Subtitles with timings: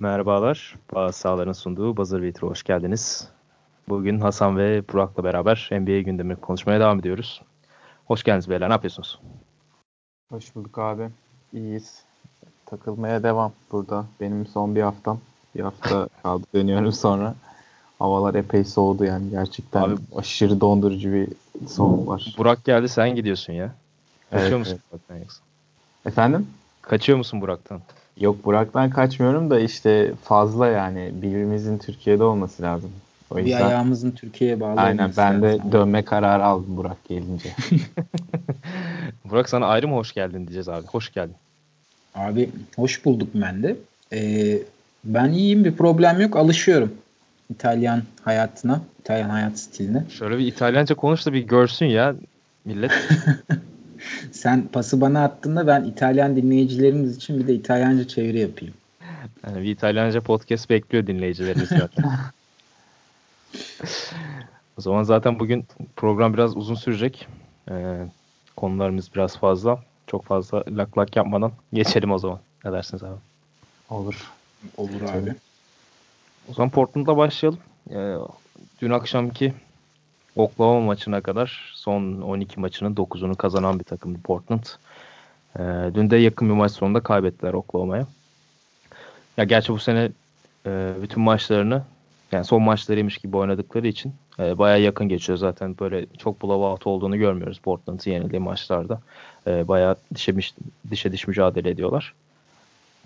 [0.00, 0.76] Merhabalar.
[0.94, 3.28] Bazı sahaların sunduğu Buzzer Beater'a hoş geldiniz.
[3.88, 7.42] Bugün Hasan ve Burak'la beraber NBA gündemi konuşmaya devam ediyoruz.
[8.06, 8.68] Hoş geldiniz beyler.
[8.68, 9.20] Ne yapıyorsunuz?
[10.32, 11.08] Hoş bulduk abi.
[11.52, 12.02] İyiyiz.
[12.66, 14.04] Takılmaya devam burada.
[14.20, 15.20] Benim son bir haftam.
[15.54, 17.34] Bir hafta kaldı dönüyorum sonra.
[17.98, 21.28] Havalar epey soğudu yani gerçekten abi, aşırı dondurucu bir
[21.68, 22.34] soğuk var.
[22.38, 23.74] Burak geldi sen gidiyorsun ya.
[24.30, 24.92] Kaçıyor evet, musun evet.
[24.92, 25.40] Burak'tan yoksa?
[26.06, 26.46] Efendim?
[26.82, 27.80] Kaçıyor musun Burak'tan?
[28.20, 32.90] Yok Burak'tan kaçmıyorum da işte fazla yani birbirimizin Türkiye'de olması lazım.
[33.30, 33.60] O yüzden...
[33.60, 35.72] Bir ayağımızın Türkiye'ye bağlı Aynen ben de lazım.
[35.72, 37.48] dönme kararı aldım Burak gelince.
[39.24, 40.86] Burak sana ayrı mı hoş geldin diyeceğiz abi.
[40.86, 41.34] Hoş geldin.
[42.14, 43.76] Abi hoş bulduk ben de.
[44.12, 44.58] Ee,
[45.04, 46.92] ben iyiyim bir problem yok alışıyorum.
[47.50, 50.04] İtalyan hayatına, İtalyan hayat stiline.
[50.10, 52.14] Şöyle bir İtalyanca konuş da bir görsün ya
[52.64, 52.92] millet.
[54.32, 58.74] Sen pası bana attığında ben İtalyan dinleyicilerimiz için bir de İtalyanca çeviri yapayım.
[59.46, 62.04] Yani bir İtalyanca podcast bekliyor dinleyicilerimiz zaten.
[64.78, 65.66] o zaman zaten bugün
[65.96, 67.28] program biraz uzun sürecek.
[67.70, 68.06] Ee,
[68.56, 69.82] konularımız biraz fazla.
[70.06, 72.38] Çok fazla lak lak yapmadan geçelim o zaman.
[72.64, 73.18] Ne dersiniz abi?
[73.90, 74.30] Olur.
[74.76, 75.34] Olur abi.
[76.50, 77.60] O zaman Portland'la başlayalım.
[77.90, 78.16] Ee,
[78.82, 79.54] dün akşamki
[80.36, 84.64] Oklahoma maçına kadar son 12 maçının 9'unu kazanan bir takımdı Portland.
[85.58, 85.62] Ee,
[85.94, 88.06] dün de yakın bir maç sonunda kaybettiler Oklahoma'ya.
[89.36, 90.10] Ya gerçi bu sene
[90.66, 91.82] e, bütün maçlarını
[92.32, 95.76] yani son maçlarıymış gibi oynadıkları için e, bayağı yakın geçiyor zaten.
[95.80, 99.00] Böyle çok blowout olduğunu görmüyoruz Portland'ın yenildiği maçlarda.
[99.46, 100.34] E, bayağı dişe,
[100.90, 102.14] dişe diş mücadele ediyorlar.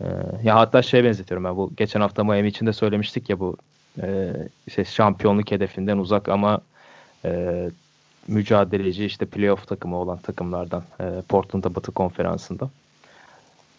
[0.00, 0.06] E,
[0.42, 3.56] ya hatta şey benzetiyorum ben bu geçen hafta Miami için de söylemiştik ya bu
[4.02, 4.32] e,
[4.66, 6.60] işte şampiyonluk hedefinden uzak ama
[7.24, 7.70] e,
[8.28, 12.70] mücadeleci işte playoff takımı olan takımlardan e, Portland'a Batı Konferansı'nda.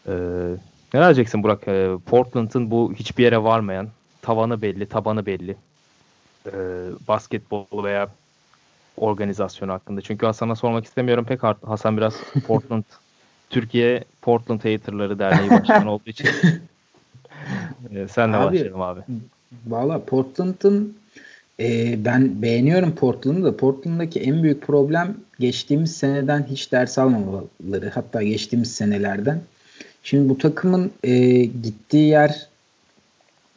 [0.07, 0.13] E,
[0.93, 1.67] ne diyeceksin Burak?
[1.67, 3.87] E, Portland'ın bu hiçbir yere varmayan
[4.21, 5.55] tavanı belli, tabanı belli.
[6.45, 6.51] E,
[7.07, 8.07] basketbol veya
[8.97, 10.01] organizasyonu hakkında.
[10.01, 11.43] Çünkü Hasan'a sormak istemiyorum pek.
[11.43, 12.13] Hasan biraz
[12.47, 12.83] Portland
[13.49, 16.27] Türkiye Portland Haterları Derneği Başkanı olduğu için
[17.91, 19.01] e, senle abi, başlayalım abi.
[19.67, 20.97] Valla Portland'ın
[21.59, 27.89] e, ben beğeniyorum Portland'ı da Portland'daki en büyük problem geçtiğimiz seneden hiç ders almamaları.
[27.93, 29.41] Hatta geçtiğimiz senelerden.
[30.03, 32.47] Şimdi bu takımın e, gittiği yer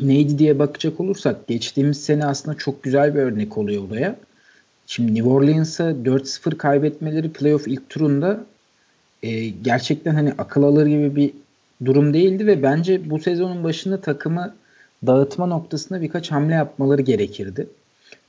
[0.00, 4.16] neydi diye bakacak olursak geçtiğimiz sene aslında çok güzel bir örnek oluyor buraya.
[4.86, 8.44] Şimdi New Orleans'a 4-0 kaybetmeleri playoff ilk turunda
[9.22, 11.32] e, gerçekten hani akıl alır gibi bir
[11.84, 14.54] durum değildi ve bence bu sezonun başında takımı
[15.06, 17.66] dağıtma noktasında birkaç hamle yapmaları gerekirdi.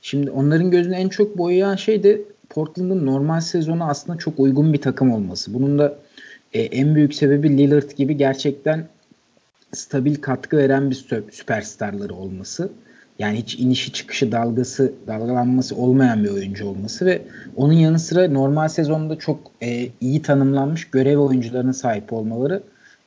[0.02, 4.80] Şimdi onların gözünü en çok boyayan şey de Portland'ın normal sezonu aslında çok uygun bir
[4.80, 5.54] takım olması.
[5.54, 5.98] Bunun da
[6.52, 8.88] e, en büyük sebebi Lillard gibi gerçekten
[9.72, 12.70] stabil katkı veren bir süperstarları olması.
[13.18, 17.22] Yani hiç inişi çıkışı dalgası dalgalanması olmayan bir oyuncu olması ve
[17.56, 22.62] onun yanı sıra normal sezonda çok e, iyi tanımlanmış görev oyuncularına sahip olmaları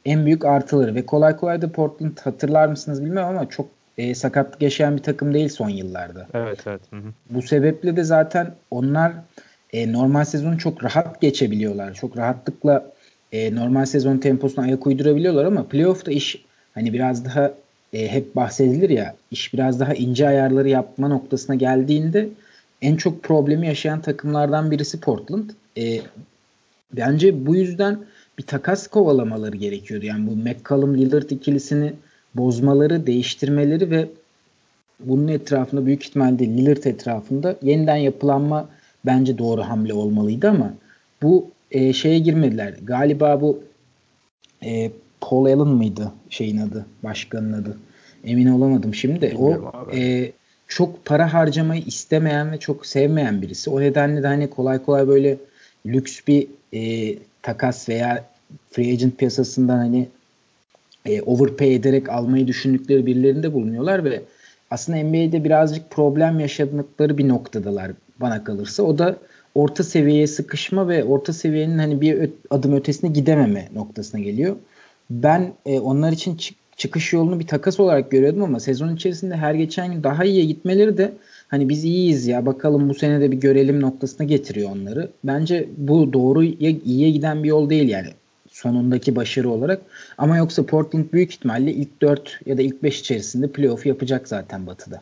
[0.05, 3.67] en büyük artıları ve kolay kolay da Portland hatırlar mısınız bilmem ama çok
[3.97, 6.27] e, sakatlık yaşayan bir takım değil son yıllarda.
[6.33, 6.81] Evet evet.
[6.89, 7.13] Hı hı.
[7.29, 9.13] Bu sebeple de zaten onlar
[9.73, 11.93] e, normal sezonu çok rahat geçebiliyorlar.
[11.93, 12.91] Çok rahatlıkla
[13.31, 17.51] e, normal sezon temposuna ayak uydurabiliyorlar ama playoff'ta iş hani biraz daha
[17.93, 22.29] e, hep bahsedilir ya iş biraz daha ince ayarları yapma noktasına geldiğinde
[22.81, 25.49] en çok problemi yaşayan takımlardan birisi Portland.
[25.77, 25.99] E,
[26.93, 27.99] bence bu yüzden
[28.37, 30.05] bir takas kovalamaları gerekiyordu.
[30.05, 31.93] Yani bu McCollum Lillard ikilisini
[32.35, 34.07] bozmaları, değiştirmeleri ve
[34.99, 38.69] bunun etrafında büyük ihtimalle Lillard etrafında yeniden yapılanma
[39.05, 40.73] bence doğru hamle olmalıydı ama
[41.21, 42.73] bu e, şeye girmediler.
[42.83, 43.63] Galiba bu
[44.65, 47.77] e, Paul Allen mıydı şeyin adı, başkanın adı?
[48.25, 49.31] Emin olamadım şimdi.
[49.31, 50.31] Bilmiyorum o e,
[50.67, 53.69] çok para harcamayı istemeyen ve çok sevmeyen birisi.
[53.69, 55.37] O nedenle de hani kolay kolay böyle
[55.85, 58.25] lüks bir e, takas veya
[58.71, 60.07] free agent piyasasından hani
[61.05, 64.21] e, overpay ederek almayı düşündükleri birilerinde bulunuyorlar ve
[64.71, 67.91] aslında NBA'de birazcık problem yaşadıkları bir noktadalar
[68.21, 68.83] bana kalırsa.
[68.83, 69.17] O da
[69.55, 74.55] orta seviyeye sıkışma ve orta seviyenin hani bir adım ötesine gidememe noktasına geliyor.
[75.09, 79.53] Ben e, onlar için çık çıkış yolunu bir takas olarak görüyordum ama sezon içerisinde her
[79.53, 81.13] geçen gün daha iyiye gitmeleri de
[81.47, 85.11] hani biz iyiyiz ya bakalım bu sene de bir görelim noktasına getiriyor onları.
[85.23, 88.07] Bence bu doğru iyiye giden bir yol değil yani
[88.53, 89.81] sonundaki başarı olarak.
[90.17, 94.67] Ama yoksa Portland büyük ihtimalle ilk 4 ya da ilk 5 içerisinde playoff yapacak zaten
[94.67, 95.01] Batı'da.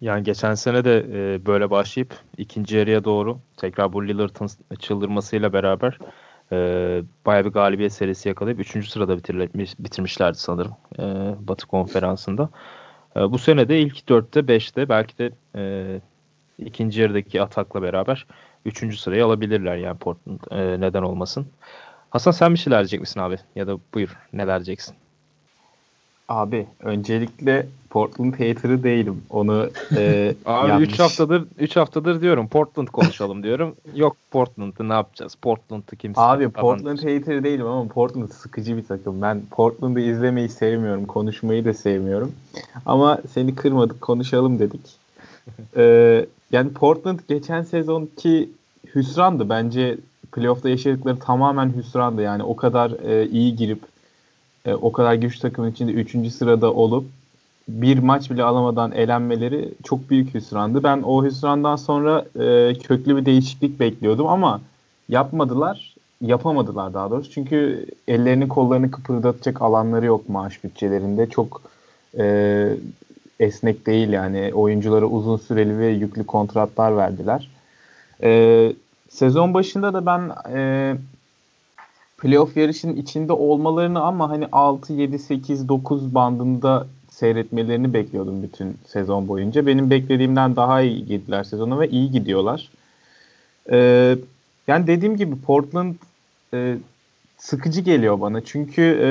[0.00, 4.48] Yani geçen sene de e, böyle başlayıp ikinci yarıya doğru tekrar bu Lillard'ın
[4.78, 5.98] çıldırmasıyla beraber
[6.52, 6.56] e,
[7.26, 8.88] bayağı bir galibiyet serisi yakalayıp 3.
[8.88, 11.02] sırada bitirmiş, bitirmişlerdi sanırım e,
[11.48, 12.48] Batı konferansında.
[13.16, 15.30] E, bu sene de ilk 4'te 5'te belki de
[16.58, 18.26] ikinci yarıdaki atakla beraber
[18.64, 18.98] 3.
[18.98, 20.40] sırayı alabilirler yani Portland
[20.80, 21.46] neden olmasın.
[22.12, 23.38] Hasan sen bir şeyler diyecek misin abi?
[23.56, 24.94] Ya da buyur neler diyeceksin?
[26.28, 29.22] Abi öncelikle Portland hater'ı değilim.
[29.30, 33.76] Onu e, Abi 3 haftadır 3 haftadır diyorum Portland konuşalım diyorum.
[33.94, 35.34] Yok Portland'ı ne yapacağız?
[35.42, 39.22] Portland'ı kimse Abi Portland hater değilim ama Portland sıkıcı bir takım.
[39.22, 41.06] Ben Portland'ı izlemeyi sevmiyorum.
[41.06, 42.32] Konuşmayı da sevmiyorum.
[42.86, 44.96] Ama seni kırmadık konuşalım dedik.
[45.76, 48.50] ee, yani Portland geçen sezonki
[48.94, 49.48] hüsrandı.
[49.48, 49.98] Bence
[50.32, 52.22] playoff'ta yaşadıkları tamamen hüsrandı.
[52.22, 53.80] Yani o kadar e, iyi girip
[54.64, 56.32] e, o kadar güç takımın içinde 3.
[56.32, 57.04] sırada olup
[57.68, 60.82] bir maç bile alamadan elenmeleri çok büyük hüsrandı.
[60.82, 64.60] Ben o hüsrandan sonra e, köklü bir değişiklik bekliyordum ama
[65.08, 65.94] yapmadılar.
[66.20, 67.30] Yapamadılar daha doğrusu.
[67.30, 71.30] Çünkü ellerini kollarını kıpırdatacak alanları yok maaş bütçelerinde.
[71.30, 71.62] Çok
[72.18, 72.76] e,
[73.40, 74.50] esnek değil yani.
[74.54, 77.48] Oyunculara uzun süreli ve yüklü kontratlar verdiler.
[78.22, 78.72] E,
[79.12, 80.96] sezon başında da ben e,
[82.18, 89.28] playoff yarışının içinde olmalarını ama hani 6, 7, 8, 9 bandında seyretmelerini bekliyordum bütün sezon
[89.28, 89.66] boyunca.
[89.66, 92.68] Benim beklediğimden daha iyi girdiler sezona ve iyi gidiyorlar.
[93.70, 94.16] Ee,
[94.66, 95.94] yani dediğim gibi Portland
[96.54, 96.76] e,
[97.38, 98.44] sıkıcı geliyor bana.
[98.44, 99.10] Çünkü e,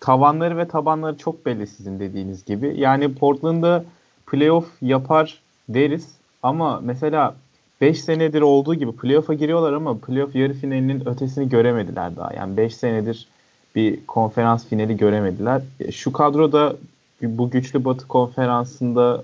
[0.00, 2.74] tavanları ve tabanları çok belli sizin dediğiniz gibi.
[2.80, 3.84] Yani Portland'da
[4.26, 6.08] playoff yapar deriz
[6.42, 7.34] ama mesela
[7.80, 12.34] 5 senedir olduğu gibi playoff'a giriyorlar ama playoff yarı finalinin ötesini göremediler daha.
[12.34, 13.26] Yani 5 senedir
[13.74, 15.62] bir konferans finali göremediler.
[15.80, 16.76] E, şu kadroda
[17.22, 19.22] bu güçlü batı konferansında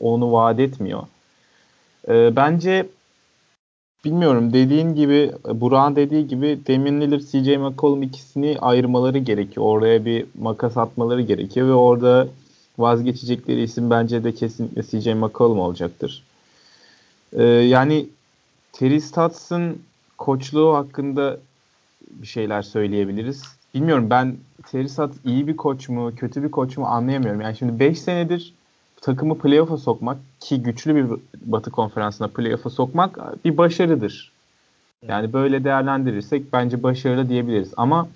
[0.00, 1.02] onu vaat etmiyor.
[2.08, 2.86] E, bence
[4.04, 9.66] bilmiyorum dediğin gibi Burak'ın dediği gibi Damian Lillard, CJ McCollum ikisini ayırmaları gerekiyor.
[9.66, 12.28] Oraya bir makas atmaları gerekiyor ve orada
[12.78, 16.22] vazgeçecekleri isim bence de kesinlikle CJ McCollum olacaktır.
[17.32, 18.06] Ee, yani
[18.72, 19.82] Terry Stotts'ın
[20.18, 21.38] koçluğu hakkında
[22.10, 23.42] bir şeyler söyleyebiliriz.
[23.74, 24.36] Bilmiyorum ben
[24.70, 27.40] Terry Stotts iyi bir koç mu, kötü bir koç mu anlayamıyorum.
[27.40, 28.54] Yani şimdi 5 senedir
[29.00, 31.06] takımı playoff'a sokmak ki güçlü bir
[31.40, 34.32] Batı konferansına playoff'a sokmak bir başarıdır.
[35.08, 37.72] Yani böyle değerlendirirsek bence başarılı diyebiliriz.
[37.76, 38.08] Ama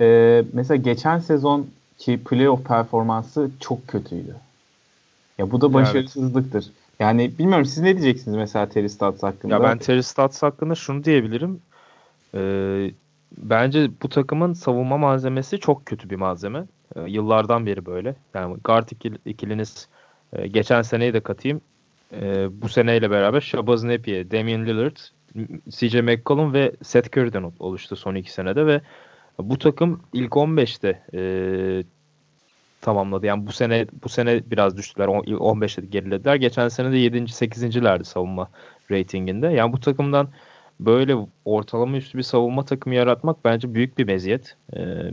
[0.00, 1.66] e, mesela geçen sezon
[1.98, 4.36] ki playoff performansı çok kötüydü.
[5.38, 6.64] Ya bu da başarısızlıktır.
[6.64, 6.83] Evet.
[7.00, 9.54] Yani bilmiyorum siz ne diyeceksiniz mesela Terry Stotts hakkında?
[9.54, 11.60] Ya ben Terry Stotts hakkında şunu diyebilirim.
[12.34, 12.90] Ee,
[13.38, 16.64] bence bu takımın savunma malzemesi çok kötü bir malzeme.
[16.96, 18.14] Ee, yıllardan beri böyle.
[18.34, 18.88] Yani guard
[19.26, 19.88] ikiliniz
[20.32, 21.60] e, geçen seneyi de katayım.
[22.12, 24.96] E, bu seneyle beraber Shabazz Napier, Damian Lillard,
[25.70, 28.80] CJ McCollum ve Seth Curry'den oluştu son iki senede ve
[29.38, 31.84] bu takım ilk 15'te e,
[32.84, 33.26] tamamladı.
[33.26, 35.06] Yani bu sene bu sene biraz düştüler.
[35.06, 36.34] 15'te gerilediler.
[36.34, 37.18] Geçen sene de 7.
[37.18, 38.48] 8.lerdi savunma
[38.90, 39.46] reytinginde.
[39.46, 40.28] Yani bu takımdan
[40.80, 44.56] böyle ortalama üstü bir savunma takımı yaratmak bence büyük bir meziyet.
[44.76, 45.10] Ee,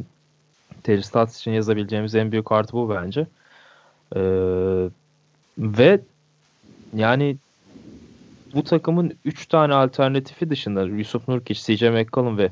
[0.84, 3.28] Terry Stotts için yazabileceğimiz en büyük artı bu bence.
[4.16, 4.20] Ee,
[5.58, 6.00] ve
[6.96, 7.38] yani
[8.54, 12.52] bu takımın 3 tane alternatifi dışında Yusuf Nurkic, CJ McCollum ve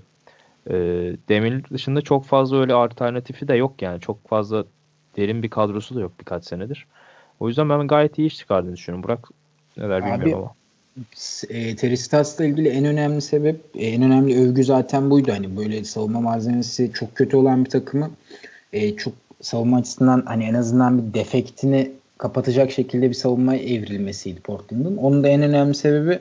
[0.70, 0.76] e,
[1.30, 4.02] Demir dışında çok fazla öyle alternatifi de yok yani.
[4.02, 4.66] Çok fazla
[5.20, 6.88] derin bir kadrosu da yok birkaç senedir.
[7.40, 9.04] O yüzden ben gayet iyi iş çıkardığını düşünüyorum.
[9.04, 9.28] Burak
[9.78, 10.54] neler bilmiyorum Abi, ama.
[11.50, 15.32] E, Teristas'la ilgili en önemli sebep, e, en önemli övgü zaten buydu.
[15.32, 18.12] Hani böyle savunma malzemesi çok kötü olan bir takımı
[18.74, 24.98] e, çok savunma açısından hani en azından bir defektini kapatacak şekilde bir savunmaya evrilmesiydi Portland'ın.
[24.98, 26.20] Onun da en önemli sebebi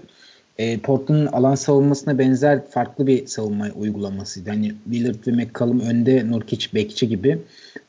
[0.58, 4.50] e, Portland'ın alan savunmasına benzer farklı bir savunma uygulamasıydı.
[4.50, 7.38] Hani Lillard ve McCallum önde, Nurkic bekçi gibi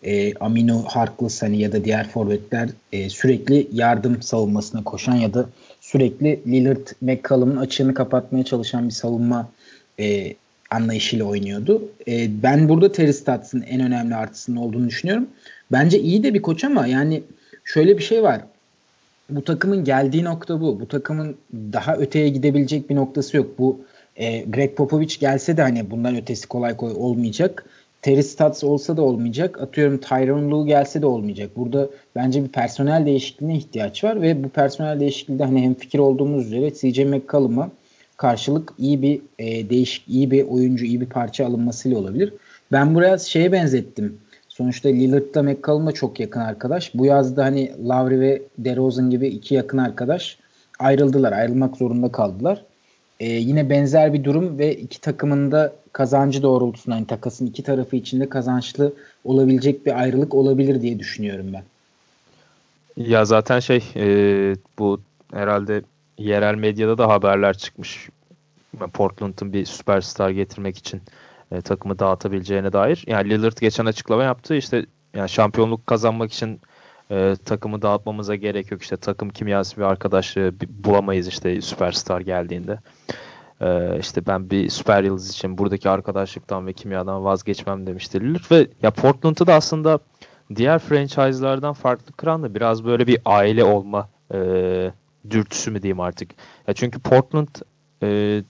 [0.03, 5.49] e, Amino Harkless hani ya da diğer forvetler e, sürekli yardım savunmasına koşan ya da
[5.81, 9.49] sürekli Lillard McCallum'un açığını kapatmaya çalışan bir savunma
[9.99, 10.35] e,
[10.69, 11.91] anlayışıyla oynuyordu.
[12.07, 15.27] E, ben burada Terry Stotts'ın en önemli artısının olduğunu düşünüyorum.
[15.71, 17.23] Bence iyi de bir koç ama yani
[17.63, 18.41] şöyle bir şey var
[19.29, 20.79] bu takımın geldiği nokta bu.
[20.79, 23.59] Bu takımın daha öteye gidebilecek bir noktası yok.
[23.59, 23.79] Bu
[24.15, 27.65] e, Greg Popovich gelse de hani bundan ötesi kolay kolay olmayacak.
[28.01, 29.61] Terry Stotts olsa da olmayacak.
[29.61, 31.49] Atıyorum Tyron Lue gelse de olmayacak.
[31.55, 36.45] Burada bence bir personel değişikliğine ihtiyaç var ve bu personel değişikliğinde hani hem fikir olduğumuz
[36.45, 37.69] üzere CJ McCollum'a
[38.17, 42.33] karşılık iyi bir e, değişik iyi bir oyuncu, iyi bir parça alınmasıyla olabilir.
[42.71, 44.17] Ben buraya şeye benzettim.
[44.59, 46.91] Sonuçta Lillard'la McCallum da çok yakın arkadaş.
[46.93, 50.37] Bu yazda hani Lowry ve DeRozan gibi iki yakın arkadaş
[50.79, 51.31] ayrıldılar.
[51.31, 52.63] Ayrılmak zorunda kaldılar.
[53.19, 57.95] e, yine benzer bir durum ve iki takımın da kazancı doğrultusunda hani takasın iki tarafı
[57.95, 61.63] içinde kazançlı olabilecek bir ayrılık olabilir diye düşünüyorum ben.
[63.03, 64.05] Ya zaten şey e,
[64.79, 65.01] bu
[65.33, 65.81] herhalde
[66.17, 68.09] yerel medyada da haberler çıkmış.
[68.93, 71.01] Portland'ın bir süperstar getirmek için
[71.51, 73.03] e, takımı dağıtabileceğine dair.
[73.07, 74.55] Yani Lillard geçen açıklama yaptı.
[74.55, 76.61] İşte yani şampiyonluk kazanmak için
[77.11, 78.81] e, takımı dağıtmamıza gerek yok.
[78.81, 82.79] İşte takım kimyası bir arkadaşlığı bulamayız işte süperstar geldiğinde.
[83.61, 88.51] E, işte ben bir süper yıldız için buradaki arkadaşlıktan ve kimyadan vazgeçmem demişti Lillard.
[88.51, 89.99] Ve ya Portland'ı da aslında
[90.55, 94.39] diğer franchise'lardan farklı kıran da biraz böyle bir aile olma e,
[95.29, 96.31] dürtüsü mü diyeyim artık.
[96.67, 97.47] Ya çünkü Portland
[98.03, 98.41] e,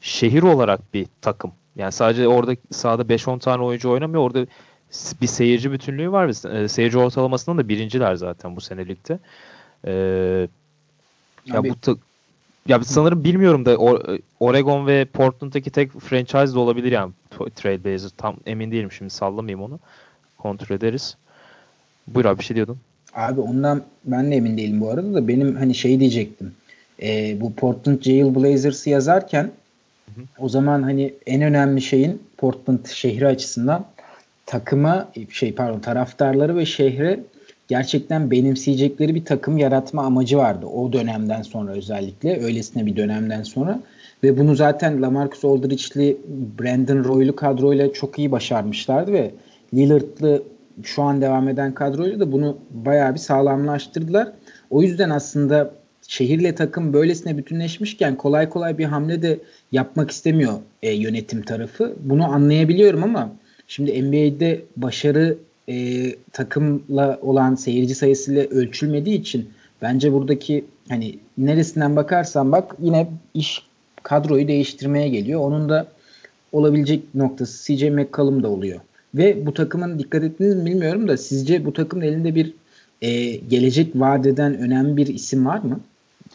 [0.00, 1.52] şehir olarak bir takım.
[1.76, 4.22] Yani sadece orada sahada 5-10 tane oyuncu oynamıyor.
[4.22, 4.46] Orada
[5.22, 6.54] bir seyirci bütünlüğü var.
[6.54, 9.18] E, seyirci ortalamasından da birinciler zaten bu senelikte.
[9.86, 9.92] E,
[11.46, 11.96] ya bu ta-
[12.68, 13.76] ya sanırım bilmiyorum da
[14.40, 17.12] Oregon ve Portland'daki tek franchise de olabilir yani
[17.56, 18.12] Trailblazers.
[18.16, 19.78] Tam emin değilim şimdi sallamayayım onu.
[20.38, 21.16] Kontrol ederiz.
[22.08, 22.78] Buyur abi bir şey diyordun.
[23.14, 26.52] Abi ondan ben de emin değilim bu arada da benim hani şey diyecektim.
[27.02, 29.50] E, bu Portland Jail Blazers'ı yazarken
[30.38, 33.84] o zaman hani en önemli şeyin Portland şehri açısından
[34.46, 37.20] takıma şey pardon taraftarları ve şehre
[37.68, 40.66] gerçekten benimseyecekleri bir takım yaratma amacı vardı.
[40.66, 43.80] O dönemden sonra özellikle öylesine bir dönemden sonra
[44.22, 46.16] ve bunu zaten Lamarcus Aldridge'li
[46.60, 49.30] Brandon Roy'lu kadroyla çok iyi başarmışlardı ve
[49.74, 50.42] Lillard'lı
[50.82, 54.32] şu an devam eden kadroyla da bunu bayağı bir sağlamlaştırdılar.
[54.70, 55.70] O yüzden aslında
[56.08, 59.38] şehirle takım böylesine bütünleşmişken kolay kolay bir hamle de
[59.72, 61.96] yapmak istemiyor e, yönetim tarafı.
[62.00, 63.32] Bunu anlayabiliyorum ama
[63.68, 69.50] şimdi NBA'de başarı e, takımla olan seyirci sayısıyla ölçülmediği için
[69.82, 73.62] bence buradaki hani neresinden bakarsan bak yine iş
[74.02, 75.40] kadroyu değiştirmeye geliyor.
[75.40, 75.86] Onun da
[76.52, 78.80] olabilecek noktası CJ McCollum da oluyor.
[79.14, 82.54] Ve bu takımın dikkat ettiniz mi bilmiyorum da sizce bu takımın elinde bir
[83.02, 85.80] e, gelecek vadeden önemli bir isim var mı?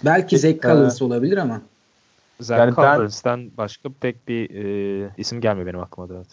[0.05, 1.61] Belki Zach Collins olabilir ama.
[2.39, 6.23] Zach yani Collins'ten ben, başka pek bir e, isim gelmiyor benim aklıma da.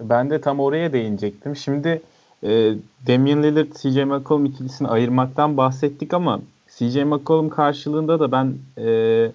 [0.00, 1.56] Ben de tam oraya değinecektim.
[1.56, 2.02] Şimdi
[2.42, 2.74] e,
[3.06, 6.40] Damian Lillard, CJ McCollum ikilisini ayırmaktan bahsettik ama
[6.76, 9.30] CJ McCollum karşılığında da ben e,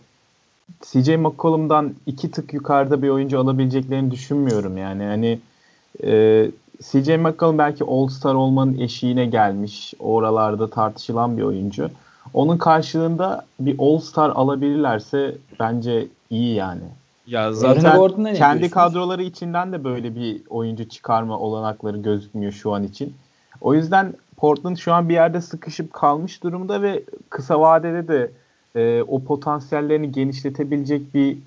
[0.81, 5.03] CJ McCollum'dan iki tık yukarıda bir oyuncu alabileceklerini düşünmüyorum yani.
[5.03, 5.39] Hani
[6.03, 9.93] e, CJ McCollum belki All-Star olmanın eşiğine gelmiş.
[10.00, 11.89] Oralarda tartışılan bir oyuncu.
[12.33, 16.83] Onun karşılığında bir All-Star alabilirlerse bence iyi yani.
[17.27, 23.13] Ya zaten kendi kadroları içinden de böyle bir oyuncu çıkarma olanakları gözükmüyor şu an için.
[23.62, 28.31] O yüzden Portland şu an bir yerde sıkışıp kalmış durumda ve kısa vadede de
[28.75, 31.38] e, o potansiyellerini genişletebilecek bir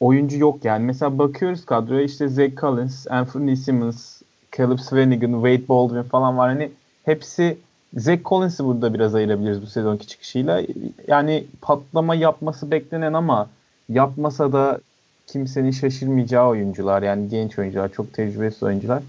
[0.00, 0.84] oyuncu yok yani.
[0.84, 4.22] Mesela bakıyoruz kadroya işte Zach Collins, Anthony Simmons,
[4.56, 6.48] Caleb Swanigan, Wade Baldwin falan var.
[6.48, 6.70] Hani
[7.04, 7.58] hepsi
[7.96, 10.62] Zach Collins'i burada biraz ayırabiliriz bu sezonki çıkışıyla.
[11.08, 13.48] Yani patlama yapması beklenen ama
[13.88, 14.80] yapmasa da
[15.26, 17.02] kimsenin şaşırmayacağı oyuncular.
[17.02, 19.02] Yani genç oyuncular, çok tecrübesiz oyuncular.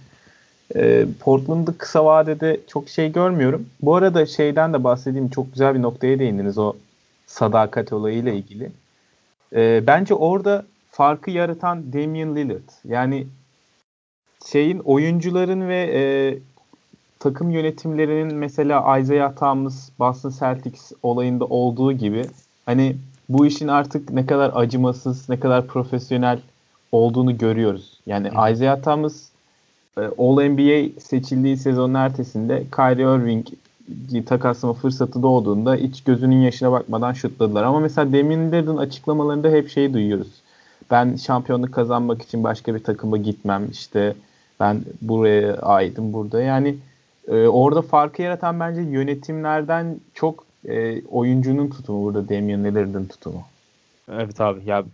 [0.75, 3.65] Ee, Portland'ı kısa vadede çok şey görmüyorum.
[3.81, 5.29] Bu arada şeyden de bahsedeyim.
[5.29, 6.73] Çok güzel bir noktaya değindiniz o
[7.27, 8.71] sadakat olayıyla ilgili.
[9.55, 12.69] Ee, bence orada farkı yaratan Damian Lillard.
[12.85, 13.27] Yani
[14.51, 16.01] şeyin oyuncuların ve e,
[17.19, 22.25] takım yönetimlerinin mesela Isaiah Thomas Boston Celtics olayında olduğu gibi
[22.65, 22.95] hani
[23.29, 26.39] bu işin artık ne kadar acımasız, ne kadar profesyonel
[26.91, 27.99] olduğunu görüyoruz.
[28.05, 28.51] Yani Hı.
[28.51, 29.23] Isaiah Thomas
[29.97, 33.47] e, All NBA seçildiği sezonun ertesinde Kyrie Irving
[34.25, 37.63] takaslama fırsatı doğduğunda hiç gözünün yaşına bakmadan şutladılar.
[37.63, 40.27] Ama mesela Damian Lillard'ın açıklamalarında hep şey duyuyoruz.
[40.91, 43.67] Ben şampiyonluk kazanmak için başka bir takıma gitmem.
[43.71, 44.15] İşte
[44.59, 46.41] ben buraya aitim burada.
[46.41, 46.75] Yani
[47.27, 53.43] e, orada farkı yaratan bence yönetimlerden çok e, oyuncunun tutumu burada Damian Lillard'ın tutumu.
[54.11, 54.85] Evet abi ya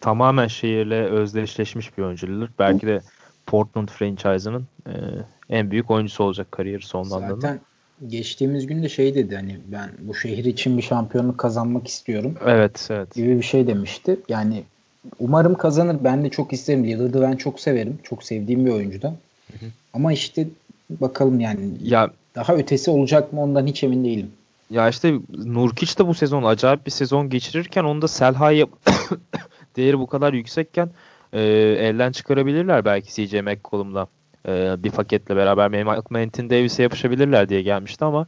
[0.00, 2.50] tamamen şehirle özdeşleşmiş bir oyuncu Lillard.
[2.58, 3.00] Belki de
[3.46, 4.92] Portland franchise'ının e,
[5.50, 7.34] en büyük oyuncusu olacak kariyeri sonlandı.
[7.34, 7.60] Zaten
[8.08, 12.34] geçtiğimiz gün de şey dedi hani ben bu şehir için bir şampiyonluk kazanmak istiyorum.
[12.46, 13.14] Evet, evet.
[13.14, 14.16] Gibi bir şey demişti.
[14.28, 14.62] Yani
[15.18, 15.96] umarım kazanır.
[16.04, 16.84] Ben de çok isterim.
[16.84, 17.98] Lillard'ı ben çok severim.
[18.02, 19.14] Çok sevdiğim bir oyuncu da.
[19.92, 20.46] Ama işte
[20.90, 24.30] bakalım yani ya daha ötesi olacak mı ondan hiç emin değilim.
[24.70, 25.14] Ya işte
[25.44, 28.66] Nurkic de bu sezon acayip bir sezon geçirirken onda Selha'yı
[29.76, 30.90] değeri bu kadar yüksekken
[31.32, 31.40] e,
[31.78, 34.06] elden çıkarabilirler belki CJ McCollum'la
[34.48, 38.26] e, bir paketle beraber benim aklıma Anthony Davis'e yapışabilirler diye gelmişti ama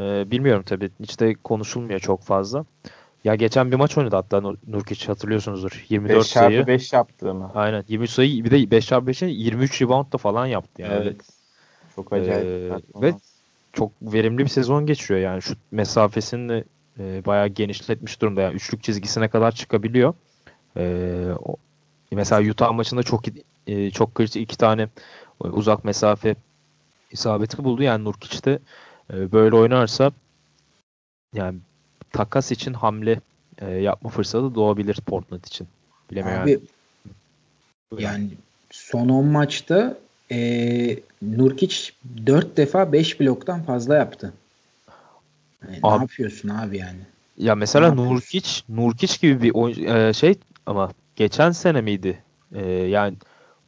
[0.00, 2.64] e, bilmiyorum tabii hiç de konuşulmuyor çok fazla.
[3.24, 5.84] Ya geçen bir maç oynadı hatta Nur Nurkic hatırlıyorsunuzdur.
[5.88, 6.66] 24 5 sayı.
[6.66, 7.50] 5 yaptı mı?
[7.54, 7.84] Aynen.
[7.88, 10.94] 23 sayı bir de 5 çarpı 5'in 23 rebound da falan yaptı yani.
[10.94, 11.16] Evet.
[11.94, 12.46] Çok acayip.
[12.46, 13.14] Ee, ve
[13.72, 15.42] çok verimli bir sezon geçiriyor yani.
[15.42, 16.64] Şu mesafesini de
[16.98, 18.40] e, bayağı genişletmiş durumda.
[18.40, 20.14] Yani üçlük çizgisine kadar çıkabiliyor.
[20.76, 21.56] E, o,
[22.12, 23.22] mesela Utah maçında çok
[23.66, 24.88] e, çok kritik iki tane
[25.40, 26.36] uzak mesafe
[27.10, 27.82] isabeti buldu.
[27.82, 28.58] Yani Nurkic de
[29.12, 30.12] e, böyle oynarsa
[31.34, 31.58] yani
[32.12, 33.20] takas için hamle
[33.58, 35.68] e, yapma fırsatı doğabilir Portland için.
[36.10, 36.42] Bilemiyorum.
[36.42, 36.60] Abi,
[37.92, 38.02] yani.
[38.02, 38.28] yani
[38.70, 39.98] son 10 maçta
[40.34, 41.90] e, Nurkic
[42.26, 44.32] 4 defa 5 bloktan fazla yaptı.
[45.66, 47.00] Yani abi, ne yapıyorsun abi yani?
[47.38, 50.34] Ya mesela Nurkic, Nurkic gibi bir oyun, e, şey
[50.66, 52.18] ama geçen sene miydi?
[52.54, 53.16] E, yani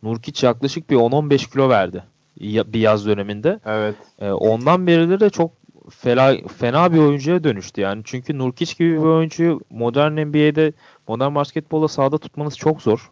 [0.02, 2.04] Nurkic yaklaşık bir 10-15 kilo verdi
[2.40, 3.60] bir yaz döneminde.
[3.66, 3.94] Evet.
[4.18, 5.50] E, ondan beridir de çok
[5.90, 8.02] fena, fena bir oyuncuya dönüştü yani.
[8.04, 10.72] Çünkü Nurkic gibi bir oyuncuyu modern NBA'de,
[11.08, 13.10] modern basketbolda sahada tutmanız çok zor.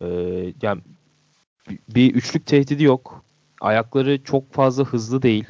[0.00, 0.06] E,
[0.62, 0.80] yani
[1.88, 3.24] bir üçlük tehdidi yok.
[3.60, 5.44] Ayakları çok fazla hızlı değil.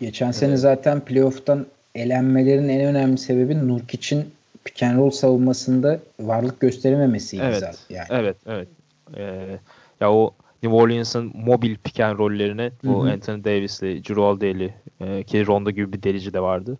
[0.00, 4.24] Geçen sene zaten playoff'tan elenmelerin en önemli sebebi Nurkic'in
[4.64, 7.78] pick and roll savunmasında varlık gösterememesiydi evet, zaten.
[7.90, 8.06] Yani.
[8.10, 8.68] Evet, evet.
[9.16, 9.58] Ee,
[10.00, 14.70] ya o New Orleans'ın mobil pick and rolllerine bu Anthony Davis'li, Drew Holiday
[15.00, 16.78] e, ki Rondo gibi bir delici de vardı.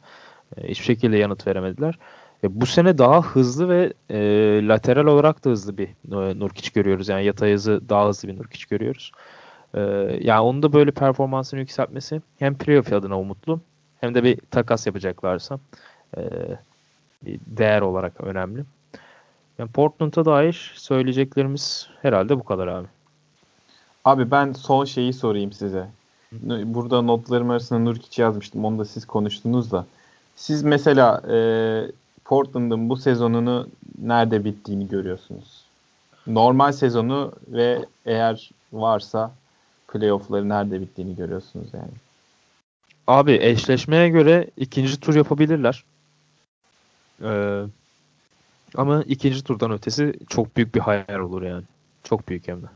[0.56, 1.98] E, hiçbir şekilde yanıt veremediler.
[2.44, 4.18] E, bu sene daha hızlı ve e,
[4.68, 7.08] lateral olarak da hızlı bir e, Nurkic görüyoruz.
[7.08, 9.12] Yani yatay hızı daha hızlı bir Nurkic görüyoruz.
[9.74, 9.80] E,
[10.20, 13.60] yani onun da böyle performansını yükseltmesi hem playoff adına umutlu
[14.00, 15.58] hem de bir takas yapacaklarsa
[16.16, 16.20] e,
[17.46, 18.64] değer olarak önemli.
[19.58, 22.86] Yani Portland'a dair söyleyeceklerimiz herhalde bu kadar abi.
[24.04, 25.86] Abi ben son şeyi sorayım size.
[26.64, 28.64] Burada notlarım arasında Nurkic yazmıştım.
[28.64, 29.86] Onu da siz konuştunuz da.
[30.36, 31.36] Siz mesela e,
[32.30, 33.68] Portland'ın bu sezonunu
[34.02, 35.64] nerede bittiğini görüyorsunuz?
[36.26, 39.34] Normal sezonu ve eğer varsa
[39.88, 41.92] playoff'ları nerede bittiğini görüyorsunuz yani.
[43.06, 45.84] Abi eşleşmeye göre ikinci tur yapabilirler.
[47.22, 47.62] Ee,
[48.74, 51.62] ama ikinci turdan ötesi çok büyük bir hayal olur yani.
[52.04, 52.66] Çok büyük hem de.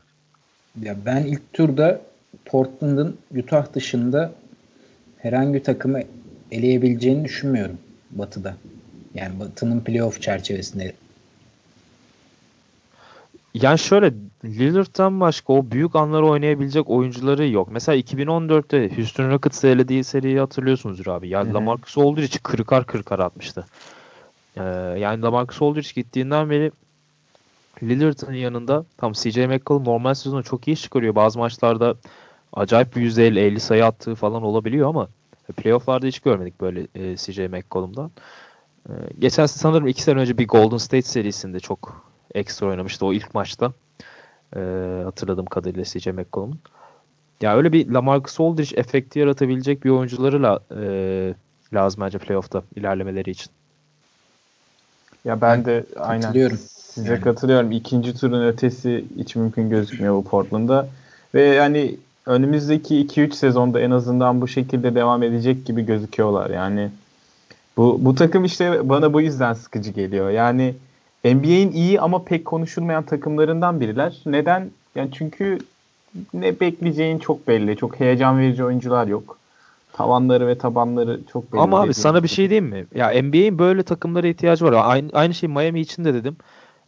[0.80, 2.00] Ya ben ilk turda
[2.44, 4.32] Portland'ın Utah dışında
[5.18, 6.00] herhangi bir takımı
[6.50, 7.78] eleyebileceğini düşünmüyorum
[8.10, 8.56] Batı'da.
[9.14, 10.94] Yani Batı'nın playoff çerçevesinde.
[13.54, 17.68] Yani şöyle Lillard'dan başka o büyük anları oynayabilecek oyuncuları yok.
[17.72, 21.28] Mesela 2014'te Houston Rockets'ı elediği seriyi hatırlıyorsunuzdur abi.
[21.28, 21.54] Yani Hı-hı.
[21.54, 23.66] Lamarcus Aldridge kırkar kırkar atmıştı.
[24.56, 24.62] Ee,
[24.98, 26.72] yani Lamarcus Aldridge gittiğinden beri
[27.82, 31.14] Lillard'ın yanında tam CJ McCollum normal sezonu çok iyi çıkarıyor.
[31.14, 31.94] Bazı maçlarda
[32.52, 35.08] acayip bir %50-50 sayı attığı falan olabiliyor ama
[35.56, 38.10] playofflarda hiç görmedik böyle e, CJ McCollum'dan.
[38.88, 43.34] E, geçen sanırım iki sene önce bir Golden State serisinde çok ekstra oynamıştı o ilk
[43.34, 43.72] maçta.
[44.56, 44.60] E,
[45.04, 46.58] hatırladığım kadarıyla CJ McCollum'un.
[47.40, 51.34] Ya öyle bir Lamarcus Aldridge efekti yaratabilecek bir oyuncuları la, e,
[51.72, 53.50] lazım bence playoff'ta ilerlemeleri için.
[55.24, 56.32] Ya ben de aynen
[56.94, 57.20] size yani.
[57.20, 57.72] katılıyorum.
[57.72, 60.88] İkinci turun ötesi hiç mümkün gözükmüyor bu Portland'da.
[61.34, 66.50] Ve yani önümüzdeki 2-3 sezonda en azından bu şekilde devam edecek gibi gözüküyorlar.
[66.50, 66.90] Yani
[67.76, 70.30] bu bu takım işte bana bu yüzden sıkıcı geliyor.
[70.30, 70.74] Yani
[71.24, 74.22] NBA'in iyi ama pek konuşulmayan takımlarından biriler.
[74.26, 74.70] Neden?
[74.94, 75.58] Yani çünkü
[76.34, 77.76] ne bekleyeceğin çok belli.
[77.76, 79.38] Çok heyecan verici oyuncular yok.
[79.92, 81.60] Tavanları ve tabanları çok belli.
[81.60, 82.86] Ama abi sana bir şey diyeyim mi?
[82.94, 84.74] Ya NBA'in böyle takımlara ihtiyacı var.
[84.76, 86.36] Aynı, aynı şey Miami için de dedim.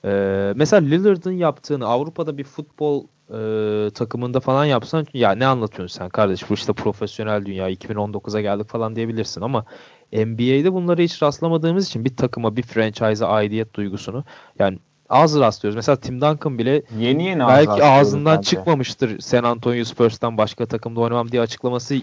[0.04, 6.08] Ee, mesela Lillard'ın yaptığını Avrupa'da bir futbol e, takımında falan yapsan ya ne anlatıyorsun sen
[6.08, 9.64] kardeş bu işte profesyonel dünya 2019'a geldik falan diyebilirsin ama
[10.12, 14.24] NBA'de bunları hiç rastlamadığımız için bir takıma bir franchise'a aidiyet duygusunu
[14.58, 15.76] yani az rastlıyoruz.
[15.76, 18.50] Mesela Tim Duncan bile yeni yeni belki ağzından bence.
[18.50, 21.96] çıkmamıştır San Antonio Spurs'tan başka takımda oynamam diye açıklaması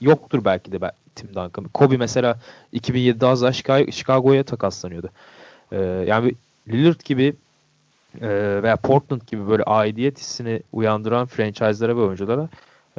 [0.00, 1.64] yoktur belki de Tim Duncan.
[1.74, 2.38] Kobe mesela
[2.74, 3.52] 2007'de az daha
[3.90, 5.10] Chicago'ya takaslanıyordu.
[5.72, 6.34] Ee, yani
[6.68, 7.34] Lillard gibi
[8.20, 12.48] e, veya Portland gibi böyle aidiyet hissini uyandıran franchise'lara ve oyunculara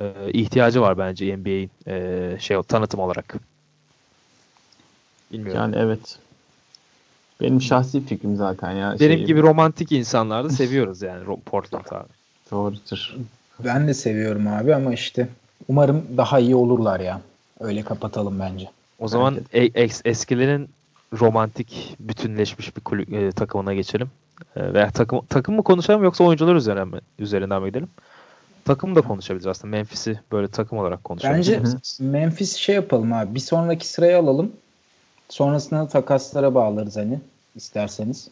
[0.01, 3.35] e, ihtiyacı var bence NBA'in e, şey tanıtım olarak.
[5.31, 5.61] Bilmiyorum.
[5.61, 6.19] Yani evet.
[7.41, 8.95] Benim şahsi fikrim zaten ya.
[8.99, 9.25] Benim şey...
[9.25, 12.09] gibi romantik insanları da seviyoruz yani Portland abi.
[12.51, 13.15] Doğrudur.
[13.65, 15.27] Ben de seviyorum abi ama işte
[15.67, 17.21] umarım daha iyi olurlar ya.
[17.59, 18.69] Öyle kapatalım bence.
[18.99, 20.69] O zaman e- es- eskilerin
[21.19, 24.09] romantik bütünleşmiş bir kulü, e, takımına geçelim.
[24.55, 27.89] E, veya takım takım mı konuşalım yoksa oyuncular üzerinden mi üzerinden mi gidelim?
[28.65, 29.71] Takım da konuşabiliriz aslında.
[29.71, 31.35] Memphis'i böyle takım olarak konuşalım.
[31.35, 31.61] Bence
[31.99, 33.35] Memphis şey yapalım abi.
[33.35, 34.51] Bir sonraki sırayı alalım.
[35.29, 37.19] sonrasında takaslara bağlarız hani
[37.55, 38.29] isterseniz.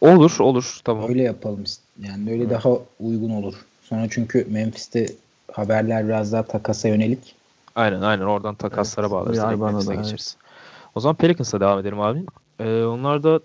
[0.00, 1.08] Olur olur tamam.
[1.08, 1.64] Öyle yapalım.
[2.02, 2.50] Yani öyle Hı.
[2.50, 2.68] daha
[3.00, 3.54] uygun olur.
[3.82, 5.06] Sonra çünkü Memphis'te
[5.52, 7.34] haberler biraz daha takasa yönelik.
[7.74, 9.60] Aynen aynen oradan takaslara evet, bağlarız.
[9.60, 10.36] Memphis'e geçeriz.
[10.36, 10.46] Evet.
[10.94, 12.26] O zaman Pelicans'a devam edelim abi.
[12.60, 13.40] Ee, onlar da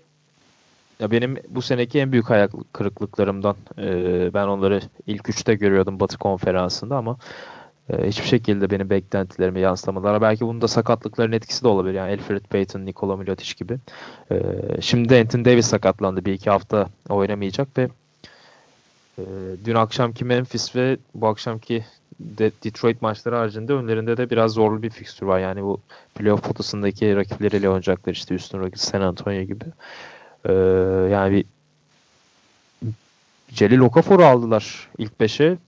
[1.02, 3.56] ya benim bu seneki en büyük ayak kırıklıklarımdan.
[3.78, 7.16] Ee, ben onları ilk üçte görüyordum Batı konferansında ama
[7.90, 10.22] e, hiçbir şekilde benim beklentilerimi yansıtamadılar.
[10.22, 11.94] Belki bunda sakatlıkların etkisi de olabilir.
[11.94, 13.78] Yani Alfred Payton, Nikola Milotic gibi.
[14.32, 14.40] Ee,
[14.80, 16.24] şimdi de Anthony Davis sakatlandı.
[16.24, 17.88] Bir iki hafta oynamayacak ve
[19.18, 19.24] e,
[19.64, 21.84] dün akşamki Memphis ve bu akşamki
[22.20, 25.38] de Detroit maçları haricinde önlerinde de biraz zorlu bir fikstür var.
[25.38, 25.80] Yani bu
[26.14, 29.64] playoff potasındaki rakipleriyle oynayacaklar işte üstün rakip San Antonio gibi.
[30.48, 30.52] Ee,
[31.12, 31.44] yani bir
[33.54, 35.58] Celil Okafor'u aldılar ilk beşe.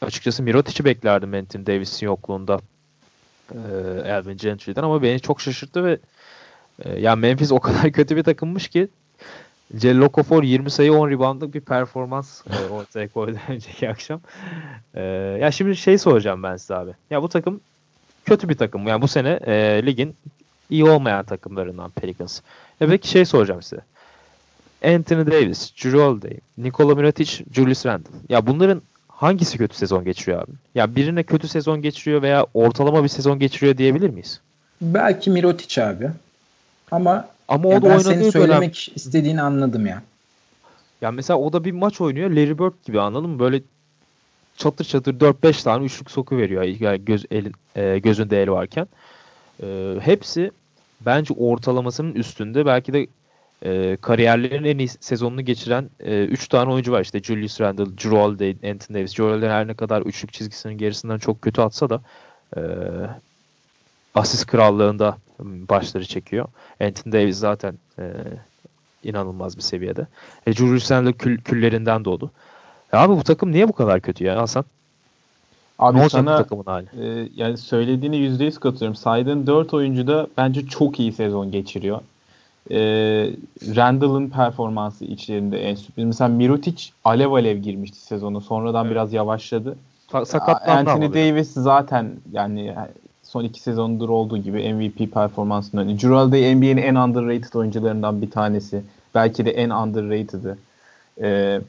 [0.00, 2.60] Açıkçası Mirotic'i beklerdim Anthony Davis'in yokluğunda.
[3.52, 3.58] Ee,
[4.04, 5.98] Elvin Gentry'den ama beni çok şaşırttı ve
[6.84, 8.88] e, yani Memphis o kadar kötü bir takımmış ki
[9.76, 14.20] Celil Okafor 20 sayı 10 reboundlık bir performans e, ortaya koydu önceki akşam.
[14.94, 15.02] E,
[15.40, 16.90] ya şimdi şey soracağım ben size abi.
[17.10, 17.60] Ya bu takım
[18.24, 18.86] kötü bir takım.
[18.86, 20.16] Yani bu sene e, ligin
[20.70, 22.40] iyi olmayan takımlarından Pelicans.
[22.80, 23.82] Ya peki şey soracağım size.
[24.84, 28.10] Anthony Davis, Drew Holiday, Nikola Mirotic, Julius Randle.
[28.28, 30.52] Ya bunların hangisi kötü sezon geçiriyor abi?
[30.74, 34.40] Ya birine kötü sezon geçiriyor veya ortalama bir sezon geçiriyor diyebilir miyiz?
[34.80, 36.10] Belki Mirotic abi.
[36.90, 38.96] Ama ama o da oynadığı senin söylemek dönem...
[38.96, 40.02] istediğini anladım ya.
[41.00, 42.30] Ya mesela o da bir maç oynuyor.
[42.30, 43.38] Larry Bird gibi anladın mı?
[43.38, 43.62] Böyle
[44.56, 46.62] çatır çatır 4-5 tane üçlük soku veriyor.
[46.62, 48.88] Yani göz elin e, gözünde el varken.
[49.62, 50.50] E, hepsi
[51.00, 52.66] bence ortalamasının üstünde.
[52.66, 53.06] Belki de
[53.64, 57.00] e, kariyerlerin en iyi sezonunu geçiren 3 e, tane oyuncu var.
[57.00, 59.12] İşte Julius Randle, Drew Holiday, Anthony Davis.
[59.12, 62.00] Drew Holiday her ne kadar üçlük çizgisinin gerisinden çok kötü atsa da
[62.56, 62.60] e,
[64.14, 66.48] asist krallığında başları çekiyor.
[66.80, 68.12] Anthony Davis zaten e,
[69.04, 70.06] inanılmaz bir seviyede.
[70.46, 72.30] E, Julius Randle kül, küllerinden doğdu.
[72.92, 74.64] E, abi bu takım niye bu kadar kötü ya Hasan?
[75.78, 76.86] Abi ne sana, takımın hali?
[77.00, 78.96] E, yani söylediğine %100 katılıyorum.
[78.96, 82.00] Saydığın 4 oyuncu da bence çok iyi sezon geçiriyor.
[82.70, 82.78] E,
[83.76, 86.04] Randall'ın performansı içlerinde en sürpriz.
[86.04, 88.40] Mesela Mirotic alev alev girmişti sezonu.
[88.40, 88.94] Sonradan evet.
[88.94, 89.76] biraz yavaşladı.
[90.24, 92.74] Sakatlandı Anthony Davis zaten yani
[93.22, 95.98] son iki sezondur olduğu gibi MVP performansını oynuyor.
[95.98, 98.82] Jrue Day NBA'nin en underrated oyuncularından bir tanesi.
[99.14, 100.58] Belki de en underrated'ı.
[101.20, 101.60] Ee,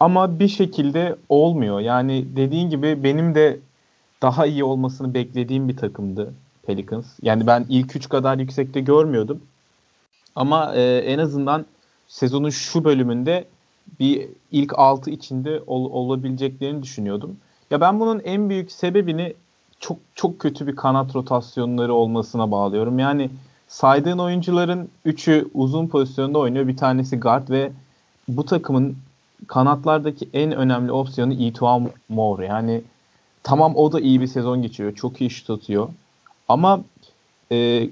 [0.00, 1.80] ama bir şekilde olmuyor.
[1.80, 3.58] Yani dediğin gibi benim de
[4.22, 6.34] daha iyi olmasını beklediğim bir takımdı
[6.66, 7.06] Pelicans.
[7.22, 9.40] Yani ben ilk üç kadar yüksekte görmüyordum.
[10.36, 11.66] Ama e, en azından
[12.08, 13.44] sezonun şu bölümünde
[14.00, 17.36] bir ilk altı içinde ol, olabileceklerini düşünüyordum.
[17.70, 19.34] Ya ben bunun en büyük sebebini
[19.80, 22.98] çok çok kötü bir kanat rotasyonları olmasına bağlıyorum.
[22.98, 23.30] Yani
[23.68, 26.68] saydığın oyuncuların üçü uzun pozisyonda oynuyor.
[26.68, 27.72] Bir tanesi guard ve
[28.28, 28.96] bu takımın
[29.46, 32.46] kanatlardaki en önemli opsiyonu Eto'o Moore.
[32.46, 32.82] Yani
[33.42, 34.94] tamam o da iyi bir sezon geçiriyor.
[34.94, 35.88] Çok iyi şut atıyor.
[36.48, 36.80] Ama
[37.52, 37.88] e,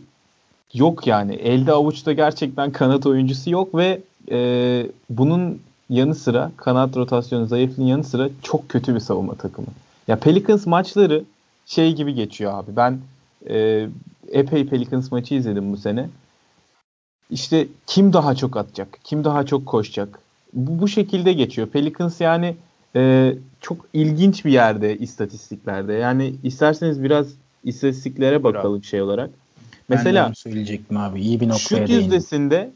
[0.74, 1.34] yok yani.
[1.34, 8.04] Elde avuçta gerçekten kanat oyuncusu yok ve e, bunun yanı sıra kanat rotasyonu zayıflığın yanı
[8.04, 9.68] sıra çok kötü bir savunma takımı.
[10.08, 11.24] Ya Pelicans maçları
[11.66, 12.76] şey gibi geçiyor abi.
[12.76, 12.98] Ben
[13.48, 13.88] e,
[14.28, 16.08] epey Pelicans maçı izledim bu sene.
[17.30, 18.98] İşte kim daha çok atacak?
[19.04, 20.18] Kim daha çok koşacak?
[20.52, 21.68] Bu, bu şekilde geçiyor.
[21.68, 22.56] Pelicans yani
[22.96, 25.92] e, çok ilginç bir yerde istatistiklerde.
[25.92, 27.26] Yani isterseniz biraz
[27.64, 28.90] istatistiklere bakalım biraz.
[28.90, 29.30] şey olarak.
[29.90, 31.20] Mesela ben söyleyecektim abi.
[31.20, 31.96] İyi bir noktaya Şut değindim.
[31.96, 32.70] yüzdesinde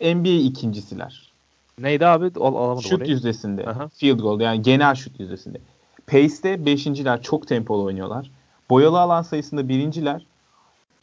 [0.00, 1.32] NBA ikincisiler.
[1.80, 2.30] Neydi abi?
[2.40, 3.10] Al, alamadım şut orayı.
[3.10, 3.66] yüzdesinde.
[3.66, 3.88] Aha.
[3.88, 5.58] Field goal yani genel şut yüzdesinde.
[6.06, 8.30] Pace'de beşinciler çok tempolu oynuyorlar.
[8.70, 10.22] Boyalı alan sayısında birinciler.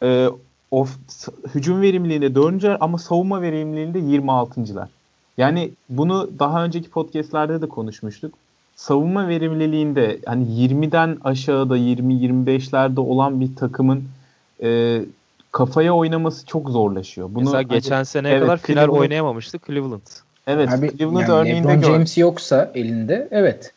[0.04, 0.30] E,
[0.72, 0.98] of,
[1.56, 4.88] hücum verimliliğinde dördüncüler ama savunma verimliliğinde 26.lar.
[5.38, 8.34] Yani bunu daha önceki podcastlerde de konuşmuştuk.
[8.76, 14.04] Savunma verimliliğinde hani 20'den aşağıda 20-25'lerde olan bir takımın
[14.64, 15.02] e,
[15.54, 17.30] kafaya oynaması çok zorlaşıyor.
[17.32, 20.02] Bunu Mesela hani, geçen seneye evet, kadar final Cleveland, oynayamamıştı Cleveland.
[20.48, 23.74] Evet, Abi, Cleveland yani örneğinde LeBron James yoksa elinde evet.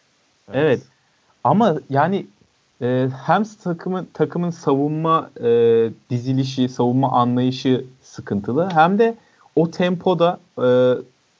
[0.52, 0.64] Evet.
[0.64, 0.80] evet.
[1.44, 2.26] Ama yani
[2.82, 5.48] e, hem takımın takımın savunma e,
[6.10, 9.14] dizilişi, savunma anlayışı sıkıntılı hem de
[9.56, 10.64] o tempoda e,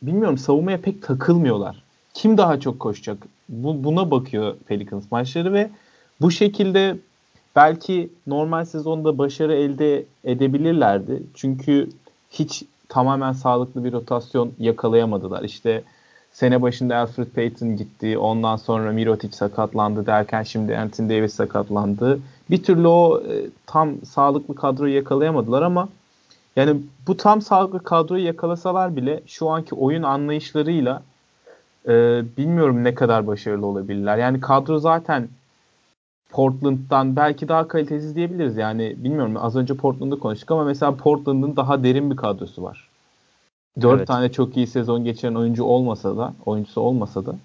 [0.03, 1.83] bilmiyorum savunmaya pek takılmıyorlar.
[2.15, 3.19] Kim daha çok koşacak?
[3.49, 5.71] Bu, buna bakıyor Pelicans maçları ve
[6.21, 6.97] bu şekilde
[7.57, 11.23] belki normal sezonda başarı elde edebilirlerdi.
[11.35, 11.89] Çünkü
[12.31, 15.43] hiç tamamen sağlıklı bir rotasyon yakalayamadılar.
[15.43, 15.83] İşte
[16.33, 18.19] Sene başında Alfred Payton gitti.
[18.19, 22.21] Ondan sonra Mirotic sakatlandı derken şimdi Anthony Davis sakatlandı.
[22.51, 25.89] Bir türlü o e, tam sağlıklı kadroyu yakalayamadılar ama
[26.57, 31.03] Yani bu tam sağlıklı kadroyu yakalasalar bile şu anki oyun anlayışlarıyla
[31.89, 31.93] e,
[32.39, 34.19] bilmiyorum ne kadar başarılı olabilirler.
[34.19, 35.29] Yani kadro zaten
[36.31, 38.57] Portland'dan belki daha kalitesiz diyebiliriz.
[38.57, 42.89] Yani bilmiyorum az önce Portland'ı konuştuk ama mesela Portland'ın daha derin bir kadrosu var.
[43.83, 44.09] Dört evet.
[44.09, 47.37] tane çok iyi sezon geçiren oyuncu olmasa da, oyuncusu olmasa da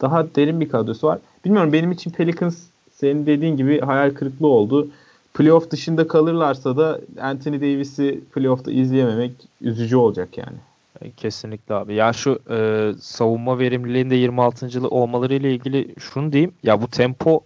[0.00, 1.18] daha derin bir kadrosu var.
[1.44, 2.62] Bilmiyorum benim için Pelicans
[2.92, 4.88] senin dediğin gibi hayal kırıklığı oldu.
[5.34, 10.56] Playoff dışında kalırlarsa da Anthony Davis'i playoff'ta izleyememek üzücü olacak yani.
[11.02, 11.94] E, kesinlikle abi.
[11.94, 14.88] Ya şu e, savunma verimliliğinde 26.
[14.88, 16.52] olmaları ile ilgili şunu diyeyim.
[16.62, 17.40] Ya bu tempo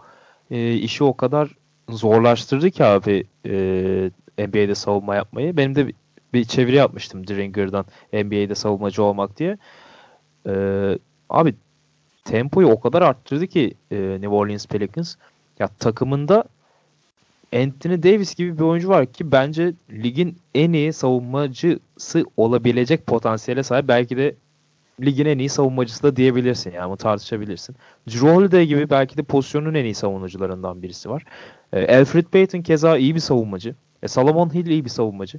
[0.50, 1.50] e, işi o kadar
[1.88, 3.54] zorlaştırdı ki abi e,
[4.38, 5.56] NBA'de savunma yapmayı.
[5.56, 5.92] Benim de
[6.34, 9.58] bir çeviri yapmıştım Dringer'dan NBA'de savunmacı olmak diye.
[10.46, 10.98] Ee,
[11.30, 11.54] abi
[12.24, 15.16] tempoyu o kadar arttırdı ki e, New Orleans Pelicans.
[15.58, 16.44] Ya takımında
[17.54, 23.88] Anthony Davis gibi bir oyuncu var ki bence ligin en iyi savunmacısı olabilecek potansiyele sahip.
[23.88, 24.34] Belki de
[25.00, 27.76] ligin en iyi savunmacısı da diyebilirsin yani bunu tartışabilirsin.
[28.08, 31.24] Drew Holiday gibi belki de pozisyonun en iyi savunucularından birisi var.
[31.72, 33.74] E, Alfred Payton keza iyi bir savunmacı.
[34.02, 35.38] E, Salomon Hill iyi bir savunmacı.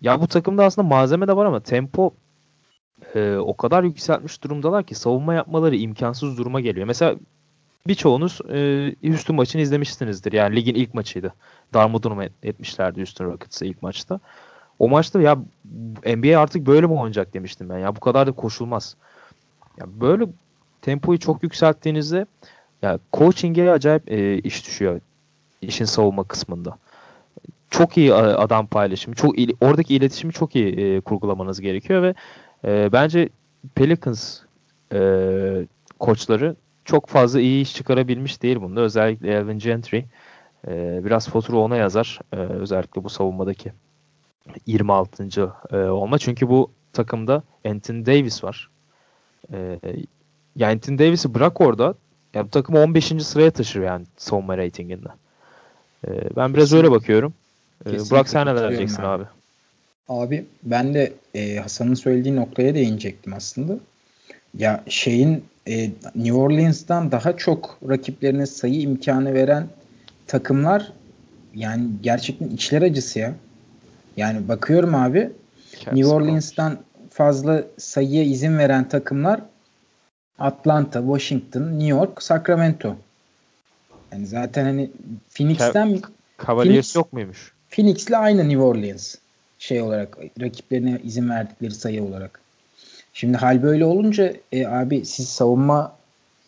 [0.00, 2.14] Ya bu takımda aslında malzeme de var ama tempo
[3.14, 6.86] e, o kadar yükseltmiş durumdalar ki savunma yapmaları imkansız duruma geliyor.
[6.86, 7.16] Mesela
[7.86, 10.32] birçoğunuz e, Houston maçını izlemişsinizdir.
[10.32, 11.34] Yani ligin ilk maçıydı.
[11.74, 14.20] Darmadağın etmişlerdi Houston Rockets'ı ilk maçta.
[14.78, 15.38] O maçta ya
[16.06, 17.78] NBA artık böyle mi oynayacak demiştim ben.
[17.78, 18.96] Ya bu kadar da koşulmaz.
[19.78, 20.26] Ya böyle
[20.82, 22.26] tempoyu çok yükselttiğinizde
[22.82, 25.00] ya coaching'e acayip e, iş düşüyor
[25.62, 26.78] işin savunma kısmında
[27.70, 32.14] çok iyi adam paylaşımı, çok iyi, oradaki iletişimi çok iyi e, kurgulamanız gerekiyor ve
[32.64, 33.28] e, bence
[33.74, 34.40] Pelicans
[34.92, 35.00] e,
[35.98, 38.80] koçları çok fazla iyi iş çıkarabilmiş değil bunda.
[38.80, 40.02] Özellikle Elvin Gentry
[40.68, 42.20] e, biraz fatura ona yazar.
[42.32, 43.72] E, özellikle bu savunmadaki
[44.66, 45.28] 26.
[45.72, 46.18] E, olma.
[46.18, 48.70] Çünkü bu takımda Anthony Davis var.
[49.52, 49.78] E,
[50.56, 51.94] yani Anthony Davis'i bırak orada
[52.34, 53.04] ya bu takım 15.
[53.24, 55.08] sıraya taşır yani savunma reytinginde.
[56.08, 57.34] E, ben biraz öyle bakıyorum.
[57.84, 59.24] Kesinlikle Burak sen neler diyeceksin abi?
[60.08, 63.78] Abi ben de e, Hasan'ın söylediği noktaya değinecektim aslında.
[64.58, 69.66] Ya şeyin e, New Orleans'tan daha çok rakiplerine sayı imkanı veren
[70.26, 70.92] takımlar
[71.54, 73.34] yani gerçekten içler acısı ya.
[74.16, 75.30] Yani bakıyorum abi
[75.84, 76.78] Cavs New Orleans'tan
[77.10, 79.40] fazla sayıya izin veren takımlar
[80.38, 82.96] Atlanta, Washington, New York, Sacramento.
[84.12, 84.90] Yani zaten hani
[85.34, 86.00] Phoenix'ten
[86.46, 87.52] Cavaliers Phoenix, yok muymuş?
[87.70, 89.14] Phoenix'le aynı New Orleans
[89.58, 92.40] şey olarak rakiplerine izin verdikleri sayı olarak.
[93.12, 95.96] Şimdi hal böyle olunca e, abi siz savunma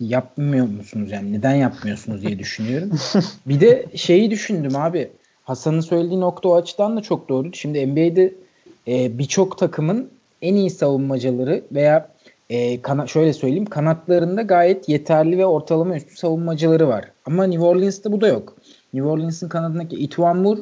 [0.00, 2.98] yapmıyor musunuz yani neden yapmıyorsunuz diye düşünüyorum.
[3.46, 5.11] bir de şeyi düşündüm abi
[5.48, 7.48] Hasan'ın söylediği nokta o açıdan da çok doğru.
[7.52, 8.34] Şimdi NBA'de
[8.88, 10.11] e, birçok takımın
[10.42, 12.08] en iyi savunmacıları veya
[12.50, 17.04] e, kana, şöyle söyleyeyim kanatlarında gayet yeterli ve ortalama üstü savunmacıları var.
[17.26, 18.56] Ama New Orleans'ta bu da yok.
[18.94, 20.61] New Orleans'ın kanadındaki Itwan Moore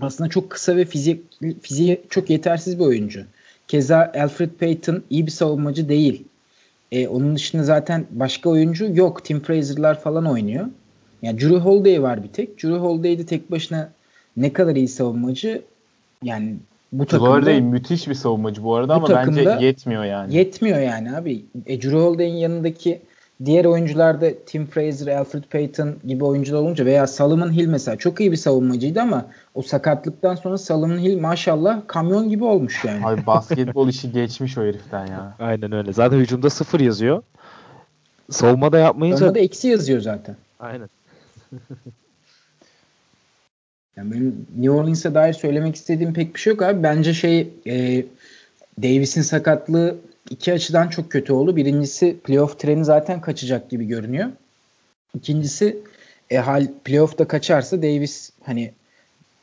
[0.00, 1.24] aslında çok kısa ve fizik
[1.62, 3.24] fiziği çok yetersiz bir oyuncu.
[3.68, 6.24] Keza Alfred Payton iyi bir savunmacı değil.
[6.92, 9.24] E, onun dışında zaten başka oyuncu yok.
[9.24, 10.66] Tim Fraser'lar falan oynuyor.
[11.22, 12.62] Yani Drew Holiday var bir tek.
[12.62, 13.90] Drew Holiday de tek başına
[14.36, 15.62] ne kadar iyi savunmacı
[16.22, 16.56] yani
[16.92, 20.34] bu Drew takımda Holiday müthiş bir savunmacı bu arada bu ama bence yetmiyor yani.
[20.34, 21.44] Yetmiyor yani abi.
[21.66, 23.00] E, Drew Holiday'in yanındaki
[23.44, 28.32] diğer oyuncularda Tim Fraser, Alfred Payton gibi oyuncular olunca veya Solomon Hill mesela çok iyi
[28.32, 33.06] bir savunmacıydı ama o sakatlıktan sonra Solomon Hill maşallah kamyon gibi olmuş yani.
[33.06, 35.34] Abi basketbol işi geçmiş o heriften ya.
[35.40, 35.92] Aynen öyle.
[35.92, 37.22] Zaten hücumda sıfır yazıyor.
[38.30, 39.18] Savunmada yapmayınca...
[39.18, 40.36] Savunmada eksi yazıyor zaten.
[40.60, 40.88] Aynen.
[43.96, 46.82] yani New Orleans'a dair söylemek istediğim pek bir şey yok abi.
[46.82, 48.04] Bence şey e,
[48.82, 49.98] Davis'in sakatlığı
[50.30, 51.56] iki açıdan çok kötü oldu.
[51.56, 54.30] Birincisi playoff treni zaten kaçacak gibi görünüyor.
[55.14, 55.78] İkincisi
[56.30, 58.72] e, hal playoff'ta kaçarsa Davis hani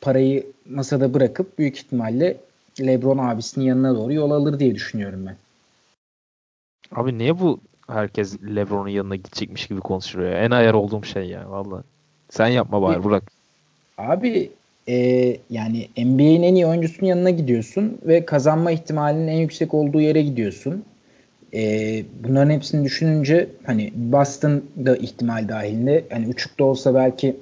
[0.00, 2.36] parayı masada bırakıp büyük ihtimalle
[2.80, 5.36] LeBron abisinin yanına doğru yol alır diye düşünüyorum ben.
[6.92, 10.38] Abi niye bu herkes LeBron'un yanına gidecekmiş gibi konuşuyor ya?
[10.38, 11.84] En ayar olduğum şey ya valla.
[12.30, 13.32] Sen yapma bari bırak.
[13.98, 14.50] Abi
[14.88, 14.96] e,
[15.50, 20.84] yani NBA'in en iyi oyuncusunun yanına gidiyorsun ve kazanma ihtimalinin en yüksek olduğu yere gidiyorsun.
[21.54, 26.04] E, bunların hepsini düşününce hani Boston da ihtimal dahilinde.
[26.10, 27.36] Hani uçukta olsa belki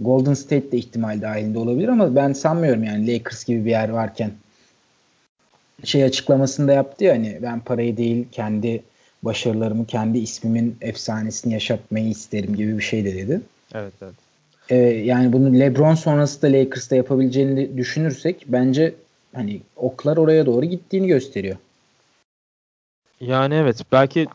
[0.00, 4.30] Golden State de ihtimal dahilinde olabilir ama ben sanmıyorum yani Lakers gibi bir yer varken
[5.84, 8.82] şey açıklamasında yaptı ya hani ben parayı değil kendi
[9.22, 13.40] başarılarımı kendi ismimin efsanesini yaşatmayı isterim gibi bir şey de dedi.
[13.74, 14.23] Evet evet.
[14.68, 18.94] Ee, yani bunu LeBron sonrası da Lakers'ta yapabileceğini düşünürsek bence
[19.34, 21.56] hani oklar oraya doğru gittiğini gösteriyor.
[23.20, 24.26] Yani evet belki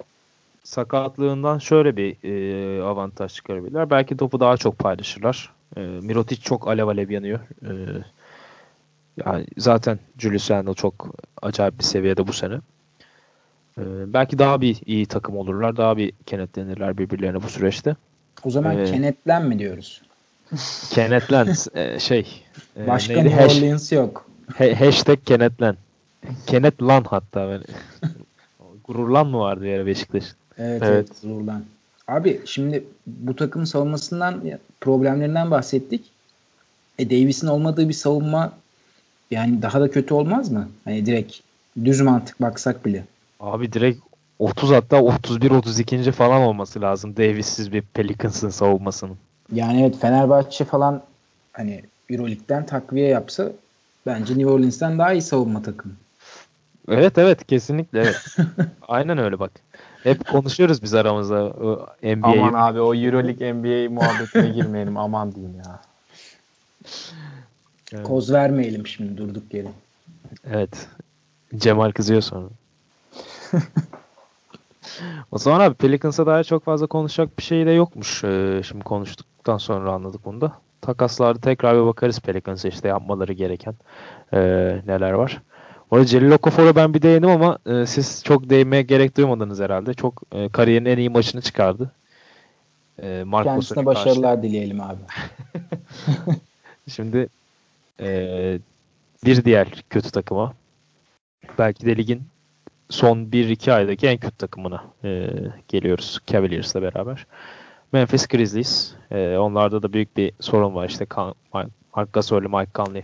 [0.64, 3.90] sakatlığından şöyle bir e, avantaj çıkarabilirler.
[3.90, 5.54] Belki topu daha çok paylaşırlar.
[5.78, 7.40] E, Mirotic çok alev alev yanıyor.
[7.62, 7.72] E,
[9.26, 12.56] yani zaten Julius Randle çok acayip bir seviyede bu sene.
[13.78, 15.78] E, belki daha bir iyi takım olurlar.
[15.78, 17.96] Daha bir kenetlenirler birbirlerine bu süreçte.
[18.44, 20.02] O zaman ee, kenetlen mi diyoruz?
[20.90, 22.44] Kenetlen e, şey.
[22.78, 23.30] E, Başka neydi?
[23.30, 24.26] New Orleans yok.
[24.56, 25.78] He, hashtag kenetlen.
[26.48, 27.50] Kenetlan hatta.
[27.50, 27.62] Ben.
[28.88, 30.36] Gururlan mı vardı yere Beşiktaş'ın?
[30.58, 31.08] Evet, evet.
[31.10, 31.64] evet gururlan.
[32.08, 34.42] Abi şimdi bu takım savunmasından
[34.82, 36.04] problemlerinden bahsettik.
[37.00, 38.54] E Davis'in olmadığı bir savunma
[39.32, 40.70] yani daha da kötü olmaz mı?
[40.86, 41.36] Hani direkt
[41.86, 43.04] düz mantık baksak bile.
[43.40, 44.00] Abi direkt
[44.40, 46.12] 30 hatta 31 32.
[46.12, 49.18] falan olması lazım Davis'siz bir Pelicans'ın savunmasının.
[49.52, 51.02] Yani evet Fenerbahçe falan
[51.54, 53.52] hani EuroLeague'den takviye yapsa
[54.06, 55.94] bence New Orleans'ten daha iyi savunma takımı.
[56.88, 58.36] Evet evet kesinlikle evet.
[58.88, 59.52] Aynen öyle bak.
[60.04, 62.42] Hep konuşuyoruz biz aramızda o NBA'yi.
[62.42, 65.80] Aman abi o EuroLeague NBA muhabbetine girmeyelim aman diyeyim ya.
[67.94, 68.04] Evet.
[68.04, 69.68] Koz vermeyelim şimdi durduk yere.
[70.52, 70.88] Evet.
[71.58, 72.48] Cemal kızıyor sonra.
[75.32, 78.24] o zaman abi Pelicans'a dair çok fazla konuşacak bir şey de yokmuş.
[78.24, 80.52] Ee, şimdi konuştuktan sonra anladık bunu da.
[80.82, 83.74] Takaslarda tekrar bir bakarız Pelicans'a işte yapmaları gereken
[84.34, 84.40] e,
[84.88, 85.42] neler var.
[85.92, 89.94] Orada Celil Okafor'a ben bir değindim ama e, siz çok değinmeye gerek duymadınız herhalde.
[89.94, 91.92] Çok e, kariyerin en iyi maçını çıkardı.
[93.04, 94.44] E, Mark Kendisine başarılar karşı.
[94.50, 95.00] dileyelim abi.
[96.88, 97.28] Şimdi
[98.00, 98.60] e,
[99.26, 100.54] bir diğer kötü takıma
[101.60, 102.24] belki de ligin
[102.90, 105.30] son 1-2 aydaki en kötü takımına e,
[105.68, 107.26] geliyoruz Cavaliers'la beraber.
[107.92, 108.94] Memphis Grizzlies.
[109.12, 110.90] E, onlarda da büyük bir sorun var.
[110.90, 111.08] İşte
[111.96, 113.04] Mark Gasol, Mike Conley,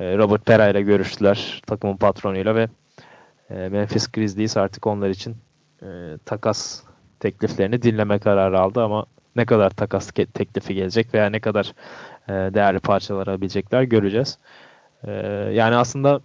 [0.00, 2.68] e, Robert Pera ile görüştüler takımın patronuyla ve
[3.50, 5.36] e, Memphis Grizzlies artık onlar için
[5.82, 5.86] e,
[6.24, 6.82] takas
[7.20, 11.72] tekliflerini dinleme kararı aldı ama ne kadar takas teklifi gelecek veya ne kadar
[12.28, 14.38] e, değerli parçalar alabilecekler göreceğiz.
[15.04, 15.12] E,
[15.52, 16.20] yani aslında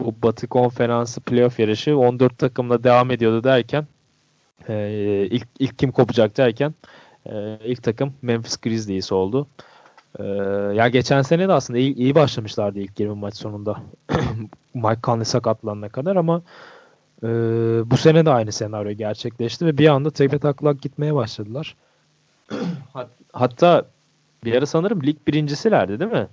[0.00, 3.86] bu Batı Konferansı playoff yarışı 14 takımla devam ediyordu derken
[4.68, 6.74] e, ilk, ilk kim kopacak derken
[7.26, 9.46] e, ilk takım Memphis Grizzlies oldu.
[10.18, 10.24] E,
[10.74, 13.82] ya geçen sene de aslında iyi, iyi başlamışlardı ilk 20 maç sonunda.
[14.74, 16.42] Mike Conley sakatlanana kadar ama
[17.22, 17.28] e,
[17.90, 21.76] bu sene de aynı senaryo gerçekleşti ve bir anda tepe taklak gitmeye başladılar.
[22.92, 23.86] Hat, hatta
[24.44, 26.28] bir ara sanırım lig birincisilerdi değil mi?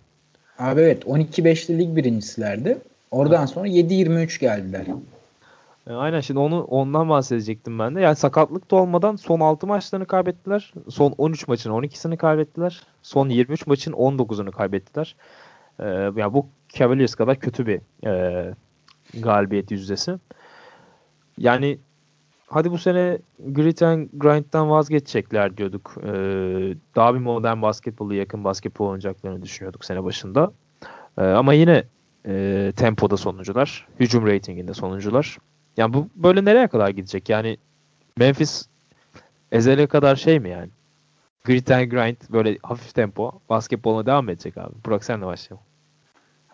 [0.59, 2.77] Abi evet 12-5'li lig birincisilerdi.
[3.11, 4.85] Oradan sonra 7-23 geldiler.
[5.87, 8.01] E, aynen şimdi onu ondan bahsedecektim ben de.
[8.01, 10.73] Yani sakatlık da olmadan son 6 maçlarını kaybettiler.
[10.89, 12.81] Son 13 maçın 12'sini kaybettiler.
[13.01, 15.15] Son 23 maçın 19'unu kaybettiler.
[15.79, 18.53] Ee, yani bu Cavaliers kadar kötü bir e,
[19.13, 20.15] galibiyet yüzdesi.
[21.37, 21.79] Yani
[22.47, 25.95] hadi bu sene grit and grind'den vazgeçecekler diyorduk.
[26.03, 26.09] Ee,
[26.95, 30.51] daha bir modern basketbolu yakın basketbol oynayacaklarını düşünüyorduk sene başında.
[31.17, 31.83] Ee, ama yine
[32.27, 33.87] e, tempoda sonuncular.
[33.99, 35.37] Hücum ratinginde sonuncular.
[35.77, 37.29] Yani bu böyle nereye kadar gidecek?
[37.29, 37.57] Yani
[38.17, 38.65] Memphis
[39.51, 40.69] ezele kadar şey mi yani?
[41.43, 44.73] Grit and grind böyle hafif tempo basketboluna devam edecek abi.
[44.85, 45.65] Burak sen de başlayalım.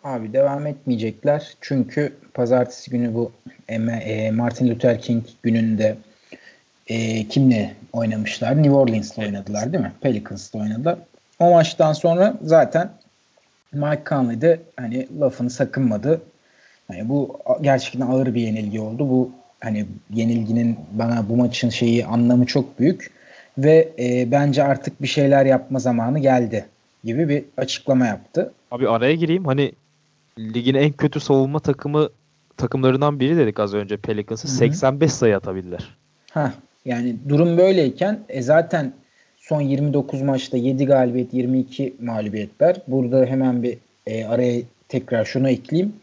[0.03, 1.53] Abi devam etmeyecekler.
[1.61, 3.31] Çünkü pazartesi günü bu
[3.69, 5.97] e, Martin Luther King gününde
[6.87, 8.57] e, kimle oynamışlar?
[8.57, 9.91] New Orleans'la oynadılar değil mi?
[10.01, 10.99] Pelicans'la oynadılar.
[11.39, 12.91] O maçtan sonra zaten
[13.73, 16.21] Mike Conley de hani lafını sakınmadı.
[16.91, 19.09] Yani bu gerçekten ağır bir yenilgi oldu.
[19.09, 23.11] Bu hani yenilginin bana bu maçın şeyi anlamı çok büyük
[23.57, 26.65] ve e, bence artık bir şeyler yapma zamanı geldi
[27.03, 28.53] gibi bir açıklama yaptı.
[28.71, 29.45] Abi araya gireyim.
[29.45, 29.71] Hani
[30.39, 32.09] ligin en kötü savunma takımı
[32.57, 34.47] takımlarından biri dedik az önce Pelicans'ı.
[34.47, 35.97] 85 sayı atabildiler.
[36.31, 36.53] Ha
[36.85, 38.93] yani durum böyleyken e, zaten
[39.41, 42.75] son 29 maçta 7 galibiyet 22 mağlubiyetler.
[42.87, 43.77] Burada hemen bir
[44.07, 45.93] e, araya tekrar şunu ekleyeyim.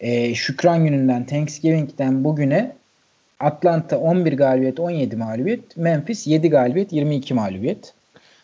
[0.00, 2.72] E, Şükran gününden Thanksgiving'den bugüne
[3.40, 5.76] Atlanta 11 galibiyet 17 mağlubiyet.
[5.76, 7.94] Memphis 7 galibiyet 22 mağlubiyet.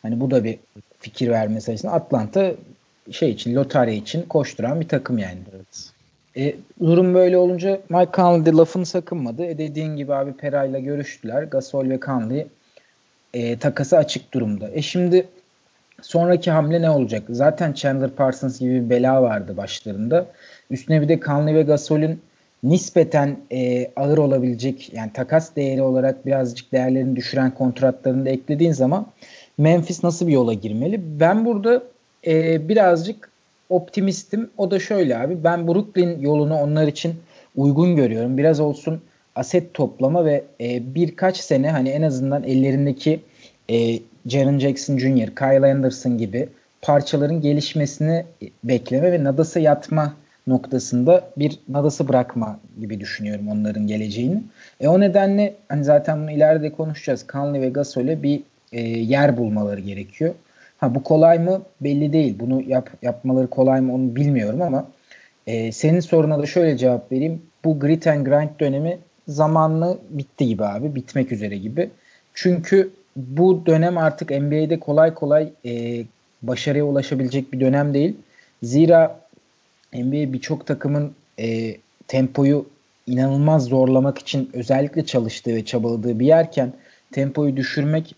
[0.03, 0.59] Hani bu da bir
[1.01, 1.95] fikir vermesi açısından.
[1.95, 2.53] Atlanta
[3.11, 5.39] şey için lotarya için koşturan bir takım yani.
[5.55, 5.91] Evet.
[6.37, 9.45] E, durum böyle olunca Mike Conley lafını sakınmadı.
[9.45, 11.43] E, dediğin gibi abi Pera'yla görüştüler.
[11.43, 12.47] Gasol ve Conley
[13.35, 14.71] e, takası açık durumda.
[14.71, 15.27] E şimdi
[16.03, 17.23] sonraki hamle ne olacak?
[17.29, 20.27] Zaten Chandler Parsons gibi bir bela vardı başlarında.
[20.71, 22.21] Üstüne bir de Conley ve Gasol'ün
[22.63, 29.07] nispeten e, ağır olabilecek yani takas değeri olarak birazcık değerlerini düşüren kontratlarını da eklediğin zaman
[29.59, 31.01] Memphis nasıl bir yola girmeli?
[31.21, 31.83] Ben burada
[32.27, 33.31] e, birazcık
[33.69, 34.51] optimistim.
[34.57, 35.45] O da şöyle abi.
[35.45, 37.15] Ben Brooklyn yolunu onlar için
[37.57, 38.39] uygun görüyorum.
[38.39, 39.01] Biraz olsun
[39.35, 43.21] aset toplama ve e, birkaç sene hani en azından ellerindeki
[43.71, 46.49] e, Jaren Jackson Jr., Kyle Anderson gibi
[46.83, 48.25] parçaların gelişmesini
[48.65, 50.15] bekleme ve Nadas'a yatma
[50.47, 54.43] noktasında bir Nadas'ı bırakma gibi düşünüyorum onların geleceğini.
[54.81, 57.25] E o nedenle hani zaten bunu ileride konuşacağız.
[57.33, 60.35] Conley ve Gasol'e bir e, yer bulmaları gerekiyor.
[60.79, 62.37] Ha bu kolay mı belli değil.
[62.41, 64.87] Bunu yap, yapmaları kolay mı onu bilmiyorum ama
[65.47, 67.43] e, senin soruna da şöyle cevap vereyim.
[67.65, 68.99] Bu grit and grind dönemi
[69.29, 70.95] zamanlı bitti gibi abi.
[70.95, 71.91] Bitmek üzere gibi.
[72.35, 76.05] Çünkü bu dönem artık NBA'de kolay kolay e,
[76.43, 78.17] başarıya ulaşabilecek bir dönem değil.
[78.63, 79.21] Zira
[79.95, 81.77] NBA birçok takımın e,
[82.09, 82.67] tempoyu
[83.07, 86.73] inanılmaz zorlamak için özellikle çalıştığı ve çabaladığı bir yerken
[87.13, 88.15] tempoyu düşürmek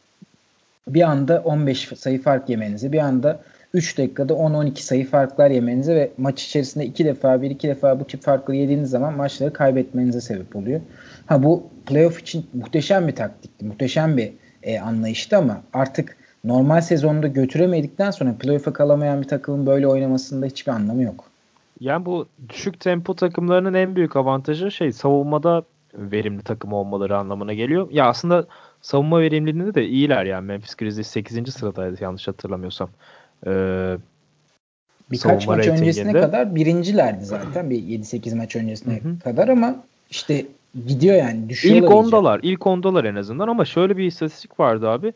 [0.89, 3.41] bir anda 15 sayı fark yemenize, bir anda
[3.77, 8.05] 3 dakikada 10-12 sayı farklar yemenize ve maç içerisinde 2 defa bir iki defa bu
[8.05, 10.81] tip farkları yediğiniz zaman maçları kaybetmenize sebep oluyor.
[11.27, 17.27] Ha bu playoff için muhteşem bir taktikti, muhteşem bir e, anlayıştı ama artık normal sezonda
[17.27, 21.25] götüremedikten sonra playoff'a kalamayan bir takımın böyle oynamasında hiçbir anlamı yok.
[21.81, 25.63] Yani bu düşük tempo takımlarının en büyük avantajı şey savunmada
[25.95, 27.89] verimli takım olmaları anlamına geliyor.
[27.91, 28.47] Ya aslında
[28.83, 30.47] savunma verimliliğinde de iyiler yani.
[30.47, 31.55] Memphis Grizzlies 8.
[31.55, 32.89] sıradaydı yanlış hatırlamıyorsam.
[33.47, 33.97] Ee,
[35.11, 37.71] Birkaç maç öncesine kadar birincilerdi zaten.
[37.71, 39.19] Bir 7-8 maç öncesine Hı-hı.
[39.19, 40.47] kadar ama işte
[40.87, 41.83] gidiyor yani düşüyorlar.
[41.83, 42.39] İlk ondalar.
[42.39, 42.53] Iyice.
[42.53, 45.13] ilk ondalar en azından ama şöyle bir istatistik vardı abi.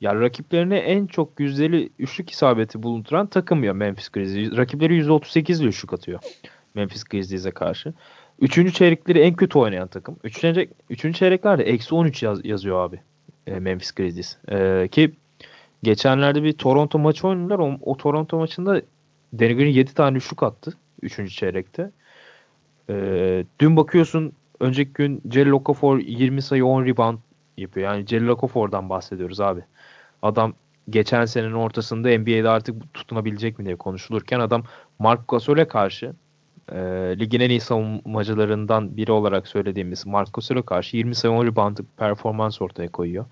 [0.00, 4.56] Ya rakiplerine en çok yüzdeli üçlük isabeti bulunduran takım ya Memphis Grizzlies.
[4.56, 6.20] Rakipleri %38 ile üçlük atıyor.
[6.74, 7.92] Memphis Grizzlies'e karşı.
[8.40, 10.16] Üçüncü çeyrekleri en kötü oynayan takım.
[10.24, 13.00] Üçüncü, üçüncü çeyreklerde eksi 13 yaz, yazıyor abi
[13.46, 14.36] e, Memphis Grizzlies.
[14.48, 15.12] E, ki
[15.82, 17.58] geçenlerde bir Toronto maçı oynadılar.
[17.58, 18.82] O, o Toronto maçında
[19.38, 20.72] Danny Green 7 tane üçlük attı.
[21.02, 21.90] Üçüncü çeyrekte.
[22.90, 27.18] E, dün bakıyorsun önceki gün Jelly Okafor 20 sayı 10 rebound
[27.56, 27.92] yapıyor.
[27.92, 29.60] Yani Jelly Okafor'dan bahsediyoruz abi.
[30.22, 30.54] Adam
[30.90, 34.62] geçen senenin ortasında NBA'de artık tutunabilecek mi diye konuşulurken adam
[34.98, 36.12] Mark Gasol'e karşı
[36.72, 36.78] e,
[37.18, 42.62] ligin en iyi savunmacılarından biri olarak söylediğimiz Mark Gasol'e karşı 20 sayı 10 rebound performans
[42.62, 43.24] ortaya koyuyor.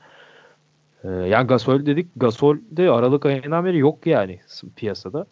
[1.05, 2.09] E, yani Gasol dedik.
[2.17, 4.41] Gasol de Aralık ayından beri yok yani
[4.77, 5.27] piyasada.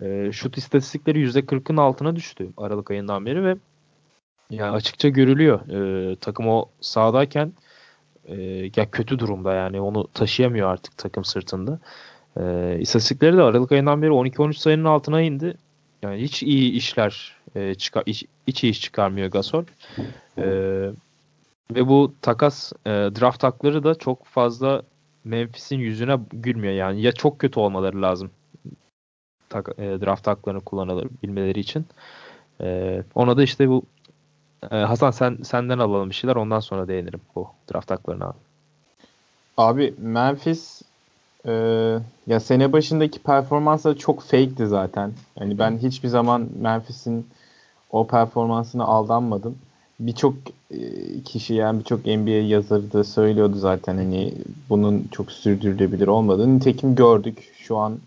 [0.00, 3.56] E, şut istatistikleri %40'ın altına düştü Aralık ayından beri ve
[4.50, 5.68] yani açıkça görülüyor.
[5.68, 7.52] E, takım o sahadayken
[8.24, 8.34] e,
[8.76, 11.78] ya kötü durumda yani onu taşıyamıyor artık takım sırtında.
[12.36, 15.56] E, istatistikleri de Aralık ayından beri 12-13 sayının altına indi.
[16.02, 19.64] Yani hiç iyi işler e, çıkar, hiç, hiç iyi iş çıkarmıyor Gasol.
[20.38, 20.44] E,
[21.74, 24.82] ve bu takas e, draft hakları da çok fazla
[25.24, 27.02] Memphis'in yüzüne gülmüyor yani.
[27.02, 28.30] Ya çok kötü olmaları lazım
[29.48, 31.86] tak, e, draft haklarını kullanabilmeleri için.
[32.60, 33.82] E, ona da işte bu
[34.70, 38.38] ee, Hasan sen senden alalım bir şeyler ondan sonra değinirim bu draft haklarına abi.
[39.56, 40.82] Abi Memphis
[41.46, 41.52] e,
[42.26, 45.12] ya sene başındaki performansları çok fake'ti zaten.
[45.40, 47.26] Yani ben hiçbir zaman Memphis'in
[47.90, 49.58] o performansına aldanmadım.
[50.00, 50.34] Birçok
[50.70, 50.78] e,
[51.24, 54.34] kişi yani birçok NBA yazarı da söylüyordu zaten hani
[54.70, 56.56] bunun çok sürdürülebilir olmadığını.
[56.56, 57.52] Nitekim gördük.
[57.56, 57.98] Şu an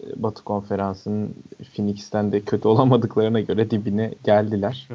[0.00, 1.34] e, Batı Konferansı'nın
[1.76, 4.88] Phoenix'ten de kötü olamadıklarına göre dibine geldiler.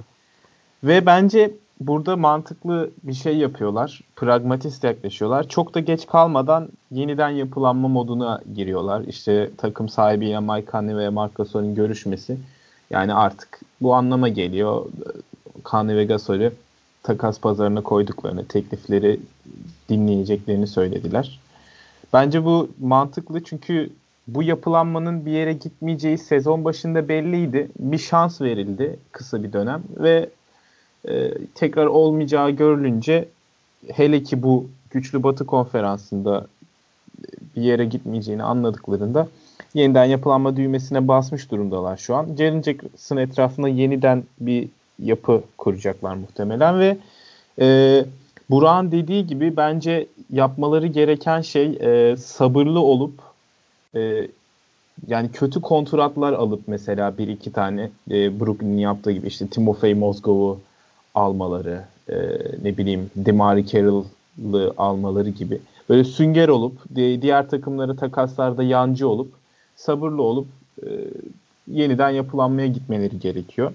[0.83, 4.01] Ve bence burada mantıklı bir şey yapıyorlar.
[4.15, 5.47] Pragmatist yaklaşıyorlar.
[5.47, 9.03] Çok da geç kalmadan yeniden yapılanma moduna giriyorlar.
[9.07, 12.37] İşte takım sahibiyle Mike Conley ve Marc Gasol'ün görüşmesi.
[12.89, 14.85] Yani artık bu anlama geliyor.
[15.65, 16.53] Conley ve Gasol'ü
[17.03, 19.19] takas pazarına koyduklarını, teklifleri
[19.89, 21.39] dinleyeceklerini söylediler.
[22.13, 23.89] Bence bu mantıklı çünkü
[24.27, 27.67] bu yapılanmanın bir yere gitmeyeceği sezon başında belliydi.
[27.79, 30.29] Bir şans verildi kısa bir dönem ve
[31.07, 33.29] e, tekrar olmayacağı görülünce
[33.93, 36.47] hele ki bu güçlü batı konferansında
[37.55, 39.27] bir yere gitmeyeceğini anladıklarında
[39.73, 42.35] yeniden yapılanma düğmesine basmış durumdalar şu an.
[42.37, 44.69] Jaren Jackson etrafında yeniden bir
[44.99, 46.97] yapı kuracaklar muhtemelen ve
[47.59, 48.05] e,
[48.49, 53.13] Burak'ın dediği gibi bence yapmaları gereken şey e, sabırlı olup
[53.95, 54.27] e,
[55.07, 60.59] yani kötü kontratlar alıp mesela bir iki tane e, Brooklyn'in yaptığı gibi işte Timofey Mozgov'u
[61.15, 62.15] almaları, e,
[62.63, 69.31] ne bileyim Demari Carroll'ı almaları gibi böyle sünger olup diğer takımları takaslarda yancı olup
[69.75, 70.47] sabırlı olup
[70.83, 70.87] e,
[71.67, 73.71] yeniden yapılanmaya gitmeleri gerekiyor.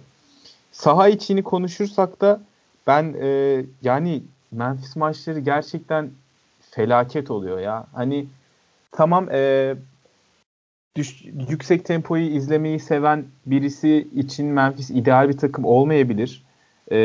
[0.77, 2.41] Saha içini konuşursak da
[2.87, 4.23] ben e, yani
[4.53, 6.11] Memphis maçları gerçekten
[6.71, 7.87] felaket oluyor ya.
[7.93, 8.27] Hani
[8.93, 9.75] tamam e,
[10.97, 16.43] düş, yüksek tempoyu izlemeyi seven birisi için Memphis ideal bir takım olmayabilir.
[16.93, 16.97] E,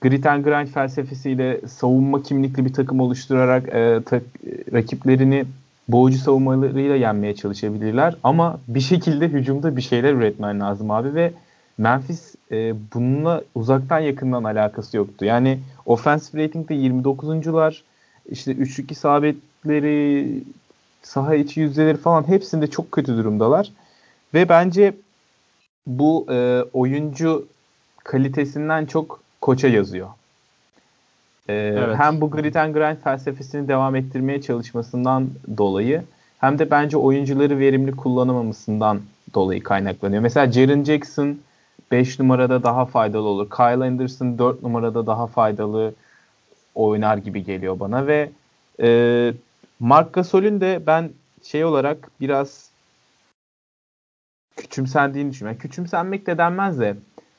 [0.00, 4.20] grit and grind felsefesiyle savunma kimlikli bir takım oluşturarak e, ta,
[4.72, 5.44] rakiplerini
[5.88, 8.16] boğucu savunmalarıyla yenmeye çalışabilirler.
[8.22, 11.32] Ama bir şekilde hücumda bir şeyler üretmen lazım abi ve
[11.78, 15.24] Memphis e, bununla uzaktan yakından alakası yoktu.
[15.24, 17.80] Yani offensive rating'de 29'uncular
[18.30, 20.42] işte üçlük isabetleri
[21.02, 23.72] saha içi yüzdeleri falan hepsinde çok kötü durumdalar.
[24.34, 24.94] Ve bence
[25.86, 27.46] bu e, oyuncu
[28.04, 30.08] kalitesinden çok koça yazıyor.
[31.48, 31.98] E, evet.
[31.98, 36.02] Hem bu grit and grind felsefesini devam ettirmeye çalışmasından dolayı
[36.38, 39.00] hem de bence oyuncuları verimli kullanamamasından
[39.34, 40.22] dolayı kaynaklanıyor.
[40.22, 41.38] Mesela Jaren Jackson
[41.90, 43.50] 5 numarada daha faydalı olur.
[43.50, 45.94] Kyle Anderson 4 numarada daha faydalı
[46.74, 48.30] oynar gibi geliyor bana ve
[48.82, 49.32] e,
[49.80, 51.10] Mark Gasol'ün de ben
[51.42, 52.70] şey olarak biraz
[54.56, 55.60] küçümsendiğini düşünüyorum.
[55.60, 56.96] Küçümsenmek de denmez de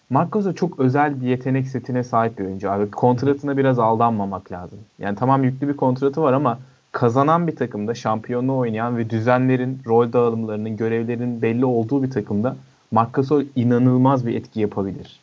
[0.10, 2.92] Mark Gasol çok özel bir yetenek setine sahip bir oyuncu abi.
[2.92, 4.80] Kontratına biraz aldanmamak lazım.
[5.00, 6.60] Yani tamam yüklü bir kontratı var ama
[6.92, 12.56] kazanan bir takımda şampiyonluğu oynayan ve düzenlerin, rol dağılımlarının, görevlerin belli olduğu bir takımda
[12.92, 15.20] Marc Gasol inanılmaz bir etki yapabilir.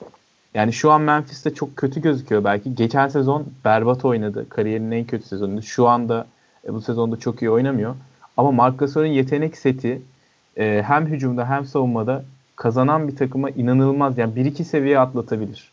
[0.55, 2.75] Yani şu an Memphis'te çok kötü gözüküyor belki.
[2.75, 4.49] Geçen sezon berbat oynadı.
[4.49, 5.62] Kariyerinin en kötü sezonuydu.
[5.62, 6.27] Şu anda
[6.67, 7.95] e, bu sezonda çok iyi oynamıyor.
[8.37, 10.03] Ama Marc Gasol'ün yetenek seti
[10.57, 12.25] e, hem hücumda hem savunmada
[12.57, 15.71] kazanan bir takıma inanılmaz yani bir iki seviye atlatabilir.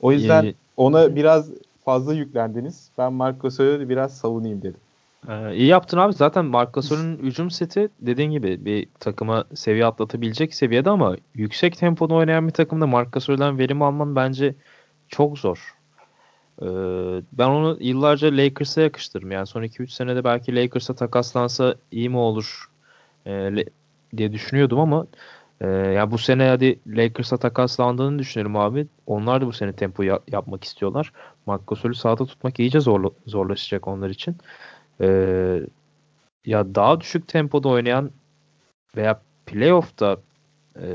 [0.00, 1.48] O yüzden ona biraz
[1.84, 2.88] fazla yüklendiniz.
[2.98, 4.80] Ben Marc Gasol'ü biraz savunayım dedim.
[5.28, 6.12] Ee, iyi yaptın abi.
[6.12, 12.14] Zaten Marc Gasol'ün hücum seti dediğin gibi bir takıma seviye atlatabilecek seviyede ama yüksek tempoda
[12.14, 14.54] oynayan bir takımda Marc Gasol'den verim alman bence
[15.08, 15.74] çok zor.
[16.62, 16.66] Ee,
[17.32, 19.30] ben onu yıllarca Lakers'a yakıştırdım.
[19.30, 22.70] Yani son 2-3 senede belki Lakers'a takaslansa iyi mi olur
[23.26, 23.50] e,
[24.16, 25.06] diye düşünüyordum ama
[25.60, 28.86] e, ya bu sene hadi Lakers'a takaslandığını düşünelim abi.
[29.06, 31.12] Onlar da bu sene tempo ya- yapmak istiyorlar.
[31.46, 34.36] Marc Gasol'ü sahada tutmak iyice zorla- zorlaşacak onlar için.
[35.00, 35.60] Ee,
[36.46, 38.10] ya daha düşük tempoda oynayan
[38.96, 40.16] veya playoff'ta
[40.76, 40.86] e,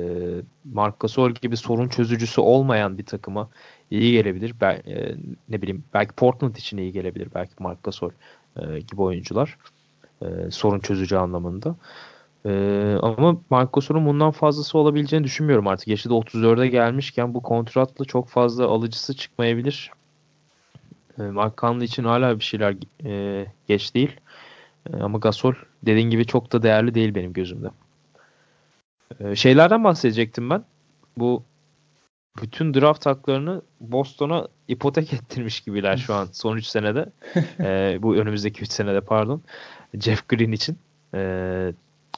[0.65, 3.49] Marc Gasol gibi sorun çözücüsü olmayan bir takıma
[3.91, 4.53] iyi gelebilir.
[4.61, 5.15] Ben, e,
[5.49, 8.11] ne bileyim belki Portland için iyi gelebilir belki Marc Gasol
[8.55, 9.57] e, gibi oyuncular.
[10.21, 11.75] E, sorun çözücü anlamında.
[12.45, 12.51] E,
[13.01, 15.87] ama Marc Gasol'un bundan fazlası olabileceğini düşünmüyorum artık.
[15.87, 19.91] Yaşı da 34'e gelmişken bu kontratla çok fazla alıcısı çıkmayabilir.
[21.19, 24.19] E, Mark Conley için hala bir şeyler e, geç değil.
[24.93, 25.53] E, ama Gasol
[25.83, 27.67] dediğin gibi çok da değerli değil benim gözümde.
[29.19, 30.63] E, şeylerden bahsedecektim ben.
[31.17, 31.43] Bu
[32.41, 37.09] bütün draft haklarını Boston'a ipotek ettirmiş gibiler şu an son 3 senede.
[37.59, 39.41] e, bu önümüzdeki 3 senede pardon.
[39.99, 40.77] Jeff Green için.
[41.13, 41.73] E,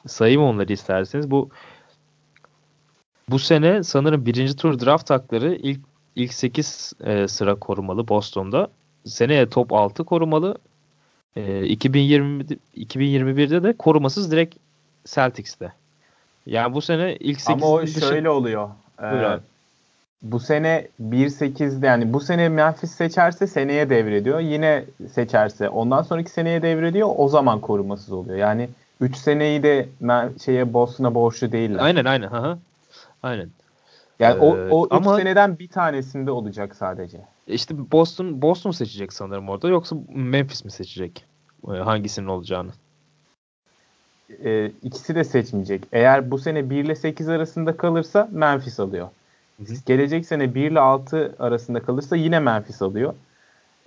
[0.06, 1.30] sayayım onları isterseniz.
[1.30, 1.50] Bu
[3.28, 5.80] bu sene sanırım birinci tur draft hakları ilk
[6.16, 8.70] ilk 8 e, sıra korumalı Boston'da
[9.06, 10.58] seneye top 6 korumalı.
[11.36, 12.44] E, 2020
[12.76, 14.56] 2021'de de korumasız direkt
[15.04, 15.72] Celtics'te.
[16.46, 18.00] Yani bu sene ilk 8 Ama o dışı...
[18.00, 18.68] şöyle oluyor.
[19.02, 19.38] Ee,
[20.22, 24.40] bu sene 1-8'de yani bu sene Memphis seçerse seneye devrediyor.
[24.40, 27.08] Yine seçerse ondan sonraki seneye devrediyor.
[27.16, 28.38] O zaman korumasız oluyor.
[28.38, 28.68] Yani
[29.00, 29.88] 3 seneyi de
[30.44, 31.78] şeye Boston'a borçlu değiller.
[31.82, 32.28] Aynen aynen.
[32.28, 32.58] Hı
[33.22, 33.48] Aynen.
[34.18, 37.18] Yani ee, o, o üç ama, seneden bir tanesinde olacak sadece.
[37.52, 41.24] İşte Boston Boston seçecek sanırım orada yoksa Memphis mi seçecek
[41.68, 42.70] e, hangisinin olacağını?
[44.44, 45.82] E, ikisi de seçmeyecek.
[45.92, 49.08] Eğer bu sene 1 ile 8 arasında kalırsa Memphis alıyor.
[49.58, 49.74] Hı.
[49.86, 53.14] Gelecek sene 1 ile 6 arasında kalırsa yine Memphis alıyor.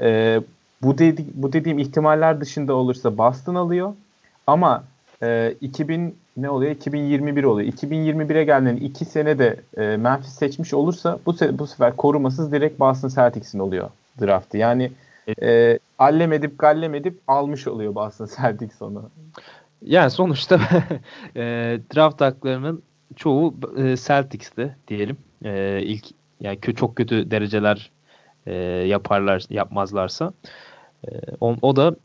[0.02, 0.42] E,
[0.82, 3.94] bu, dedi, bu dediğim ihtimaller dışında olursa Boston alıyor.
[4.48, 4.84] Ama
[5.24, 6.72] e, 2000 ne oluyor?
[6.72, 7.74] 2021 oluyor.
[7.74, 12.80] 2021'e geldiğinde 2 sene de e, Memphis seçmiş olursa bu se- bu sefer korumasız direkt
[12.80, 13.90] Boston Celtics'in oluyor
[14.22, 14.58] draftı.
[14.58, 14.92] Yani
[15.42, 19.10] e, allem edip almış oluyor Boston Celtics onu.
[19.82, 20.56] Yani sonuçta
[21.36, 21.42] e,
[21.96, 22.84] draft haklarının
[23.16, 25.18] çoğu e, Celtics'te diyelim.
[25.46, 26.06] E, ilk
[26.40, 27.92] yani kö- çok kötü dereceler
[28.46, 28.54] e,
[28.88, 30.34] yaparlar yapmazlarsa
[31.08, 31.12] e,
[31.42, 31.96] o, o da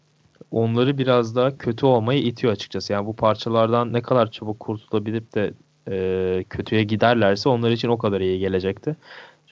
[0.50, 2.92] onları biraz daha kötü olmayı itiyor açıkçası.
[2.92, 5.52] Yani bu parçalardan ne kadar çabuk kurtulabilip de
[5.90, 8.96] e, kötüye giderlerse onlar için o kadar iyi gelecekti.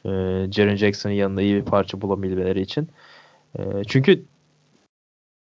[0.04, 0.10] E,
[0.52, 2.88] Jaren Jackson'ın yanında iyi bir parça bulabilmeleri için.
[3.58, 4.24] E, çünkü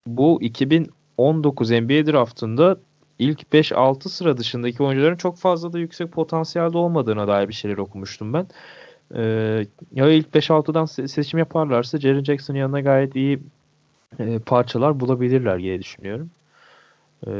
[0.06, 2.78] bu 2019 NBA draftında
[3.18, 8.32] ilk 5-6 sıra dışındaki oyuncuların çok fazla da yüksek potansiyelde olmadığına dair bir şeyler okumuştum
[8.32, 8.46] ben.
[9.14, 13.40] Ee, ya ilk 5-6'dan seçim yaparlarsa Jaren Jackson'ın yanına gayet iyi
[14.18, 16.30] e, parçalar bulabilirler diye düşünüyorum.
[17.26, 17.32] E,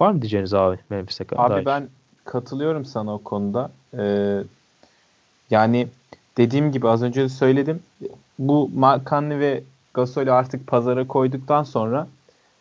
[0.00, 1.66] var mı diyeceğiniz abi Memphis'e Abi dair?
[1.66, 1.88] ben
[2.24, 3.70] katılıyorum sana o konuda.
[3.98, 4.42] Ee,
[5.50, 5.88] yani
[6.36, 7.82] dediğim gibi az önce de söyledim.
[8.38, 9.62] Bu Markanlı ve
[9.94, 12.06] Gasol'ü artık pazara koyduktan sonra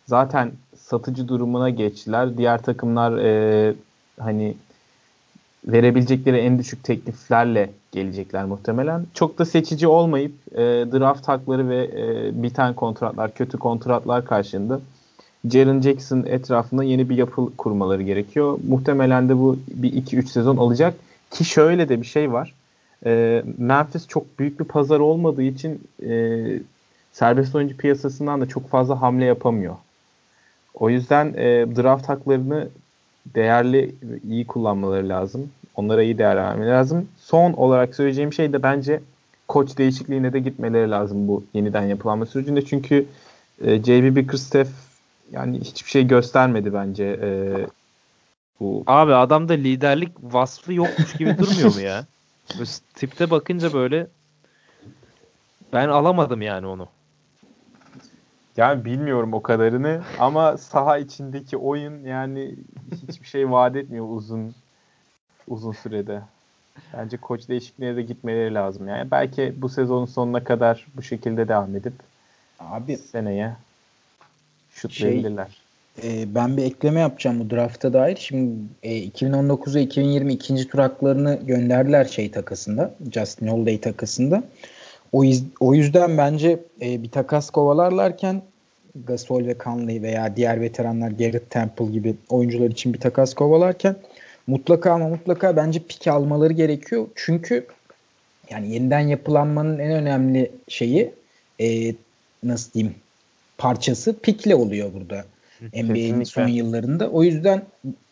[0.06, 2.38] zaten satıcı durumuna geçtiler.
[2.38, 3.74] Diğer takımlar e,
[4.20, 4.56] hani
[5.68, 9.06] verebilecekleri en düşük tekliflerle gelecekler muhtemelen.
[9.14, 10.62] Çok da seçici olmayıp e,
[10.92, 14.80] draft hakları ve e, biten kontratlar, kötü kontratlar karşılığında
[15.52, 18.60] Jaren Jackson etrafında yeni bir yapı kurmaları gerekiyor.
[18.68, 20.94] Muhtemelen de bu bir 2-3 sezon alacak.
[21.32, 22.54] Ki şöyle de bir şey var.
[23.06, 26.46] E, Memphis çok büyük bir pazar olmadığı için e,
[27.14, 29.76] serbest oyuncu piyasasından da çok fazla hamle yapamıyor.
[30.74, 32.68] O yüzden e, draft haklarını
[33.36, 33.96] değerli,
[34.30, 35.50] iyi kullanmaları lazım.
[35.78, 37.08] Onlara iyi değer vermeleri lazım.
[37.18, 39.02] Son olarak söyleyeceğim şey de bence
[39.48, 42.66] koç değişikliğine de gitmeleri lazım bu yeniden yapılanma sürecinde.
[42.66, 43.06] Çünkü
[43.62, 44.68] e, JB Bickerstaff
[45.32, 47.20] yani hiçbir şey göstermedi bence.
[47.22, 47.30] E,
[48.60, 48.84] bu.
[48.88, 52.06] Abi adamda liderlik vasfı yokmuş gibi durmuyor mu ya?
[52.60, 54.08] Böyle tipte bakınca böyle
[55.74, 56.88] ben alamadım yani onu.
[58.58, 62.56] Yani bilmiyorum o kadarını ama saha içindeki oyun yani
[63.08, 64.56] hiçbir şey vaat etmiyor uzun
[65.48, 66.22] uzun sürede.
[66.94, 68.88] Bence koç değişikliğine de gitmeleri lazım.
[68.88, 71.94] Yani belki bu sezonun sonuna kadar bu şekilde devam edip
[72.60, 73.56] abi seneye
[74.72, 75.48] şutlayabilirler.
[76.02, 78.18] Şey, e, ben bir ekleme yapacağım bu drafta dair.
[78.20, 78.52] Şimdi
[78.84, 82.94] e, 2019 ve 2020 ikinci tur haklarını gönderdiler şey takasında.
[83.14, 84.44] Justin Holiday takasında.
[85.12, 88.42] O, iz, o yüzden bence e, bir takas kovalarlarken
[89.06, 93.96] Gasol ve Conley veya diğer veteranlar Garrett Temple gibi oyuncular için bir takas kovalarken
[94.48, 97.08] mutlaka ama mutlaka bence pik almaları gerekiyor.
[97.16, 97.66] Çünkü
[98.50, 101.12] yani yeniden yapılanmanın en önemli şeyi
[101.62, 101.96] e,
[102.44, 102.96] nasıl diyeyim
[103.58, 105.26] parçası pikle oluyor burada.
[105.62, 107.10] NBA'nin son yıllarında.
[107.10, 107.62] O yüzden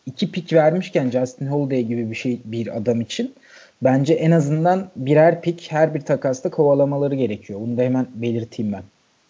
[0.06, 3.34] iki pik vermişken Justin Holiday gibi bir şey bir adam için
[3.82, 7.60] bence en azından birer pik her bir takasta kovalamaları gerekiyor.
[7.60, 8.82] Bunu da hemen belirteyim ben.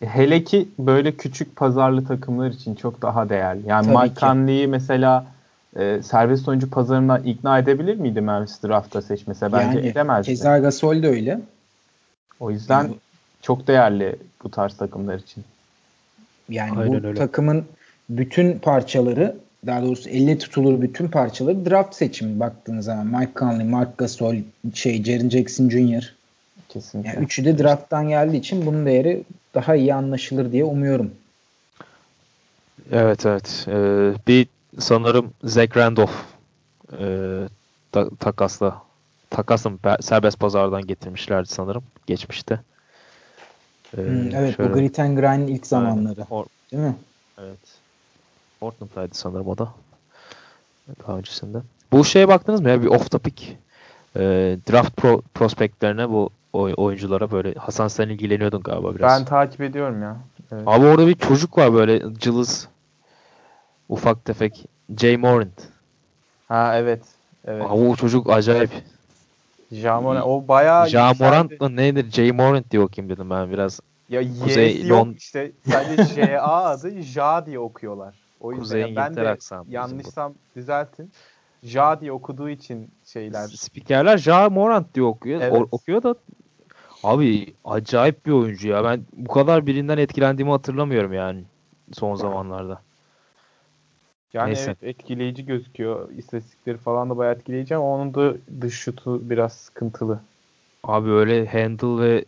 [0.09, 3.69] Hele ki böyle küçük pazarlı takımlar için çok daha değerli.
[3.69, 5.27] Yani Tabii Mike Conley'i mesela
[5.79, 9.53] e, serbest oyuncu pazarına ikna edebilir miydi Memphis draftta seçmese?
[9.53, 10.31] Bence yani, edemezdi.
[10.31, 11.41] Keza Gasol de öyle.
[12.41, 12.95] O yüzden yani,
[13.43, 15.45] çok değerli bu tarz takımlar için.
[16.49, 17.19] Yani Aynen bu öyle.
[17.19, 17.65] takımın
[18.09, 23.99] bütün parçaları daha doğrusu elle tutulur bütün parçaları draft seçimi baktığınız zaman Mike Conley, Mark
[23.99, 24.37] Gasol,
[24.75, 26.15] şey Jaren Jackson Jr.
[26.69, 27.11] Kesinlikle.
[27.11, 29.23] Yani üçü de drafttan geldiği için bunun değeri
[29.55, 31.11] daha iyi anlaşılır diye umuyorum.
[32.93, 33.67] Evet evet.
[33.69, 34.49] Ee, bir
[34.79, 36.13] sanırım Zach Randolph
[37.01, 37.07] e,
[37.93, 38.83] ta, takasla
[39.31, 42.61] takasın serbest pazardan getirmişlerdi sanırım geçmişte.
[43.99, 46.27] Ee, hmm, evet şöyle, bu Grit and Grind'in ilk zamanları.
[46.31, 46.97] Or, değil mi?
[47.39, 47.59] Evet.
[48.61, 49.69] Portland'daydı sanırım o da.
[51.07, 51.59] Daha öncesinde.
[51.93, 53.47] Bu şeye baktınız mı ya bir off topic
[54.17, 54.21] e,
[54.71, 59.21] draft pro, prospektlerine bu oyunculara böyle Hasan sen ilgileniyordun galiba biraz.
[59.21, 60.17] Ben takip ediyorum ya.
[60.53, 60.63] Evet.
[60.67, 62.69] Abi orada bir çocuk var böyle cılız
[63.89, 64.67] ufak tefek
[64.99, 65.69] Jay Morant.
[66.49, 67.03] Ha evet.
[67.45, 67.67] Evet.
[67.71, 68.71] Abi o çocuk acayip.
[69.73, 72.11] Jamorant o bayağı Jamorant mı nedir?
[72.11, 73.81] Jay Morant diye okuyayım dedim ben biraz.
[74.09, 75.53] Ya Kuzey yok işte.
[75.65, 78.15] Sadece J A adı Ja diye okuyorlar.
[78.41, 79.37] O yüzden Kuzey yani ben de
[79.69, 81.13] yanlışsam düzeltin.
[81.63, 83.49] Ja diye okuduğu için şeyler.
[83.49, 85.41] Spikerler Ja Morant diye okuyor.
[85.41, 85.53] Evet.
[85.53, 86.15] O, okuyor da
[87.03, 88.85] abi acayip bir oyuncu ya.
[88.85, 91.45] Ben bu kadar birinden etkilendiğimi hatırlamıyorum yani
[91.93, 92.83] son zamanlarda.
[94.33, 94.65] Yani Neyse.
[94.65, 96.11] evet etkileyici gözüküyor.
[96.11, 100.21] İstatistikleri falan da bayağı etkileyici ama onun da dış şutu biraz sıkıntılı.
[100.85, 102.25] Abi öyle handle ve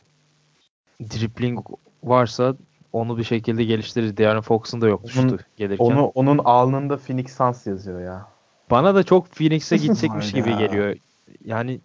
[1.01, 1.67] dribbling
[2.05, 2.57] varsa
[2.93, 4.17] onu bir şekilde geliştirir.
[4.17, 5.85] De'Aaron Fox'un da yoktu şutu gelirken.
[5.85, 8.27] Onu, onun alnında Phoenix Suns yazıyor ya.
[8.71, 10.97] Bana da çok Phoenix'e gidecekmiş gibi geliyor.
[11.45, 11.81] Yani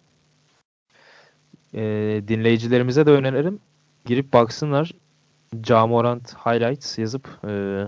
[1.74, 1.82] e,
[2.28, 3.60] dinleyicilerimize de öneririm.
[4.04, 4.92] Girip baksınlar.
[5.62, 7.84] Jamorant Highlights yazıp e,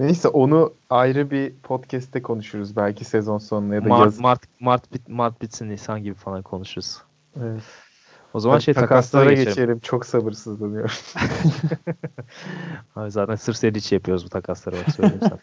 [0.00, 4.20] Neyse onu ayrı bir podcast'te konuşuruz belki sezon sonunda ya da Mart, yaz.
[4.20, 6.98] Mart, Mart, bit, Mart bitsin Nisan gibi falan konuşuruz.
[7.42, 7.62] Evet.
[8.34, 9.48] O zaman şey takaslara, takaslara geçelim.
[9.48, 9.78] geçelim.
[9.78, 10.90] Çok sabırsızlanıyorum.
[12.96, 15.38] Abi zaten sırf senin için yapıyoruz bu takasları bak söyleyeyim sana.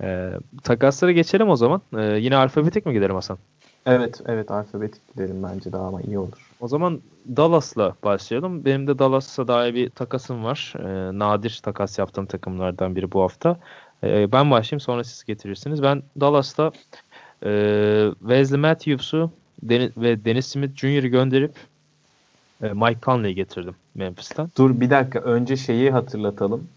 [0.00, 1.82] ee, takaslara geçelim o zaman.
[1.96, 3.38] Ee, yine alfabetik mi gidelim Hasan?
[3.86, 6.50] Evet, evet alfabetik gidelim bence daha ama iyi olur.
[6.64, 7.00] O zaman
[7.36, 8.64] Dallas'la başlayalım.
[8.64, 10.74] Benim de Dallas'a dair bir takasım var.
[10.78, 13.56] Ee, nadir takas yaptığım takımlardan biri bu hafta.
[14.04, 15.82] Ee, ben başlayayım sonra siz getirirsiniz.
[15.82, 16.72] Ben Dallas'ta
[17.46, 17.50] e,
[18.18, 19.30] Wesley Matthews'u
[19.62, 21.52] Den ve Dennis Smith Jr.'ı gönderip
[22.62, 24.50] e, Mike Conley'i getirdim Memphis'ten.
[24.58, 26.68] Dur bir dakika önce şeyi hatırlatalım.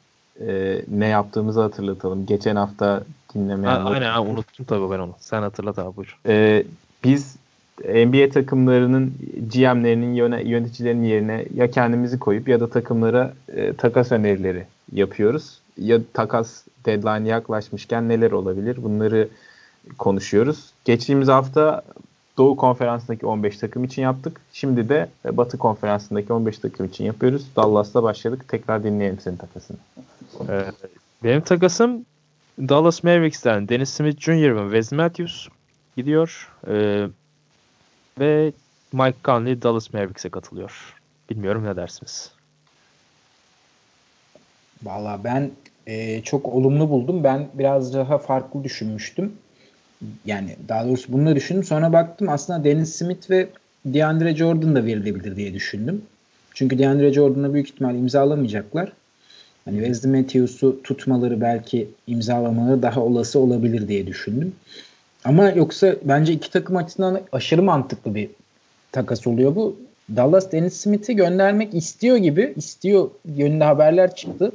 [0.48, 2.26] e, ne yaptığımızı hatırlatalım.
[2.26, 3.04] Geçen hafta
[3.36, 3.82] dinlemeyenler.
[3.82, 5.16] Ha, aynen ha, unuttum tabii ben onu.
[5.20, 6.20] Sen hatırlat abi buyur.
[6.28, 6.64] E,
[7.04, 7.36] biz
[7.84, 9.14] NBA takımlarının
[9.54, 10.14] GM'lerinin
[10.46, 15.60] yöneticilerin yerine ya kendimizi koyup ya da takımlara e, takas önerileri yapıyoruz.
[15.78, 19.30] Ya takas deadline yaklaşmışken neler olabilir bunları
[19.98, 20.72] konuşuyoruz.
[20.86, 21.84] Geçtiğimiz hafta
[22.38, 24.42] Doğu Konferansı'ndaki 15 takım için yaptık.
[24.54, 27.48] Şimdi de Batı Konferansı'ndaki 15 takım için yapıyoruz.
[27.56, 28.46] Dallas'ta başladık.
[28.48, 29.78] Tekrar dinleyelim senin takasını.
[30.50, 30.66] Ee,
[31.24, 32.06] benim takasım
[32.60, 34.56] Dallas Mavericks'ten Dennis Smith Jr.
[34.56, 35.48] ve Wes Matthews
[35.98, 36.52] gidiyor.
[36.68, 37.08] Ee,
[38.20, 38.52] ve
[38.94, 40.96] Mike Conley Dallas Mavericks'e katılıyor.
[41.30, 42.32] Bilmiyorum ne dersiniz?
[44.84, 45.52] Valla ben
[45.88, 47.24] e, çok olumlu buldum.
[47.24, 49.34] Ben biraz daha farklı düşünmüştüm.
[50.26, 51.64] Yani daha doğrusu bunu düşündüm.
[51.64, 53.48] Sonra baktım aslında Dennis Smith ve
[53.86, 56.02] DeAndre Jordan da verilebilir diye düşündüm.
[56.54, 58.92] Çünkü DeAndre Jordan'la büyük ihtimal imzalamayacaklar.
[59.66, 64.56] Hani Wesley Matthews'u tutmaları belki imzalamaları daha olası olabilir diye düşündüm.
[65.28, 68.30] Ama yoksa bence iki takım açısından aşırı mantıklı bir
[68.92, 69.76] takas oluyor bu.
[70.16, 72.54] Dallas Dennis Smith'i göndermek istiyor gibi.
[72.56, 74.52] istiyor yönünde haberler çıktı.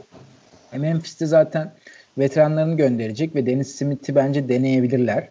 [0.72, 1.72] E Memphis'te zaten
[2.18, 5.28] veteranlarını gönderecek ve Dennis Smith'i bence deneyebilirler.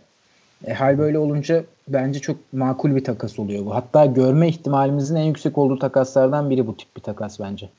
[0.66, 3.76] E, hal böyle olunca bence çok makul bir takas oluyor bu.
[3.76, 7.70] Hatta görme ihtimalimizin en yüksek olduğu takaslardan biri bu tip bir takas bence.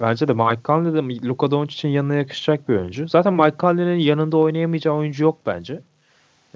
[0.00, 3.08] Bence de Mike Conley de Luka Doncic'in yanına yakışacak bir oyuncu.
[3.08, 5.80] Zaten Mike Conley'nin yanında oynayamayacağı oyuncu yok bence.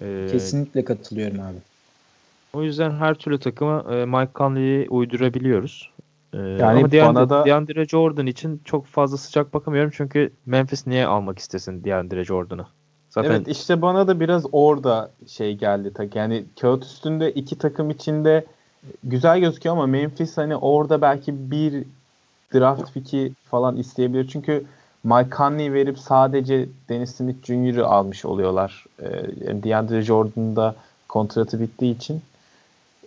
[0.01, 1.57] Ee, Kesinlikle katılıyorum abi.
[2.53, 5.91] O yüzden her türlü takıma e, Mike Conley'i uydurabiliyoruz.
[6.35, 7.45] Ee, yani ama DeAndre, da...
[7.45, 12.67] DeAndre Jordan için çok fazla sıcak bakamıyorum çünkü Memphis niye almak istesin DeAndre Jordan'ı?
[13.11, 13.31] Zaten...
[13.31, 15.93] Evet işte bana da biraz orada şey geldi.
[16.15, 18.45] Yani kağıt üstünde iki takım içinde
[19.05, 21.85] güzel gözüküyor ama Memphis hani orada belki bir
[22.55, 24.29] draft pick'i falan isteyebilir.
[24.29, 24.65] Çünkü
[25.05, 28.85] Mike Conley verip sadece Dennis Smith Jr.'ı almış oluyorlar.
[29.03, 30.75] Ee, DeAndre Jordan'da
[31.09, 32.23] kontratı bittiği için.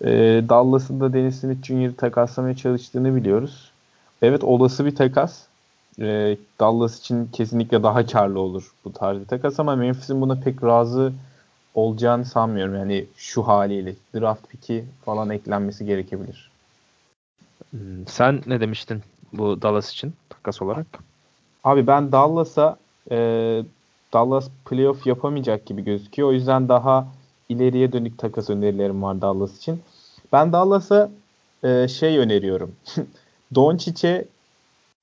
[0.02, 3.72] Ee, Dallas'ın da Dennis Smith Jr.'ı takaslamaya çalıştığını biliyoruz.
[4.22, 5.44] Evet olası bir takas.
[6.00, 10.64] Ee, Dallas için kesinlikle daha karlı olur bu tarz bir takas ama Memphis'in buna pek
[10.64, 11.14] razı
[11.76, 12.76] olacağını sanmıyorum.
[12.76, 16.52] Yani şu haliyle draft pick'i falan eklenmesi gerekebilir.
[17.72, 19.02] Hmm, sen ne demiştin
[19.34, 20.88] bu Dallas için takas olarak?
[21.64, 22.78] Abi ben Dallas'a
[23.12, 23.18] e,
[24.14, 26.30] Dallas playoff yapamayacak gibi gözüküyor.
[26.30, 27.08] O yüzden daha
[27.50, 29.82] ileriye dönük takas önerilerim var Dallas için.
[30.34, 31.10] Ben Dallas'a
[31.64, 32.72] e, şey öneriyorum.
[33.56, 34.26] Doncic'e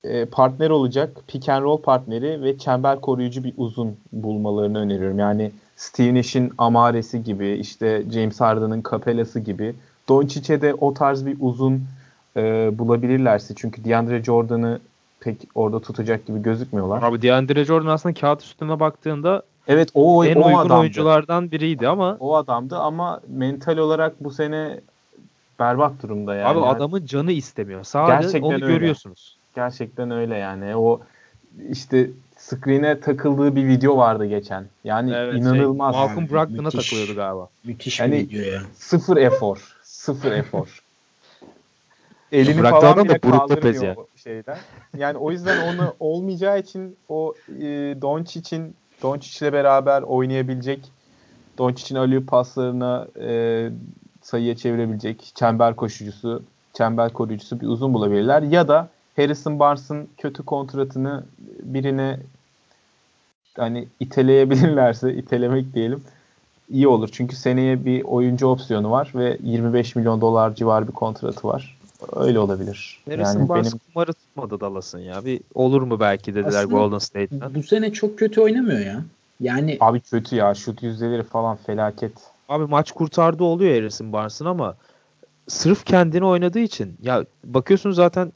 [0.05, 5.19] e, partner olacak pick and roll partneri ve çember koruyucu bir uzun bulmalarını öneriyorum.
[5.19, 9.75] Yani Steve Nash'in Amaresi gibi işte James Harden'ın Capella'sı gibi
[10.09, 11.85] Doncic'e de o tarz bir uzun
[12.37, 14.81] e, bulabilirlerse çünkü DeAndre Jordan'ı
[15.21, 17.03] pek orada tutacak gibi gözükmüyorlar.
[17.03, 20.75] Abi DeAndre Jordan aslında kağıt üstüne baktığında Evet o en o uygun adamdı.
[20.75, 24.81] oyunculardan biriydi ama o adamdı ama mental olarak bu sene
[25.59, 26.59] berbat durumda yani.
[26.59, 27.85] Abi adamın canı istemiyor.
[27.85, 28.67] Sadece Gerçekten onu öyle.
[28.67, 29.37] görüyorsunuz.
[29.55, 30.77] Gerçekten öyle yani.
[30.77, 31.01] O
[31.71, 34.65] işte screen'e takıldığı bir video vardı geçen.
[34.85, 35.95] Yani evet, şey, inanılmaz.
[35.95, 37.49] Şey, Malcolm Brogdon'a takılıyordu galiba.
[37.65, 38.63] Müthiş yani, bir video ya.
[38.75, 39.77] Sıfır efor.
[39.83, 40.83] Sıfır efor.
[42.33, 43.97] Elini falan bile kaldırmıyor ya.
[44.25, 44.59] Şeyden.
[44.97, 47.63] Yani o yüzden onu olmayacağı için o e,
[48.03, 50.93] Doncic'in Doncic'le beraber oynayabilecek
[51.59, 53.71] Doncic'in alıyor paslarına e,
[54.23, 56.43] sayıya çevirebilecek çember koşucusu,
[56.73, 58.43] çember koruyucusu bir uzun bulabilirler.
[58.43, 61.25] Ya da Harrison Barnes'ın kötü kontratını
[61.63, 62.21] birine
[63.57, 66.03] hani iteleyebilirlerse, itelemek diyelim
[66.71, 67.09] iyi olur.
[67.13, 71.80] Çünkü seneye bir oyuncu opsiyonu var ve 25 milyon dolar civarı bir kontratı var.
[72.17, 73.01] Öyle olabilir.
[73.09, 73.81] Harrison yani Barnes benim...
[73.93, 75.25] kumarı tutmadı Dallas'ın ya.
[75.25, 77.55] Bir olur mu belki dediler Aslında Golden State'den.
[77.55, 79.05] Bu sene çok kötü oynamıyor ya.
[79.41, 80.55] Yani Abi kötü ya.
[80.55, 82.13] Şut yüzdeleri falan felaket.
[82.49, 84.77] Abi maç kurtardı oluyor Harrison Barnes'ın ama
[85.49, 88.33] sırf kendini oynadığı için ya bakıyorsun zaten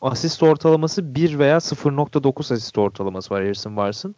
[0.00, 4.14] asist ortalaması 1 veya 0.9 asist ortalaması var Harrison Barnes'ın.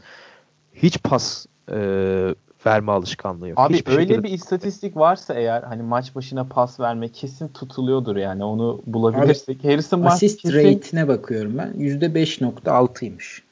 [0.74, 2.34] Hiç pas e,
[2.66, 3.58] verme alışkanlığı yok.
[3.60, 4.22] Abi Hiçbir öyle şekilde...
[4.22, 9.60] bir istatistik varsa eğer hani maç başına pas verme kesin tutuluyordur yani onu bulabilirsek.
[9.60, 10.56] Abi, Harrison Barnes asist kesin...
[10.56, 11.72] rate'ine bakıyorum ben.
[11.72, 13.42] %5.6'ymış.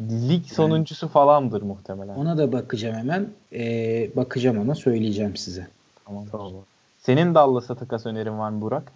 [0.00, 2.14] Lig sonuncusu yani, falandır muhtemelen.
[2.14, 3.28] Ona da bakacağım hemen.
[3.52, 5.66] Ee, bakacağım ama söyleyeceğim size.
[6.06, 6.24] Tamam.
[6.32, 6.52] tamam.
[6.98, 8.92] Senin Dallas'a takas önerin var mı Burak?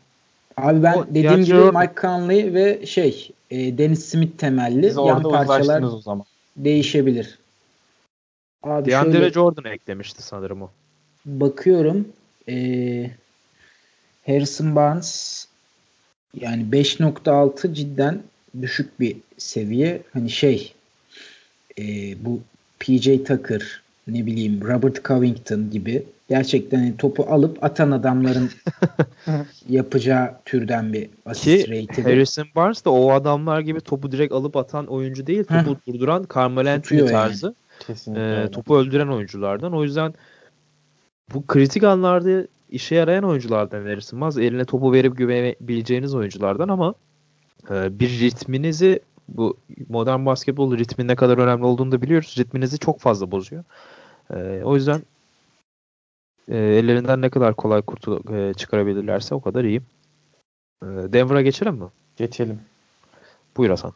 [0.56, 1.80] Abi ben o, dediğim gibi o...
[1.80, 6.24] Mike Conley ve şey e, Dennis Smith temelli Siz yan parçalar o zaman.
[6.56, 7.38] değişebilir.
[8.62, 10.70] Abi DeAndre şöyle, Jordan eklemişti sanırım o.
[11.26, 12.08] Bakıyorum.
[12.48, 13.10] E,
[14.26, 15.46] Harrison Barnes
[16.34, 18.22] yani 5.6 cidden
[18.62, 20.02] düşük bir seviye.
[20.12, 20.74] Hani şey
[21.78, 21.84] e,
[22.24, 22.40] bu
[22.80, 28.50] PJ Tucker ne bileyim Robert Covington gibi gerçekten hani topu alıp atan adamların
[29.68, 32.04] yapacağı türden bir asist Ki rate'i.
[32.04, 35.44] Harrison Barnes da o adamlar gibi topu direkt alıp atan oyuncu değil.
[35.44, 37.46] Topu durduran Carmelo Anthony tarzı.
[37.46, 37.54] Yani.
[37.88, 38.42] Kesinlikle.
[38.42, 39.72] E, topu öldüren oyunculardan.
[39.72, 40.14] O yüzden
[41.34, 44.36] bu kritik anlarda işe yarayan oyunculardan Barnes.
[44.36, 46.94] Eline topu verip güvenebileceğiniz oyunculardan ama
[47.70, 49.56] e, bir ritminizi bu
[49.88, 52.34] modern basketbol ritmin ne kadar önemli olduğunu da biliyoruz.
[52.38, 53.64] Ritminizi çok fazla bozuyor.
[54.30, 55.02] E, o yüzden
[56.48, 59.80] e, ellerinden ne kadar kolay kurtul e, çıkarabilirlerse o kadar iyi.
[60.82, 61.86] E, Denver'a geçelim mi?
[62.16, 62.60] Geçelim.
[63.56, 63.92] Buyur Hasan.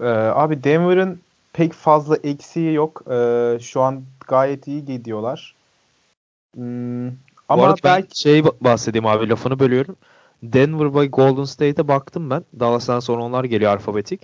[0.00, 1.20] Ee, abi Denver'ın
[1.58, 3.02] pek fazla eksiği yok.
[3.10, 5.54] Ee, şu an gayet iyi gidiyorlar.
[6.54, 7.08] Hmm,
[7.48, 9.96] ama belki şey bahsedeyim abi lafını bölüyorum.
[10.42, 12.44] Denver ve Golden State'e baktım ben.
[12.60, 14.20] Dallas'tan sonra onlar geliyor alfabetik.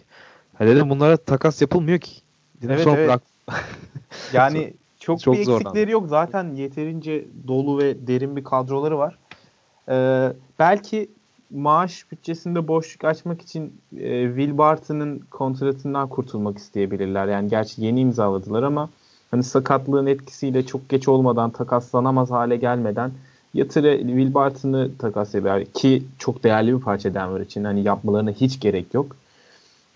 [0.59, 2.12] Ha dedim bunlara takas yapılmıyor ki.
[2.62, 3.20] Dedim evet, evet.
[4.32, 6.09] yani çok, çok bir eksikleri yok.
[6.09, 9.18] Zaten yeterince dolu ve derin bir kadroları var.
[9.89, 11.11] Ee, belki
[11.51, 17.29] maaş bütçesinde boşluk açmak için e, Will Barton'ın kontratından kurtulmak isteyebilirler.
[17.29, 18.89] Yani gerçi yeni imzaladılar ama
[19.31, 23.11] hani sakatlığın etkisiyle çok geç olmadan takaslanamaz hale gelmeden
[23.55, 27.65] yatırı Will Barton'ı takas eder ki çok değerli bir parça Denver için.
[27.65, 29.17] Hani yapmalarına hiç gerek yok.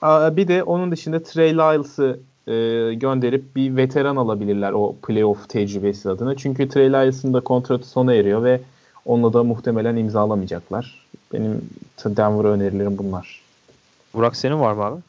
[0.02, 6.36] Bir de onun dışında Trey Lyles'ı e, gönderip bir veteran alabilirler o playoff tecrübesi adına.
[6.36, 8.60] Çünkü Trey Lyles'ın da kontratı sona eriyor ve
[9.06, 11.07] onunla da muhtemelen imzalamayacaklar.
[11.32, 11.68] Benim
[12.04, 13.42] Denver önerilerim bunlar.
[14.14, 15.00] Burak senin var mı abi?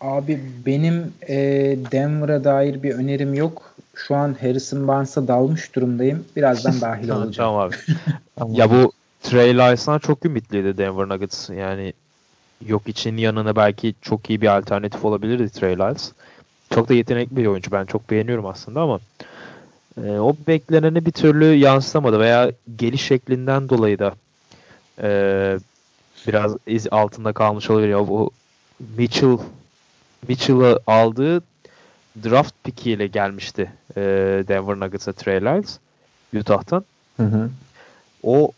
[0.00, 1.36] Abi benim e,
[1.92, 3.74] Denver'a dair bir önerim yok.
[3.94, 6.24] Şu an Harrison Barnes'a dalmış durumdayım.
[6.36, 7.32] Birazdan dahil olacağım.
[7.32, 7.76] tamam abi.
[8.58, 8.92] ya bu
[9.22, 11.50] Trey Lyson'a çok ümitliydi Denver Nuggets.
[11.50, 11.92] Yani
[12.66, 16.12] yok için yanına belki çok iyi bir alternatif olabilirdi Trey Lyles.
[16.74, 17.72] Çok da yetenekli bir oyuncu.
[17.72, 19.00] Ben çok beğeniyorum aslında ama
[20.04, 24.14] e, o bekleneni bir türlü yansıtamadı veya geliş şeklinden dolayı da
[25.02, 25.58] e,
[26.26, 27.88] biraz iz altında kalmış olabilir.
[27.88, 28.30] Ya bu
[28.98, 29.38] Mitchell
[30.28, 31.42] Mitchell'ı aldığı
[32.24, 34.00] draft pickiyle gelmişti e,
[34.48, 35.78] Denver Nuggets'a Trey Lyles
[36.34, 36.84] Utah'tan.
[37.16, 37.50] Hı hı.
[38.22, 38.52] O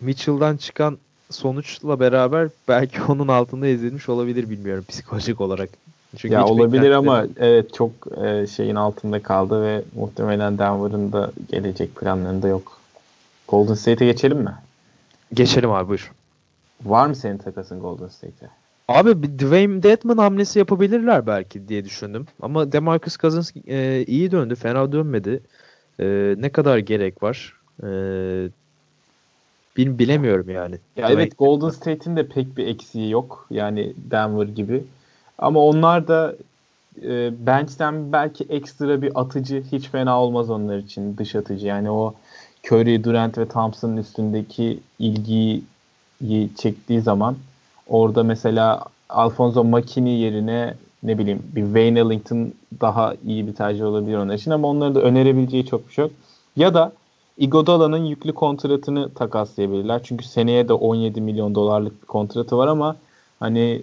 [0.00, 0.98] Mitchell'dan çıkan
[1.30, 5.68] sonuçla beraber belki onun altında ezilmiş olabilir bilmiyorum psikolojik olarak.
[6.16, 7.90] Çünkü ya olabilir ama evet çok
[8.24, 12.80] e, şeyin altında kaldı ve muhtemelen Denver'ın da gelecek planlarında yok.
[13.48, 14.54] Golden State'e geçelim mi?
[15.34, 16.12] Geçelim abi buyur.
[16.84, 18.48] Var mı senin takasın Golden State'e?
[18.88, 22.26] Abi bir Dwayne Dedman hamlesi yapabilirler belki diye düşündüm.
[22.42, 24.54] Ama DeMarcus Cousins e, iyi döndü.
[24.54, 25.40] Fena dönmedi.
[26.00, 27.54] E, ne kadar gerek var?
[27.82, 27.88] E,
[29.76, 30.78] bil, bilemiyorum yani.
[30.96, 33.46] Ya evet Golden State'in de pek bir eksiği yok.
[33.50, 34.84] Yani Denver gibi.
[35.38, 36.36] Ama onlar da
[37.02, 41.16] e, bench'ten belki ekstra bir atıcı hiç fena olmaz onlar için.
[41.16, 41.66] Dış atıcı.
[41.66, 42.14] Yani o
[42.66, 45.62] Curry, Durant ve Thompson'ın üstündeki ilgiyi
[46.56, 47.36] çektiği zaman
[47.88, 54.16] Orada mesela Alfonso Makini yerine ne bileyim bir Wayne Ellington daha iyi bir tercih olabilir
[54.16, 56.12] onlar için ama onların da önerebileceği çok bir şey yok.
[56.56, 56.92] Ya da
[57.38, 60.02] Iguodala'nın yüklü kontratını takaslayabilirler.
[60.02, 62.96] Çünkü seneye de 17 milyon dolarlık bir kontratı var ama
[63.40, 63.82] hani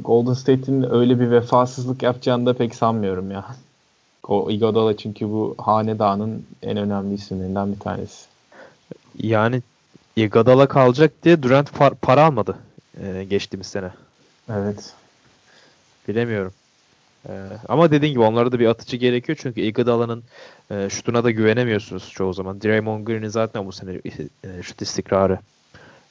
[0.00, 3.44] Golden State'in öyle bir vefasızlık yapacağını da pek sanmıyorum ya.
[4.28, 8.24] O Iguodala çünkü bu hanedanın en önemli isimlerinden bir tanesi.
[9.18, 9.62] Yani
[10.16, 12.56] Iguodala kalacak diye Durant par- para almadı
[13.02, 13.90] e, geçtiğimiz sene.
[14.52, 14.94] Evet.
[16.08, 16.52] Bilemiyorum.
[17.28, 17.32] E,
[17.68, 20.22] ama dediğin gibi onlara da bir atıcı gerekiyor çünkü Iguodala'nın
[20.70, 22.60] e, şutuna da güvenemiyorsunuz çoğu zaman.
[22.62, 24.00] Draymond Green'in zaten bu sene
[24.44, 25.38] e, şut istikrarı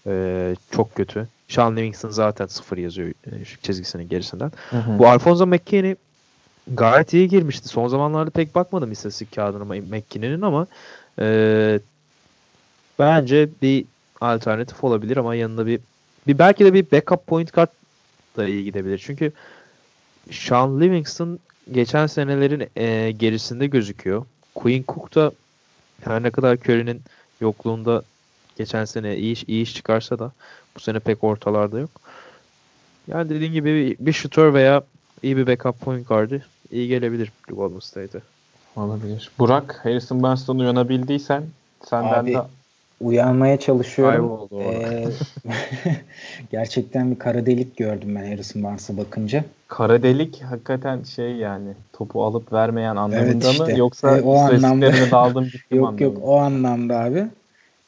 [0.07, 1.27] e, çok kötü.
[1.47, 4.51] Sean Livingston zaten sıfır yazıyor e, çizgisinin gerisinden.
[4.69, 4.99] Hı hı.
[4.99, 5.95] Bu Alfonso McKinney
[6.67, 7.67] gayet iyi girmişti.
[7.67, 10.67] Son zamanlarda pek bakmadım istatistik kağıdına McKinney'nin ama
[11.19, 11.79] e,
[12.99, 13.85] bence bir
[14.21, 15.79] alternatif olabilir ama yanında bir
[16.27, 17.69] bir belki de bir backup point guard
[18.37, 18.97] da iyi gidebilir.
[19.05, 19.31] Çünkü
[20.31, 21.39] Sean Livingston
[21.71, 24.25] geçen senelerin e, gerisinde gözüküyor.
[24.55, 25.31] Quinn Cook da
[26.03, 27.01] her ne kadar Curry'nin
[27.41, 28.03] yokluğunda
[28.57, 30.31] geçen sene iyi iş, iyi iş çıkarsa da
[30.75, 31.89] bu sene pek ortalarda yok.
[33.07, 34.83] Yani dediğim gibi bir, bir shooter veya
[35.23, 36.41] iyi bir backup point guard'ı
[36.71, 38.21] iyi gelebilir Golden State'e.
[38.75, 39.31] Olabilir.
[39.39, 41.43] Burak, Harrison Barnes'tan uyanabildiysen
[41.85, 42.41] senden Abi, de
[43.01, 44.49] uyanmaya çalışıyorum.
[44.61, 45.05] Ee,
[46.51, 49.45] gerçekten bir kara delik gördüm ben Harrison Barnes'a bakınca.
[49.67, 53.63] Kara delik hakikaten şey yani topu alıp vermeyen anlamında evet işte.
[53.63, 57.25] mı yoksa e, o anlamda daldım gittim Yok yok o anlamda abi.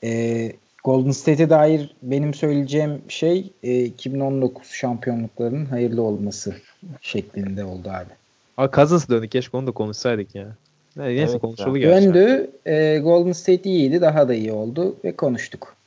[0.04, 0.52] Ee,
[0.84, 6.56] Golden State'e dair benim söyleyeceğim şey e, 2019 şampiyonluklarının hayırlı olması
[7.02, 8.27] şeklinde oldu abi.
[8.58, 9.28] Aa, Cousins döndü.
[9.28, 10.56] Keşke onu da konuşsaydık ya.
[10.98, 12.02] Neyse evet, konuşuldu ya.
[12.02, 12.52] Döndü.
[12.66, 14.02] E, Golden State iyiydi.
[14.02, 15.78] Daha da iyi oldu ve konuştuk.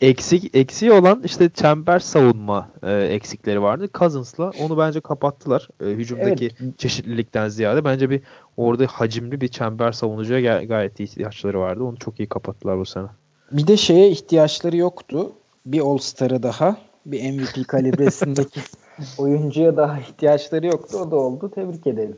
[0.00, 3.88] Eksik eksiği olan işte çember savunma e, eksikleri vardı.
[3.94, 5.68] Cousins'la onu bence kapattılar.
[5.82, 6.78] E, hücumdaki evet.
[6.78, 8.20] çeşitlilikten ziyade bence bir
[8.56, 11.84] orada hacimli bir çember savunucuya gay- gayet ihtiyaçları vardı.
[11.84, 13.06] Onu çok iyi kapattılar bu sene.
[13.52, 15.32] Bir de şeye ihtiyaçları yoktu.
[15.66, 16.76] Bir All-Star'ı daha,
[17.06, 18.60] bir MVP kalibresindeki
[19.18, 20.98] oyuncuya daha ihtiyaçları yoktu.
[20.98, 21.50] O da oldu.
[21.54, 22.16] Tebrik edelim.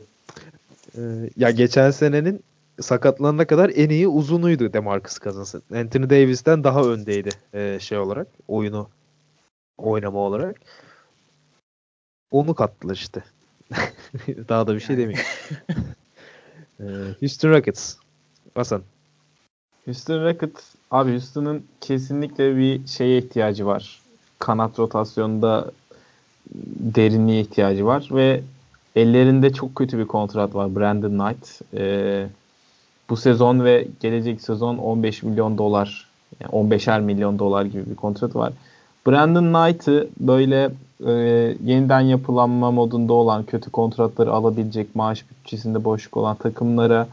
[0.97, 1.01] Ee,
[1.37, 2.43] ya geçen senenin
[2.81, 5.55] sakatlanana kadar en iyi uzunuydu Demarcus Cousins.
[5.55, 8.27] Anthony Davis'ten daha öndeydi e, şey olarak.
[8.47, 8.89] Oyunu
[9.77, 10.55] oynama olarak.
[12.31, 13.23] Onu kattılar işte.
[14.49, 15.27] daha da bir şey demeyeyim.
[16.79, 16.85] e,
[17.19, 17.95] Houston Rockets.
[18.55, 18.83] Hasan.
[19.85, 24.01] Houston Rockets abi Houston'ın kesinlikle bir şeye ihtiyacı var.
[24.39, 25.71] Kanat rotasyonunda
[26.95, 28.41] derinliğe ihtiyacı var ve
[28.95, 31.61] ellerinde çok kötü bir kontrat var Brandon Knight.
[31.73, 32.27] Ee,
[33.09, 36.07] bu sezon ve gelecek sezon 15 milyon dolar
[36.39, 38.53] yani 15'er milyon dolar gibi bir kontrat var.
[39.07, 40.71] Brandon Knight'ı böyle
[41.05, 41.11] e,
[41.63, 47.07] yeniden yapılanma modunda olan kötü kontratları alabilecek maaş bütçesinde boşluk olan takımlara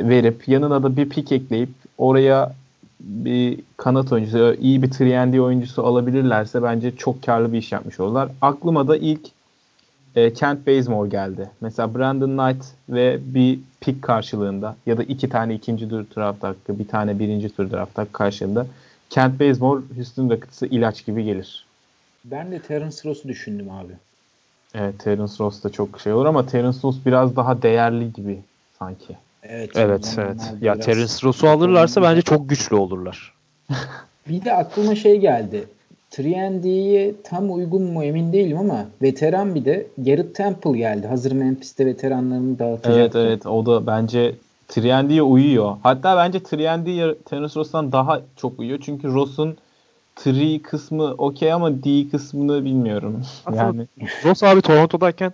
[0.00, 2.54] verip yanına da bir pik ekleyip oraya
[3.00, 4.88] bir kanat oyuncusu, iyi bir
[5.34, 8.28] 3 oyuncusu alabilirlerse bence çok karlı bir iş yapmış olurlar.
[8.42, 9.20] Aklıma da ilk
[10.16, 11.50] e, Kent Bazemore geldi.
[11.60, 16.78] Mesela Brandon Knight ve bir pick karşılığında ya da iki tane ikinci tur draft hakkı,
[16.78, 18.66] bir tane birinci tur draft hakkı karşılığında
[19.10, 21.66] Kent Bazemore Houston Rockets'a ilaç gibi gelir.
[22.24, 23.92] Ben de Terence Ross'u düşündüm abi.
[24.74, 28.40] Evet Terence Ross da çok şey olur ama Terence Ross biraz daha değerli gibi
[28.78, 29.16] sanki.
[29.50, 30.14] Evet, evet.
[30.18, 30.52] evet.
[30.60, 33.34] Ya Terence Ross'u alırlarsa bence çok güçlü olurlar.
[34.28, 35.64] bir de aklıma şey geldi.
[36.10, 41.06] Trendy'ye tam uygun mu emin değilim ama veteran bir de Garrett Temple geldi.
[41.06, 42.96] Hazır Memphis'te veteranlarını dağıtacak.
[42.96, 44.34] Evet evet o da bence
[44.68, 45.76] Trendy'ye uyuyor.
[45.82, 48.78] Hatta bence Trendy Terence Ross'tan daha çok uyuyor.
[48.82, 49.56] Çünkü Ross'un
[50.26, 53.22] 3 kısmı okey ama D kısmını bilmiyorum.
[53.46, 53.86] Aslında yani
[54.24, 55.32] Ross abi Toronto'dayken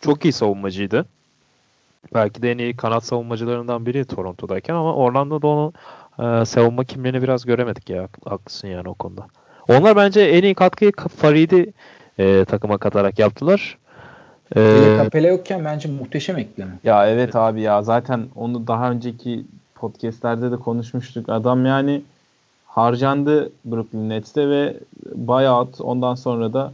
[0.00, 1.06] çok iyi savunmacıydı.
[2.14, 5.72] Belki de en iyi kanat savunmacılarından biri Toronto'dayken ama Orlando'da onu
[6.18, 8.08] e, savunma kimliğini biraz göremedik ya.
[8.24, 9.26] Haklısın yani o konuda.
[9.68, 11.72] Onlar bence en iyi katkıyı Farid'i
[12.18, 13.78] e, takıma katarak yaptılar.
[14.56, 16.70] Ee, Capella yokken bence muhteşem ekleme.
[16.84, 19.44] Ya evet abi ya zaten onu daha önceki
[19.74, 21.28] podcastlerde de konuşmuştuk.
[21.28, 22.02] Adam yani
[22.66, 24.76] harcandı Brooklyn Nets'te ve
[25.14, 26.72] buyout ondan sonra da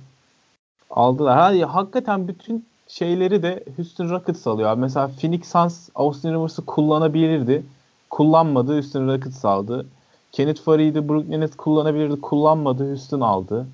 [0.90, 1.38] aldılar.
[1.38, 4.68] Ha, hakikaten bütün şeyleri de Houston Rockets alıyor.
[4.68, 4.80] Abi.
[4.80, 7.62] Mesela Phoenix Suns Austin Rivers'ı kullanabilirdi.
[8.10, 8.72] Kullanmadı.
[8.72, 9.86] Houston Rockets aldı.
[10.32, 12.20] Kenneth Farid'i Brooklyn Nets kullanabilirdi.
[12.20, 12.88] Kullanmadı.
[12.88, 13.66] Houston aldı.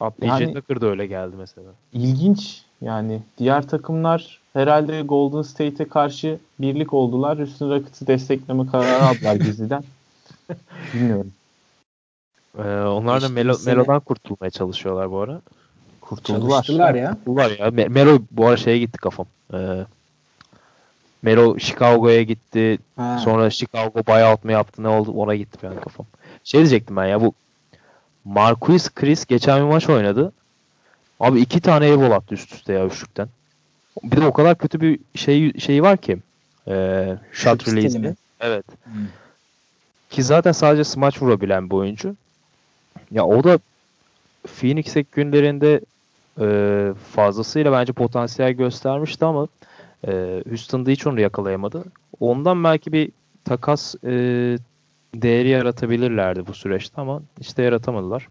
[0.00, 1.68] PJ yani, Tucker da öyle geldi mesela.
[1.92, 2.62] İlginç.
[2.80, 7.38] Yani diğer takımlar herhalde Golden State'e karşı birlik oldular.
[7.38, 9.84] Houston Rockets'ı destekleme kararı aldılar gizliden.
[10.94, 11.32] Bilmiyorum.
[12.58, 15.40] Ee, onlar da Melo, Melo'dan kurtulmaya çalışıyorlar bu ara.
[16.10, 16.50] Kurtuldular.
[16.50, 17.10] Çalıştılar ya.
[17.10, 17.88] Kurtuldular ya.
[17.88, 19.26] Melo bu ara şeye gitti kafam.
[19.54, 19.56] Ee,
[21.22, 22.78] Melo Chicago'ya gitti.
[22.96, 23.18] Ha.
[23.24, 26.06] Sonra Chicago buyout mu yaptı ne oldu ona gitti yani kafam.
[26.44, 27.32] Şey diyecektim ben ya bu
[28.24, 30.32] Marquis Chris geçen bir maç oynadı.
[31.20, 33.28] Abi iki tane airball attı üst üste ya üçlükten.
[34.02, 36.18] Bir de o kadar kötü bir şey şeyi var ki.
[36.68, 38.14] E, shot release'i.
[38.40, 38.64] Evet.
[38.84, 38.92] Hmm.
[40.10, 42.16] Ki zaten sadece smaç vurabilen bir oyuncu.
[43.10, 43.58] Ya o da
[44.46, 45.80] Phoenix'e günlerinde
[46.40, 49.48] e, fazlasıyla bence potansiyel göstermişti ama
[50.08, 51.84] e, Houston'da hiç onu yakalayamadı.
[52.20, 53.10] Ondan belki bir
[53.44, 54.10] takas e,
[55.14, 58.28] değeri yaratabilirlerdi bu süreçte ama işte yaratamadılar.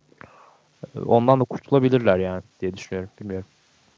[0.95, 3.09] E, ondan da kurtulabilirler yani diye düşünüyorum.
[3.21, 3.47] Bilmiyorum.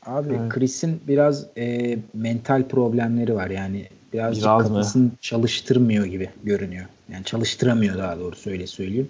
[0.06, 0.50] Abi evet.
[0.50, 5.12] Chris'in biraz e, mental problemleri var yani birazcık biraz kafasını mı?
[5.22, 6.86] çalıştırmıyor gibi görünüyor.
[7.14, 9.10] Yani çalıştıramıyor daha doğrusu öyle söyleyeyim.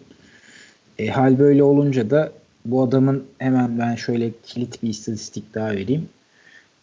[0.99, 2.32] E, hal böyle olunca da
[2.66, 6.09] bu adamın hemen ben şöyle kilit bir istatistik daha vereyim.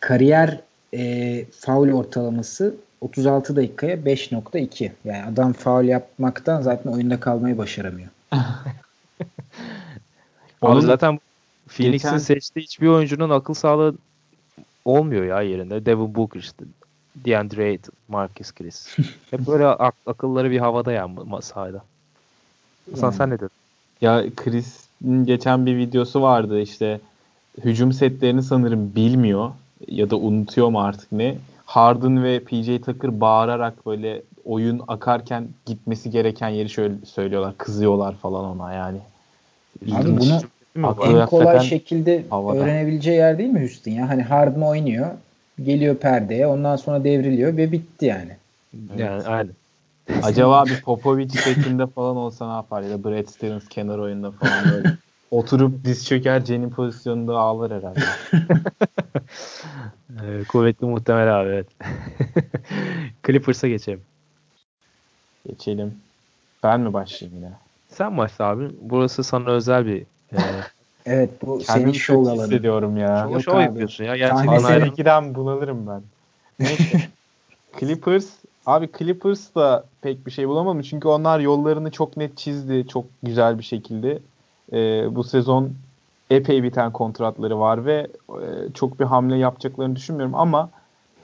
[0.01, 0.61] Kariyer
[0.95, 4.91] e, faul ortalaması 36 dakikaya 5.2.
[5.05, 8.09] Yani adam faul yapmaktan zaten oyunda kalmayı başaramıyor.
[10.63, 11.21] Abi zaten
[11.69, 12.19] Phoenix'in geçen...
[12.19, 13.95] seçtiği hiçbir oyuncunun akıl sağlığı
[14.85, 15.87] olmuyor ya yerinde.
[15.87, 16.65] Devin Booker işte.
[17.17, 18.97] DeAndre Ayton, Marcus Chris.
[19.31, 21.09] Hep böyle ak- akılları bir havada ya
[21.41, 21.85] sahada.
[22.91, 23.17] Hasan yani.
[23.17, 23.51] sen ne dedin?
[24.01, 24.88] Ya Chris'in
[25.25, 27.01] geçen bir videosu vardı işte
[27.65, 29.51] hücum setlerini sanırım bilmiyor
[29.89, 31.35] ya da unutuyor mu artık ne.
[31.67, 37.55] Harden ve PJ Tucker bağırarak böyle oyun akarken gitmesi gereken yeri şöyle söylüyorlar.
[37.59, 38.99] Kızıyorlar falan ona yani.
[39.93, 40.41] Abi bunu?
[40.77, 42.59] En kolay şekilde havada.
[42.59, 44.09] öğrenebileceği yer değil mi Houston ya?
[44.09, 45.07] Hani Harden oynuyor.
[45.63, 46.47] Geliyor perdeye.
[46.47, 48.37] Ondan sonra devriliyor ve bitti yani.
[48.97, 49.53] Yani aynen.
[50.23, 54.65] Acaba bir Popovic şeklinde falan olsa ne yapar ya da Brad Stevens kenar oyunda falan
[54.73, 54.97] böyle.
[55.31, 58.01] Oturup diz çöker Jen'in pozisyonunda ağlar herhalde.
[60.49, 61.69] kuvvetli muhtemel abi evet.
[63.27, 64.01] Clippers'a geçelim.
[65.49, 65.95] Geçelim.
[66.63, 67.53] Ben mi başlayayım yine?
[67.89, 68.71] Sen başla abi.
[68.81, 70.01] Burası sana özel bir
[70.33, 70.37] e...
[71.07, 72.43] Evet bu senin şov alanı.
[72.43, 73.29] hissediyorum ya.
[73.33, 74.17] Şov, şov yapıyorsun ya.
[74.17, 76.03] Gerçekten Sahne bunalırım ben.
[76.59, 77.01] Neyse.
[77.81, 78.27] Clippers
[78.69, 80.83] Abi Clippers da pek bir şey bulamadım.
[80.83, 82.87] Çünkü onlar yollarını çok net çizdi.
[82.89, 84.19] Çok güzel bir şekilde.
[84.73, 85.73] Ee, bu sezon
[86.31, 90.71] epey biten kontratları var ve e, çok bir hamle yapacaklarını düşünmüyorum ama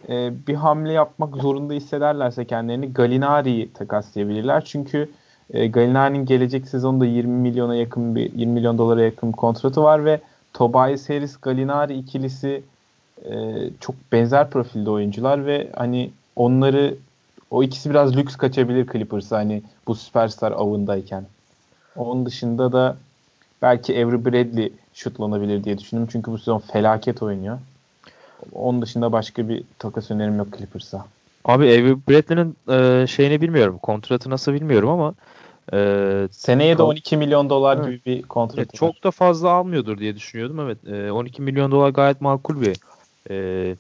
[0.09, 4.65] e, bir hamle yapmak zorunda hissederlerse kendilerini Galinari'yi takaslayabilirler.
[4.65, 5.11] Çünkü
[5.51, 10.05] e, Galinari'nin gelecek sezonda 20 milyona yakın bir 20 milyon dolara yakın bir kontratı var
[10.05, 10.21] ve
[10.53, 12.63] Tobias Harris Galinari ikilisi
[13.25, 13.35] e,
[13.81, 16.95] çok benzer profilde oyuncular ve hani onları
[17.55, 21.25] o ikisi biraz lüks kaçabilir Clippers'a hani bu süperstar avındayken.
[21.97, 22.97] Onun dışında da
[23.63, 26.09] belki Avery Bradley şutlanabilir diye düşündüm.
[26.13, 27.59] Çünkü bu sezon felaket oynuyor.
[28.53, 31.07] Onun dışında başka bir takas önerim yok Clippers'a.
[31.45, 33.79] Abi Avery Bradley'nin e, şeyini bilmiyorum.
[33.83, 35.15] Kontratı nasıl bilmiyorum ama
[35.73, 37.87] e, Seneye de 12 milyon dolar evet.
[37.87, 40.61] gibi bir kontrat evet, Çok da fazla almıyordur diye düşünüyordum.
[40.61, 40.79] Evet.
[40.89, 42.77] E, 12 milyon dolar gayet makul bir
[43.31, 43.77] e,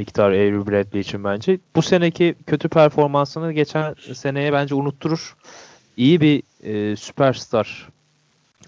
[0.00, 1.58] miktar Avery Bradley için bence.
[1.76, 5.36] Bu seneki kötü performansını geçen seneye bence unutturur.
[5.96, 7.88] İyi bir e, süperstar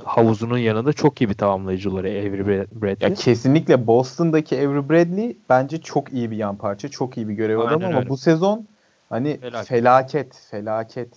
[0.05, 3.09] havuzunun yanında çok iyi bir tamamlayıcıları Avery Bradley.
[3.09, 7.59] Ya kesinlikle Boston'daki Avery Bradley bence çok iyi bir yan parça, çok iyi bir görev
[7.59, 8.09] adamı ama öyle.
[8.09, 8.66] bu sezon
[9.09, 10.35] hani felaket, felaket.
[10.51, 11.09] felaket.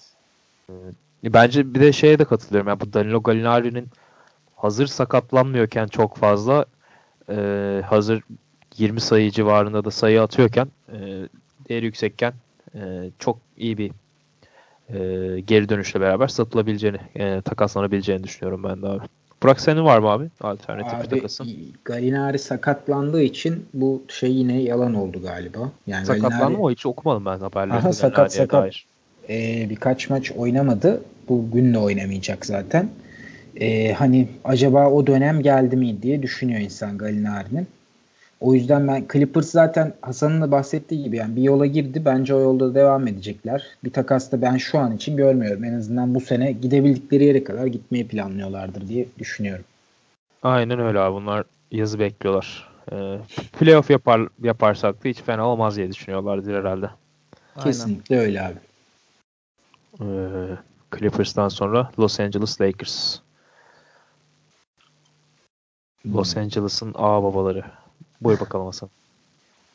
[1.23, 2.67] Bence bir de şeye de katılıyorum.
[2.67, 3.87] Yani bu Danilo Gallinari'nin
[4.55, 6.65] hazır sakatlanmıyorken çok fazla
[7.29, 8.23] e, hazır
[8.77, 10.97] 20 sayı civarında da sayı atıyorken e,
[11.69, 12.33] değeri yüksekken
[12.75, 13.91] e, çok iyi bir
[14.89, 19.03] e, geri dönüşle beraber satılabileceğini, e, takaslanabileceğini düşünüyorum ben de abi.
[19.43, 21.47] Burak senin var mı abi alternatif abi, bir takasın?
[21.85, 25.71] Galinari sakatlandığı için bu şey yine yalan oldu galiba.
[25.87, 26.61] Yani Sakatlandı Galinari...
[26.61, 26.71] mı?
[26.71, 27.77] Hiç okumadım ben haberleri.
[27.77, 28.73] Aha, sakat sakat.
[29.29, 31.01] E, birkaç maç oynamadı.
[31.29, 32.89] Bugün de oynamayacak zaten.
[33.59, 37.67] E, hani acaba o dönem geldi mi diye düşünüyor insan Galinari'nin.
[38.45, 42.05] O yüzden ben Clippers zaten Hasan'ın da bahsettiği gibi yani bir yola girdi.
[42.05, 43.63] Bence o yolda devam edecekler.
[43.83, 45.63] Bir takasta ben şu an için görmüyorum.
[45.63, 49.65] En azından bu sene gidebildikleri yere kadar gitmeyi planlıyorlardır diye düşünüyorum.
[50.43, 51.15] Aynen öyle abi.
[51.15, 52.69] Bunlar yazı bekliyorlar.
[52.91, 53.17] Ee,
[53.59, 56.89] playoff yapar, yaparsak da hiç fena olmaz diye düşünüyorlardır herhalde.
[57.63, 58.27] Kesinlikle Aynen.
[58.27, 58.59] öyle abi.
[60.01, 63.19] Ee, Clippers'tan sonra Los Angeles Lakers.
[66.05, 66.41] Los hmm.
[66.41, 67.63] Angeles'ın ağ babaları.
[68.21, 68.89] Buyur bakalım Hasan.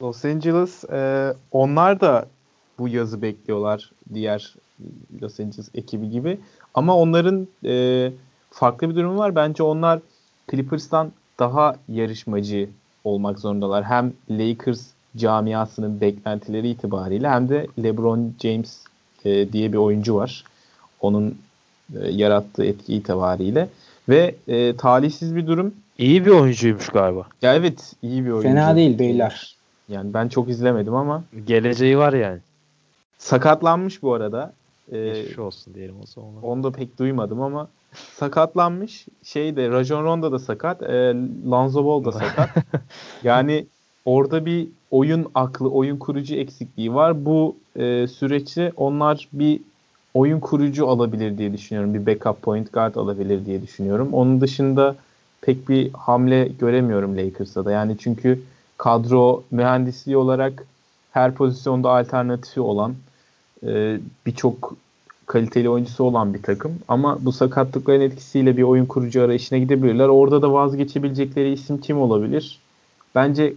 [0.03, 2.27] Los Angeles e, onlar da
[2.79, 4.55] bu yazı bekliyorlar diğer
[5.23, 6.41] Los Angeles ekibi gibi.
[6.75, 8.13] Ama onların e,
[8.51, 9.35] farklı bir durumu var.
[9.35, 10.01] Bence onlar
[10.51, 12.69] Clippers'tan daha yarışmacı
[13.05, 13.85] olmak zorundalar.
[13.85, 14.87] Hem Lakers
[15.17, 18.85] camiasının beklentileri itibariyle hem de LeBron James
[19.25, 20.45] e, diye bir oyuncu var.
[21.01, 21.39] Onun
[22.01, 23.69] e, yarattığı etki itibariyle.
[24.09, 25.75] Ve e, talihsiz bir durum.
[26.01, 27.27] İyi bir oyuncuymuş galiba.
[27.43, 28.49] Ya evet iyi bir oyuncu.
[28.49, 29.57] Fena değil beyler.
[29.89, 31.25] Yani ben çok izlemedim ama.
[31.47, 32.39] Geleceği var yani.
[33.19, 34.53] Sakatlanmış bu arada.
[34.93, 36.43] Ee, Geçmiş olsun diyelim o zaman.
[36.43, 39.07] Onu da pek duymadım ama sakatlanmış.
[39.23, 40.83] Şey de Rajon Rondo da sakat.
[40.83, 41.15] E,
[41.51, 42.51] Lonzo Ball da sakat.
[43.25, 43.67] yani
[44.05, 47.25] orada bir oyun aklı, oyun kurucu eksikliği var.
[47.25, 49.61] Bu e, süreçte onlar bir
[50.15, 51.95] oyun kurucu alabilir diye düşünüyorum.
[51.95, 54.09] Bir backup point guard alabilir diye düşünüyorum.
[54.13, 54.97] Onun dışında
[55.43, 57.71] pek bir hamle göremiyorum Lakers'ta da.
[57.71, 58.43] Yani çünkü
[58.79, 60.67] kadro mühendisliği olarak
[61.11, 62.95] her pozisyonda alternatifi olan
[63.67, 64.77] e, birçok
[65.27, 66.79] kaliteli oyuncusu olan bir takım.
[66.89, 70.09] Ama bu sakatlıkların etkisiyle bir oyun kurucu arayışına gidebilirler.
[70.09, 72.61] Orada da vazgeçebilecekleri isim kim olabilir?
[73.15, 73.55] Bence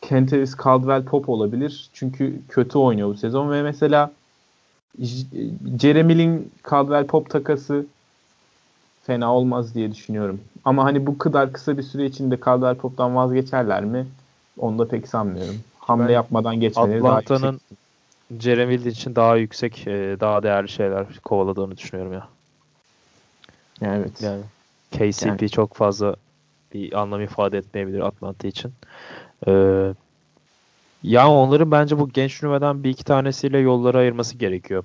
[0.00, 1.90] Kentavis Caldwell Pop olabilir.
[1.92, 4.12] Çünkü kötü oynuyor bu sezon ve mesela
[5.80, 7.86] Jeremy Lin Caldwell Pop takası
[9.02, 10.40] fena olmaz diye düşünüyorum.
[10.68, 14.06] Ama hani bu kadar kısa bir süre içinde Caldwell Pop'tan vazgeçerler mi?
[14.58, 15.60] Onu da pek sanmıyorum.
[15.78, 17.54] Hamle ben yapmadan geçmeleri daha yüksek.
[18.40, 22.28] Jeremy Lin için daha yüksek, e, daha değerli şeyler kovaladığını düşünüyorum ya.
[23.82, 24.22] Evet.
[24.22, 24.42] Yani
[24.90, 25.50] KCP yani.
[25.50, 26.16] çok fazla
[26.74, 28.72] bir anlam ifade etmeyebilir Atlanta için.
[29.46, 29.92] Ee,
[31.02, 34.84] ya onların bence bu genç nüveden bir iki tanesiyle yolları ayırması gerekiyor.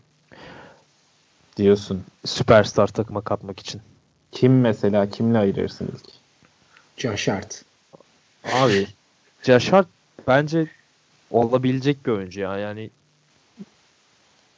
[1.58, 2.04] Diyorsun.
[2.26, 3.82] Süperstar takıma katmak için.
[4.34, 5.10] Kim mesela?
[5.10, 6.14] Kimle ayırırsın ilk?
[6.98, 7.66] Josh Hart.
[8.54, 8.88] Abi
[9.44, 9.88] Josh Hart
[10.28, 10.68] bence
[11.32, 12.58] olabilecek bir oyuncu ya.
[12.58, 12.90] Yani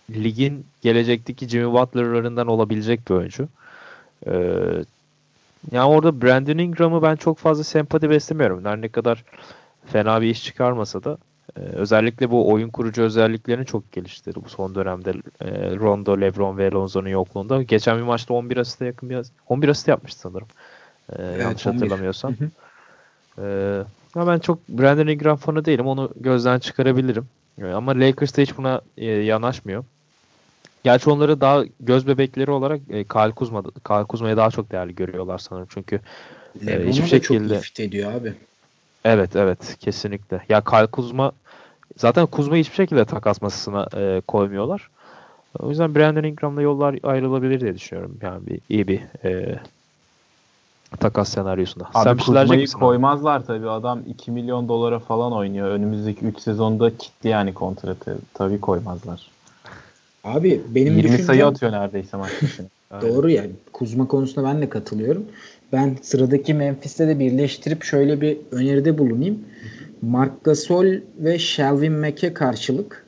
[0.09, 3.47] ligin gelecekteki Jimmy Butler'larından olabilecek bir oyuncu.
[4.27, 4.31] Ee,
[5.71, 8.65] yani orada Brandon Ingram'ı ben çok fazla sempati beslemiyorum.
[8.65, 9.23] Her ne kadar
[9.85, 11.17] fena bir iş çıkarmasa da
[11.55, 16.71] e, özellikle bu oyun kurucu özelliklerini çok geliştirdi bu son dönemde e, Rondo, LeBron ve
[16.71, 17.63] Lonzo'nun yokluğunda.
[17.63, 20.47] Geçen bir maçta 11 asiste yakın bir 11 asist yapmıştı sanırım.
[21.09, 21.79] E, evet, yanlış 11.
[21.79, 22.35] hatırlamıyorsam.
[23.37, 23.81] e,
[24.15, 25.87] ama ben çok Brandon Ingram fanı değilim.
[25.87, 27.27] Onu gözden çıkarabilirim.
[27.61, 29.83] E, ama Lakers da hiç buna e, yanaşmıyor.
[30.83, 35.37] Gerçi onları daha göz bebekleri olarak e, Kyle Kuzma Kyle Kuzma'yı daha çok değerli görüyorlar
[35.37, 35.99] sanırım çünkü
[36.67, 38.33] e, hiçbir şekilde çok fit ediyor abi.
[39.05, 40.41] Evet evet kesinlikle.
[40.49, 41.31] Ya Kyle Kuzma
[41.97, 44.89] zaten Kuzma'yı hiçbir şekilde takas masasına e, koymuyorlar.
[45.59, 48.17] O yüzden Brandon Ingram'la yollar ayrılabilir diye düşünüyorum.
[48.21, 49.59] Yani bir iyi bir e,
[50.99, 51.89] takas senaryosunda.
[51.93, 53.69] Abi Sen Kuzma'yı koymazlar tabii.
[53.69, 55.67] Adam 2 milyon dolara falan oynuyor.
[55.67, 58.17] Önümüzdeki 3 sezonda kitli yani kontratı.
[58.33, 59.27] Tabii koymazlar.
[60.23, 61.25] Abi benim 20 düşüncem...
[61.25, 62.31] sayı atıyor neredeyse maç
[63.01, 63.51] Doğru yani.
[63.73, 65.25] Kuzma konusunda ben de katılıyorum.
[65.71, 69.39] Ben sıradaki Memphis'te de birleştirip şöyle bir öneride bulunayım.
[70.01, 70.85] Mark Gasol
[71.19, 73.05] ve Shelvin Mack'e karşılık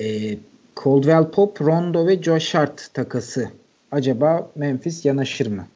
[0.00, 0.36] e,
[0.84, 3.48] Caldwell Pop, Rondo ve Josh Hart takası.
[3.90, 5.66] Acaba Memphis yanaşır mı?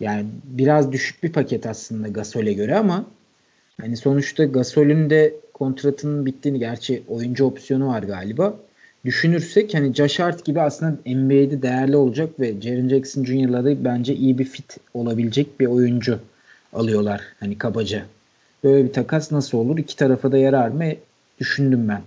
[0.00, 3.06] Yani biraz düşük bir paket aslında Gasol'e göre ama
[3.80, 8.56] hani sonuçta Gasol'ün de kontratının bittiğini gerçi oyuncu opsiyonu var galiba
[9.04, 14.14] düşünürsek hani Josh Hart gibi aslında NBA'de değerli olacak ve Jaren Jackson Jr.'la da bence
[14.14, 16.18] iyi bir fit olabilecek bir oyuncu
[16.72, 18.06] alıyorlar hani kabaca.
[18.64, 19.78] Böyle bir takas nasıl olur?
[19.78, 20.84] İki tarafa da yarar mı?
[21.38, 22.02] Düşündüm ben.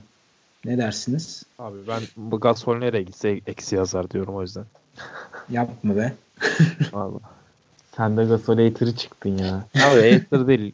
[0.66, 1.44] Ne dersiniz?
[1.60, 4.66] Abi ben bu Gasol nereye gitse eksi yazar diyorum o yüzden.
[5.50, 6.14] Yapma be.
[6.94, 7.22] Vallahi.
[7.98, 9.66] Sen de Gasol hater'ı çıktın ya.
[9.76, 10.74] Abi hater değil.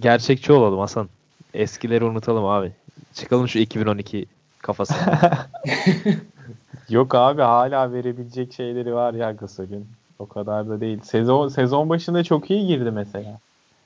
[0.00, 1.08] Gerçekçi olalım Hasan.
[1.54, 2.72] Eskileri unutalım abi.
[3.14, 4.26] Çıkalım şu 2012
[4.68, 4.94] kafası.
[6.88, 9.86] Yok abi hala verebilecek şeyleri var ya Gasol'ün.
[10.18, 11.00] O kadar da değil.
[11.02, 13.38] Sezon sezon başında çok iyi girdi mesela.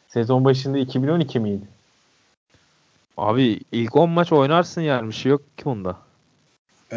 [0.08, 1.64] Sezon başında 2012 miydi?
[3.16, 5.96] Abi ilk 10 maç oynarsın yani bir şey yok ki bunda.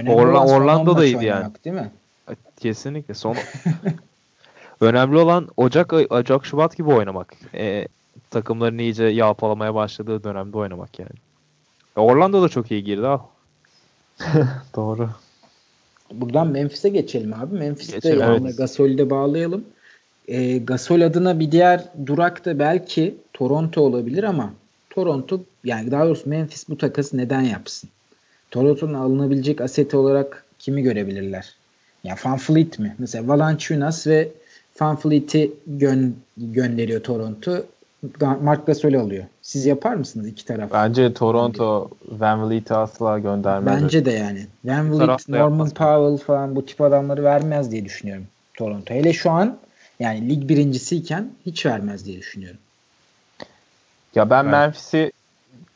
[0.07, 1.53] Orla, Orlando'daydı yani.
[1.65, 1.91] Değil mi?
[2.59, 3.13] Kesinlikle.
[3.13, 3.35] Son
[4.81, 7.33] Önemli olan Ocak Ocak Şubat gibi oynamak.
[7.53, 7.87] E,
[8.31, 11.11] takımların iyice yağpalamaya başladığı dönemde oynamak yani.
[11.95, 13.19] Orlando da çok iyi girdi al.
[14.75, 15.09] Doğru.
[16.11, 17.55] Buradan Memphis'e geçelim abi.
[17.55, 18.57] Memphis'te geçelim, yani evet.
[18.57, 19.65] Gasol'ü de bağlayalım.
[20.27, 24.53] E, Gasol adına bir diğer durak da belki Toronto olabilir ama
[24.89, 27.89] Toronto yani daha doğrusu Memphis bu takası neden yapsın?
[28.51, 31.55] Toronto'nun alınabilecek aseti olarak kimi görebilirler?
[32.03, 32.95] Ya yani Van Fleet mi?
[32.99, 34.31] Mesela Valanciunas ve
[34.81, 37.65] Van Fleet'i gö- gönderiyor Toronto.
[38.41, 39.26] Mark Gasol alıyor.
[39.41, 40.69] Siz yapar mısınız iki taraf?
[40.73, 43.84] Bence Toronto Van Vliet'i asla göndermez.
[43.84, 44.48] Bence de yani.
[44.65, 48.94] Van Vliet, Norman Powell falan bu tip adamları vermez diye düşünüyorum Toronto.
[48.94, 49.57] Hele şu an
[49.99, 52.60] yani lig birincisiyken hiç vermez diye düşünüyorum.
[54.15, 54.52] Ya ben evet.
[54.52, 55.11] Memphis'i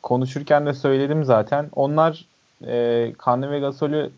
[0.02, 1.68] konuşurken de söyledim zaten.
[1.76, 2.24] Onlar
[2.66, 4.10] e, Kanlı ve Gasol'ü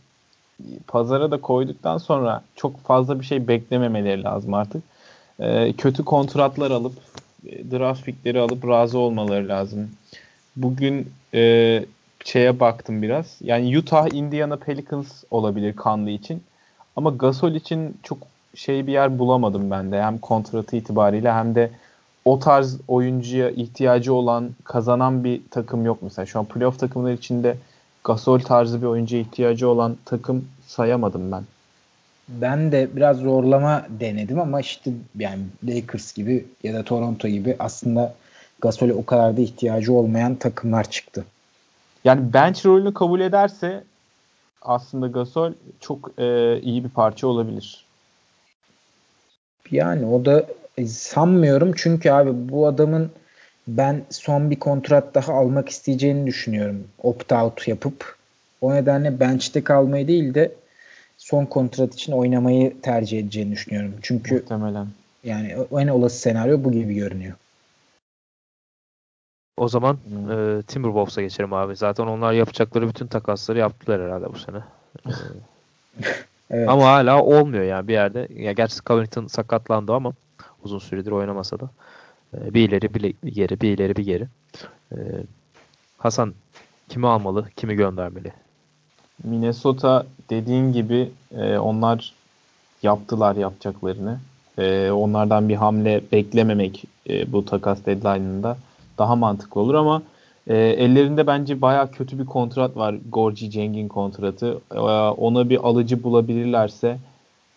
[0.87, 4.83] pazara da koyduktan sonra çok fazla bir şey beklememeleri lazım artık.
[5.41, 6.93] E, kötü kontratlar alıp
[7.45, 9.91] draft pickleri alıp razı olmaları lazım.
[10.57, 11.85] Bugün e,
[12.25, 13.37] şeye baktım biraz.
[13.41, 16.43] Yani Utah, Indiana Pelicans olabilir Kanlı için.
[16.97, 18.19] Ama Gasol için çok
[18.55, 20.03] şey bir yer bulamadım ben de.
[20.03, 21.71] Hem kontratı itibariyle hem de
[22.25, 26.27] o tarz oyuncuya ihtiyacı olan kazanan bir takım yok mesela.
[26.27, 27.57] Şu an playoff takımları içinde
[28.05, 31.43] Gasol tarzı bir oyuncuya ihtiyacı olan takım sayamadım ben
[32.29, 38.15] ben de biraz zorlama denedim ama işte yani Lakers gibi ya da Toronto gibi aslında
[38.61, 41.25] Gasol'e o kadar da ihtiyacı olmayan takımlar çıktı.
[42.05, 43.85] Yani bench rolünü kabul ederse
[44.63, 47.85] aslında Gasol çok e, iyi bir parça olabilir.
[49.71, 50.47] Yani o da
[50.79, 53.11] e, sanmıyorum çünkü abi bu adamın
[53.69, 56.89] ben son bir kontrat daha almak isteyeceğini düşünüyorum.
[57.03, 58.17] Opt-out yapıp.
[58.61, 60.53] O nedenle bench'te kalmayı değil de
[61.23, 63.95] son kontrat için oynamayı tercih edeceğini düşünüyorum.
[64.03, 64.87] Çünkü Muhtemelen.
[65.25, 67.35] yani en olası senaryo bu gibi görünüyor.
[69.57, 69.97] O zaman
[70.31, 71.77] e, Timberwolves'a geçelim abi.
[71.77, 74.57] Zaten onlar yapacakları bütün takasları yaptılar herhalde bu sene.
[76.51, 76.69] evet.
[76.69, 78.29] Ama hala olmuyor yani bir yerde.
[78.35, 80.13] Ya gerçi Covington sakatlandı ama
[80.65, 81.71] uzun süredir oynamasa da.
[82.35, 84.27] E, bir ileri bir geri, bir ileri bir geri.
[84.93, 84.97] E,
[85.99, 86.35] Hasan
[86.89, 88.33] kimi almalı, kimi göndermeli?
[89.25, 92.13] Minnesota dediğin gibi e, onlar
[92.83, 94.19] yaptılar yapacaklarını.
[94.59, 98.57] E, onlardan bir hamle beklememek e, bu takas deadline'ında
[98.99, 100.03] daha mantıklı olur ama
[100.47, 102.95] e, ellerinde bence baya kötü bir kontrat var.
[103.09, 104.61] Gorgi Ceng'in kontratı.
[104.75, 106.99] E, ona bir alıcı bulabilirlerse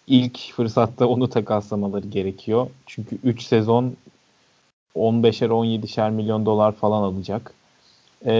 [0.07, 2.67] ilk fırsatta onu takaslamaları gerekiyor.
[2.85, 3.93] Çünkü 3 sezon
[4.95, 7.53] 15'er 17'şer milyon dolar falan alacak.
[8.25, 8.33] E,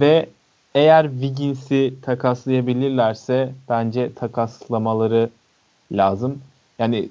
[0.00, 0.28] ve
[0.74, 5.30] eğer Wiggins'i takaslayabilirlerse bence takaslamaları
[5.92, 6.40] lazım.
[6.78, 7.08] Yani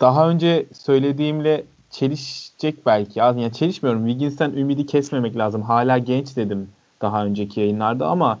[0.00, 3.18] daha önce söylediğimle çelişecek belki.
[3.18, 4.06] Yani çelişmiyorum.
[4.06, 5.62] Wiggins'ten ümidi kesmemek lazım.
[5.62, 6.68] Hala genç dedim
[7.02, 8.38] daha önceki yayınlarda ama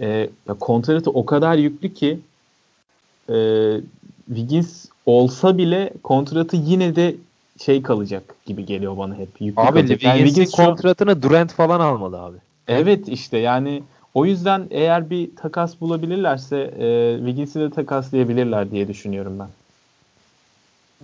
[0.00, 0.30] e,
[0.60, 2.20] kontratı o kadar yüklü ki
[3.28, 3.36] e,
[4.26, 7.14] Wiggins olsa bile kontratı yine de
[7.58, 9.28] şey kalacak gibi geliyor bana hep.
[9.40, 10.02] Yüklü abi kalacak.
[10.02, 12.36] Yani Wiggins'in kontratını Durant falan almalı abi.
[12.70, 13.82] Evet işte yani
[14.14, 19.48] o yüzden eğer bir takas bulabilirlerse e, Wiggins'i de takaslayabilirler diye düşünüyorum ben.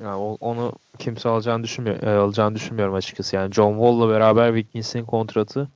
[0.05, 3.37] Yani onu kimse alacağını düşünmüyor, e, alacağını düşünmüyorum açıkçası.
[3.37, 5.69] Yani John Wall'la beraber Wiggins'in kontratı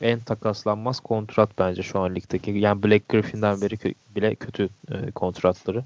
[0.00, 2.50] en takaslanmaz kontrat bence şu an ligdeki.
[2.50, 5.84] Yani Black Griffin'den beri kö- bile kötü e, kontratları.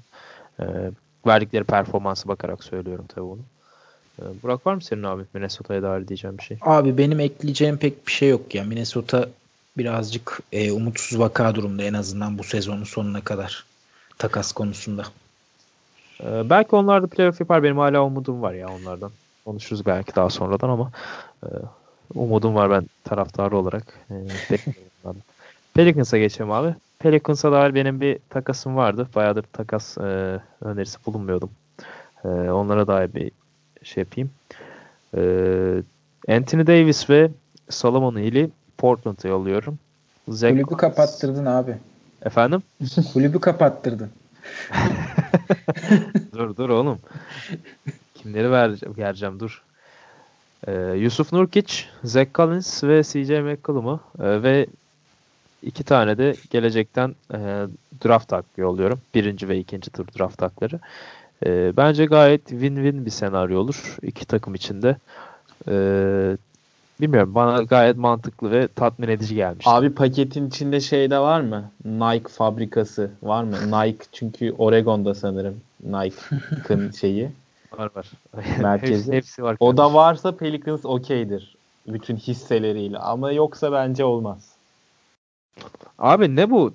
[0.59, 0.65] E,
[1.27, 3.41] verdikleri performansı bakarak söylüyorum tabii bunu.
[4.21, 6.57] E, Burak var mı senin abi Minnesota'ya dair diyeceğim bir şey?
[6.61, 8.63] Abi benim ekleyeceğim pek bir şey yok ya.
[8.63, 9.29] Minnesota
[9.77, 13.65] birazcık e, umutsuz vaka durumda en azından bu sezonun sonuna kadar
[14.17, 15.03] takas konusunda.
[16.23, 17.63] Ee, belki onlar da playoff yapar.
[17.63, 19.11] Benim hala umudum var ya onlardan.
[19.45, 20.91] Konuşuruz belki daha sonradan ama
[21.43, 21.47] e,
[22.15, 23.99] umudum var ben taraftarı olarak.
[24.11, 24.15] E,
[25.73, 26.75] Pelicans'a geçelim abi.
[26.99, 29.07] Pelicans'a dair benim bir takasım vardı.
[29.15, 31.49] Bayağıdır takas e, önerisi bulunmuyordum.
[32.25, 33.31] E, onlara dair bir
[33.83, 34.29] şey yapayım.
[35.17, 35.21] E,
[36.35, 37.31] Anthony Davis ve
[37.69, 39.79] Solomon Hill'i Portland'a yolluyorum.
[40.27, 41.75] Zach Kulübü kapattırdın abi.
[42.25, 42.63] Efendim?
[43.13, 44.09] Kulübü kapattırdın.
[46.33, 46.99] dur dur oğlum.
[48.13, 49.63] Kimleri vereceğim, vereceğim dur.
[50.67, 51.73] Ee, Yusuf Nurkic,
[52.03, 54.67] Zach Collins ve CJ McCollum'u e, ve
[55.63, 57.37] iki tane de gelecekten e,
[58.05, 59.01] draft hakkı yolluyorum.
[59.15, 60.79] Birinci ve ikinci tur draft hakları.
[61.45, 63.97] E, bence gayet win-win bir senaryo olur.
[64.01, 64.97] iki takım içinde.
[65.67, 65.75] E,
[67.01, 69.65] bilmiyorum bana gayet mantıklı ve tatmin edici gelmiş.
[69.67, 71.71] Abi paketin içinde şey de var mı?
[71.85, 73.55] Nike fabrikası var mı?
[73.71, 77.31] Nike çünkü Oregon'da sanırım Nike'ın şeyi.
[77.77, 78.11] Var var.
[78.61, 78.93] Merkezi.
[78.93, 79.57] hepsi, hepsi var.
[79.59, 81.57] O da varsa Pelicans okeydir.
[81.87, 82.97] Bütün hisseleriyle.
[82.97, 84.51] Ama yoksa bence olmaz.
[85.99, 86.73] Abi ne bu?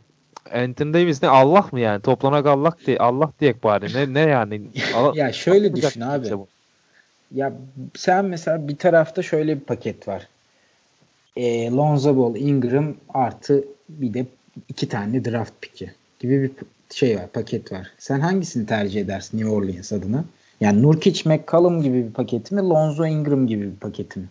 [0.54, 2.02] Anthony Davis ne Allah mı yani?
[2.02, 3.94] Toplanak Allah diye Allah diye bari.
[3.94, 4.62] Ne ne yani?
[5.14, 6.30] ya şöyle düşün abi.
[6.30, 6.48] Bu.
[7.34, 7.52] Ya
[7.96, 10.28] sen mesela bir tarafta şöyle bir paket var.
[11.36, 14.26] E, Lonzo Ball, Ingram artı bir de
[14.68, 15.90] iki tane draft piki
[16.20, 16.50] gibi bir
[16.94, 17.86] şey var, paket var.
[17.98, 20.24] Sen hangisini tercih edersin New Orleans adına?
[20.60, 24.26] Yani Nurkic, McCollum gibi bir paketi mi, Lonzo Ingram gibi bir paketi mi?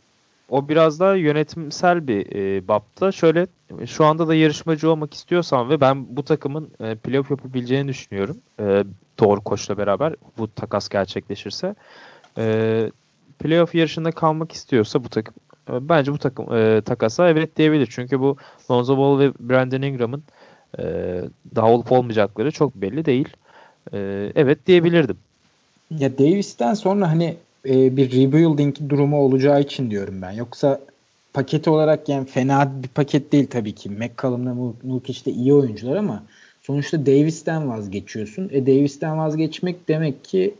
[0.49, 3.11] O biraz daha yönetimsel bir e, bapta.
[3.11, 3.47] Şöyle
[3.85, 8.37] şu anda da yarışmacı olmak istiyorsan ve ben bu takımın e, playoff yapabileceğini düşünüyorum.
[8.59, 8.83] E,
[9.19, 11.75] doğru koçla beraber bu takas gerçekleşirse.
[12.37, 12.91] E,
[13.39, 15.35] playoff yarışında kalmak istiyorsa bu takım
[15.69, 17.87] e, bence bu takım e, takasa evet diyebilir.
[17.91, 18.37] Çünkü bu
[18.71, 20.23] Lonzo Ball ve Brandon Ingram'ın
[20.79, 20.83] e,
[21.55, 23.29] daha olup olmayacakları çok belli değil.
[23.93, 25.17] E, evet diyebilirdim.
[25.91, 27.35] Ya Davis'ten sonra hani
[27.65, 30.31] e, bir rebuilding durumu olacağı için diyorum ben.
[30.31, 30.81] Yoksa
[31.33, 33.89] paket olarak yani fena bir paket değil tabii ki.
[33.89, 36.23] McCollum'la Nurkic de iyi oyuncular ama
[36.61, 38.49] sonuçta Davis'ten vazgeçiyorsun.
[38.51, 40.55] E Davis'ten vazgeçmek demek ki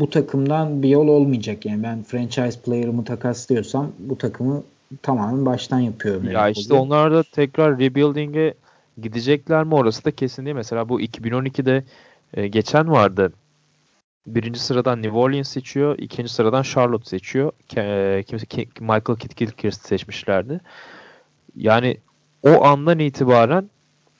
[0.00, 1.66] bu takımdan bir yol olmayacak.
[1.66, 4.62] Yani ben franchise player'ımı takaslıyorsam bu takımı
[5.02, 6.30] tamamen baştan yapıyorum.
[6.30, 6.86] Ya işte oluyor.
[6.86, 8.54] onlar da tekrar rebuilding'e
[9.02, 10.56] gidecekler mi orası da kesin değil.
[10.56, 11.84] Mesela bu 2012'de
[12.34, 13.32] e, geçen vardı.
[14.26, 15.98] Birinci sıradan New Orleans seçiyor.
[15.98, 17.52] ikinci sıradan Charlotte seçiyor.
[17.76, 18.46] E, kimse
[18.80, 20.60] Michael Kidd Gilchrist seçmişlerdi.
[21.56, 21.96] Yani
[22.42, 23.70] o andan itibaren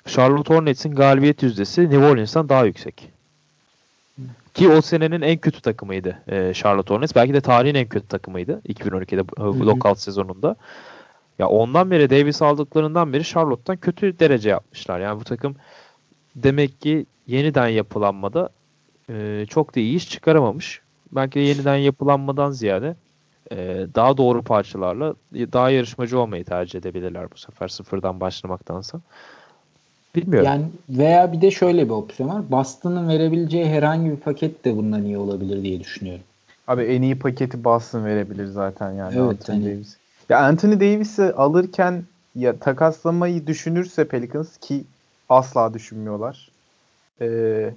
[0.06, 3.19] Charlotte Hornets'in galibiyet yüzdesi New Orleans'tan daha yüksek.
[4.54, 7.14] Ki o senenin en kötü takımıydı e, Charlotte Hornets.
[7.16, 10.56] Belki de tarihin en kötü takımıydı 2012'de e, lockout sezonunda.
[11.38, 15.00] Ya ondan beri Davis aldıklarından beri Charlotte'tan kötü derece yapmışlar.
[15.00, 15.56] Yani bu takım
[16.36, 18.48] demek ki yeniden yapılanmada
[19.10, 20.80] e, çok da iyi iş çıkaramamış.
[21.12, 22.96] Belki de yeniden yapılanmadan ziyade
[23.52, 29.00] e, daha doğru parçalarla daha yarışmacı olmayı tercih edebilirler bu sefer sıfırdan başlamaktansa.
[30.14, 30.46] Bilmiyorum.
[30.46, 32.50] Yani veya bir de şöyle bir opsiyon var.
[32.50, 36.24] Boston'ın verebileceği herhangi bir paket de bundan iyi olabilir diye düşünüyorum.
[36.68, 39.74] Abi en iyi paketi Boston verebilir zaten yani evet, Anthony hani...
[39.74, 39.96] Davis.
[40.28, 42.04] Ya Anthony Davis'i alırken
[42.34, 44.84] ya takaslamayı düşünürse Pelicans ki
[45.28, 46.50] asla düşünmüyorlar.
[47.20, 47.70] Ee,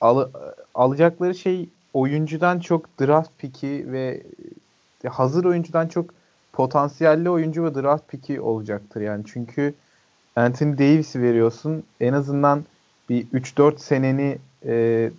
[0.00, 0.28] al,
[0.74, 4.22] alacakları şey oyuncudan çok draft piki ve
[5.08, 6.10] hazır oyuncudan çok
[6.52, 9.24] potansiyelli oyuncu ve draft piki olacaktır yani.
[9.26, 9.74] Çünkü
[10.36, 11.82] Anthony Davis'i veriyorsun.
[12.00, 12.64] En azından
[13.08, 15.10] bir 3-4 seneni e,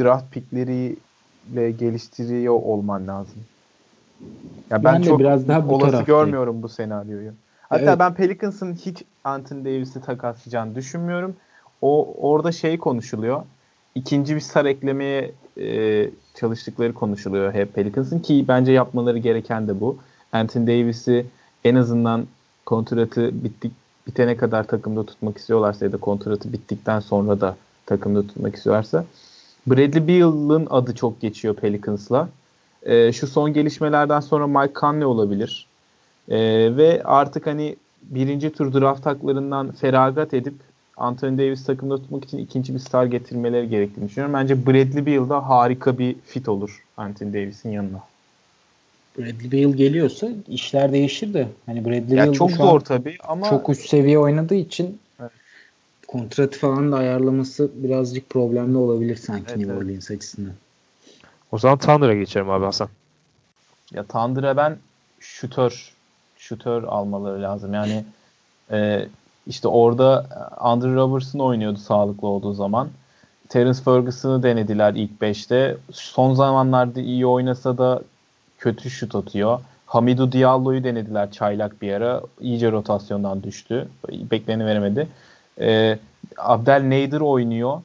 [0.00, 3.38] draft pikleriyle geliştiriyor olman lazım.
[4.70, 7.30] Ya ben, ben çok biraz daha bu olası görmüyorum bu senaryoyu.
[7.68, 7.98] Hatta evet.
[7.98, 11.36] ben Pelicans'ın hiç Anthony Davis'i takaslayacağını düşünmüyorum.
[11.82, 13.42] O orada şey konuşuluyor.
[13.94, 19.96] İkinci bir star eklemeye e, çalıştıkları konuşuluyor hep Pelicans'ın ki bence yapmaları gereken de bu.
[20.32, 21.26] Anthony Davis'i
[21.64, 22.26] en azından
[22.66, 23.72] kontratı bittik
[24.08, 27.56] bitene kadar takımda tutmak istiyorlarsa ya da kontratı bittikten sonra da
[27.86, 29.04] takımda tutmak istiyorlarsa
[29.66, 32.28] Bradley Beal'ın adı çok geçiyor Pelicans'la.
[32.82, 35.66] E, şu son gelişmelerden sonra Mike Conley olabilir.
[36.28, 36.38] E,
[36.76, 40.54] ve artık hani birinci tur draft haklarından feragat edip
[40.96, 44.34] Anthony Davis takımda tutmak için ikinci bir star getirmeleri gerektiğini düşünüyorum.
[44.34, 48.00] Bence Bradley Beal da harika bir fit olur Anthony Davis'in yanına.
[49.18, 51.48] Bradley Beal geliyorsa işler değişir de.
[51.66, 55.30] Hani Bradley ya Beal çok zor tabii ama çok üst seviye oynadığı için evet.
[56.08, 60.18] kontratı falan da ayarlaması birazcık problemli olabilir sanki evet, New Orleans evet.
[60.18, 60.52] açısından.
[61.52, 62.88] O zaman Thunder'a geçelim abi Hasan.
[63.92, 64.76] Ya Thunder'a ben
[65.20, 65.92] şutör
[66.38, 67.74] şutör almaları lazım.
[67.74, 68.04] Yani
[68.70, 69.06] e,
[69.46, 70.26] işte orada
[70.56, 72.88] Andrew Robertson oynuyordu sağlıklı olduğu zaman.
[73.48, 75.76] Terence Ferguson'ı denediler ilk 5'te.
[75.92, 78.02] Son zamanlarda iyi oynasa da
[78.58, 79.60] kötü şut atıyor.
[79.86, 82.22] Hamidou Diallo'yu denediler çaylak bir ara.
[82.40, 83.88] İyice rotasyondan düştü.
[84.10, 85.08] Bekleni veremedi.
[85.60, 85.98] Ee,
[86.36, 87.82] Abdel Nader oynuyor.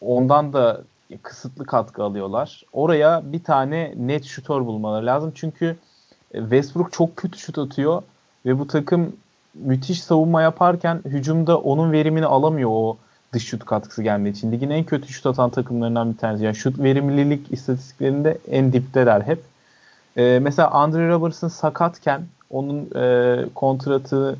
[0.00, 0.80] Ondan da
[1.22, 2.62] kısıtlı katkı alıyorlar.
[2.72, 5.32] Oraya bir tane net şutör bulmaları lazım.
[5.34, 5.76] Çünkü
[6.32, 8.02] Westbrook çok kötü şut atıyor
[8.46, 9.16] ve bu takım
[9.54, 12.96] müthiş savunma yaparken hücumda onun verimini alamıyor o
[13.32, 14.52] dış şut katkısı geldiği için.
[14.52, 16.44] Ligin en kötü şut atan takımlarından bir tanesi.
[16.44, 19.42] Yani şut verimlilik istatistiklerinde en dipteler hep.
[20.18, 24.38] Ee, mesela Andre Robertson sakatken onun e, kontratı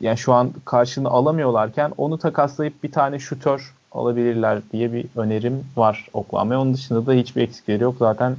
[0.00, 6.08] yani şu an karşılığını alamıyorlarken onu takaslayıp bir tane şutör alabilirler diye bir önerim var
[6.12, 6.60] Oklahoma'ya.
[6.60, 7.96] Onun dışında da hiçbir eksikleri yok.
[7.98, 8.36] Zaten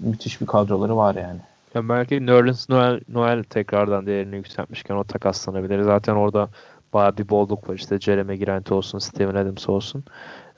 [0.00, 1.38] müthiş bir kadroları var yani.
[1.74, 5.82] Ya belki Nerlens Noel, Noel tekrardan değerini yükseltmişken o takaslanabilir.
[5.82, 6.48] Zaten orada
[6.92, 7.74] baya bir bolluk var.
[7.74, 10.04] İşte Jeremy Grant olsun, Steven Adams olsun.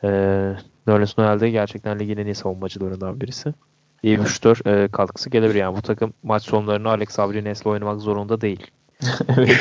[0.05, 0.09] Ee,
[0.87, 3.55] Nerlens Noel de gerçekten ligin en iyi savunmacılarından birisi.
[4.03, 5.77] İyi bir şutör e, katkısı gelebilir yani.
[5.77, 8.67] Bu takım maç sonlarını Alex Abrines'le oynamak zorunda değil.
[9.29, 9.59] evet.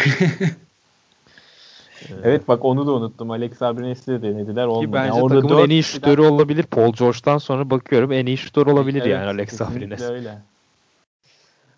[2.23, 3.31] evet bak onu da unuttum.
[3.31, 4.65] Alex Abrines'i de denediler.
[4.65, 4.85] Olmadı.
[4.85, 6.63] Ki bence yani orada takımın en iyi şutörü olabilir.
[6.63, 10.01] Paul George'dan sonra bakıyorum en iyi şutör olabilir evet, yani Alex Abrines.
[10.01, 10.37] öyle.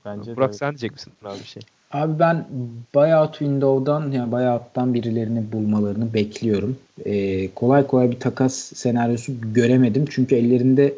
[0.05, 1.63] Bence Burak de sen diyecek misin abi bir şey?
[1.91, 2.47] Abi ben
[2.95, 6.77] buyout window'dan yani buyout'tan birilerini bulmalarını bekliyorum.
[7.05, 10.05] Ee, kolay kolay bir takas senaryosu göremedim.
[10.09, 10.93] Çünkü ellerinde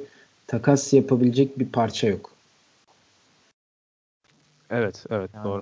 [0.50, 2.32] takas yapabilecek bir parça yok.
[4.70, 5.46] Evet, evet yani.
[5.46, 5.62] doğru.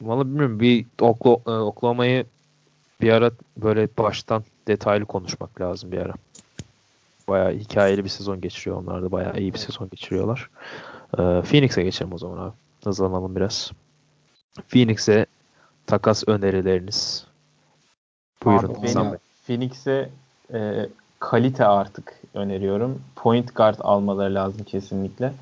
[0.00, 2.26] Valla bilmiyorum bir e, Oklahoma'yı
[3.00, 6.14] bir ara böyle baştan detaylı konuşmak lazım bir ara.
[7.28, 9.12] Bayağı hikayeli bir sezon geçiriyor onlar da.
[9.12, 10.50] Bayağı iyi bir sezon geçiriyorlar.
[11.12, 12.52] Ee, Phoenix'e geçelim o zaman abi.
[12.84, 13.72] Hızlanalım biraz.
[14.68, 15.26] Phoenix'e
[15.86, 17.26] takas önerileriniz.
[18.44, 18.96] Buyurun.
[18.96, 20.10] Abi, Phoenix'e
[20.54, 23.02] e, kalite artık öneriyorum.
[23.16, 25.32] Point guard almaları lazım kesinlikle.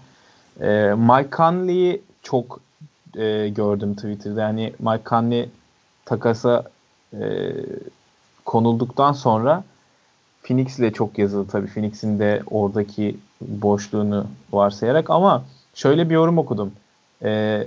[0.60, 2.60] E, Mike Conley'i çok
[3.16, 4.40] e, gördüm Twitter'da.
[4.40, 5.48] Yani Mike Conley
[6.04, 6.64] takasa
[7.12, 7.52] e,
[8.44, 9.64] konulduktan sonra
[10.42, 11.66] Phoenix ile çok yazıldı tabii.
[11.66, 15.44] Phoenix'in de oradaki boşluğunu varsayarak ama
[15.74, 16.72] şöyle bir yorum okudum.
[17.22, 17.62] E,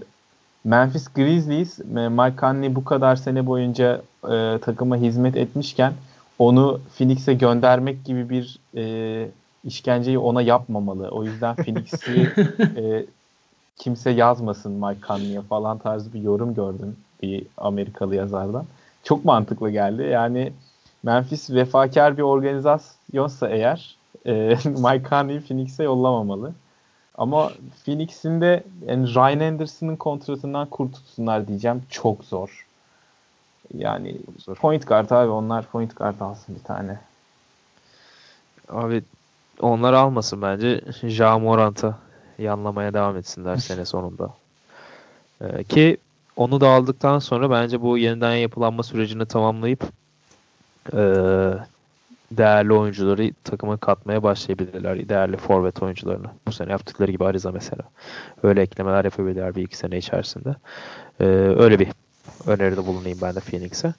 [0.63, 5.93] Memphis Grizzlies Mike Conley bu kadar sene boyunca e, takıma hizmet etmişken
[6.39, 9.27] onu Phoenix'e göndermek gibi bir e,
[9.63, 11.09] işkenceyi ona yapmamalı.
[11.09, 12.21] O yüzden Phoenix'i
[12.77, 13.05] e,
[13.77, 18.65] kimse yazmasın Mike Conley'e falan tarzı bir yorum gördüm bir Amerikalı yazardan.
[19.03, 20.01] Çok mantıklı geldi.
[20.01, 20.53] Yani
[21.03, 23.95] Memphis vefakar bir organizasyonsa eğer
[24.25, 24.31] e,
[24.65, 26.53] Mike Conley'i Phoenix'e yollamamalı.
[27.17, 27.51] Ama
[27.85, 31.81] Phoenix'in de yani Ryan Anderson'ın kontratından kurtulsunlar diyeceğim.
[31.89, 32.68] Çok zor.
[33.77, 34.55] Yani zor.
[34.55, 36.99] point guard abi onlar point guard alsın bir tane.
[38.69, 39.03] Abi
[39.61, 40.81] onlar almasın bence.
[41.03, 41.97] Ja Morant'a
[42.37, 44.33] yanlamaya devam etsinler sene sonunda.
[45.41, 45.97] Ee, ki
[46.35, 49.83] onu da aldıktan sonra bence bu yeniden yapılanma sürecini tamamlayıp
[50.93, 51.03] e,
[52.31, 55.09] değerli oyuncuları takıma katmaya başlayabilirler.
[55.09, 56.27] Değerli forvet oyuncularını.
[56.47, 57.83] Bu sene yaptıkları gibi Ariza mesela.
[58.43, 60.55] Öyle eklemeler yapabilirler bir iki sene içerisinde.
[61.19, 61.25] Ee,
[61.57, 61.87] öyle bir
[62.47, 63.93] öneride bulunayım ben de Phoenix'e.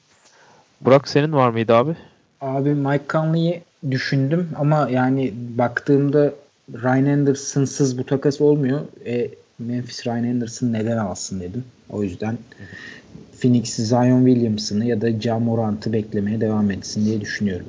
[0.81, 1.97] Burak senin var mıydı abi?
[2.41, 6.33] Abi Mike Conley'i düşündüm ama yani baktığımda
[6.73, 8.81] Ryan Anderson'sız bu takas olmuyor.
[9.07, 11.65] E, Memphis Ryan Anderson neden alsın dedim.
[11.91, 12.39] O yüzden
[13.41, 17.67] Phoenix Zion Williamson'ı ya da Ja Morant'ı beklemeye devam etsin diye düşünüyorum.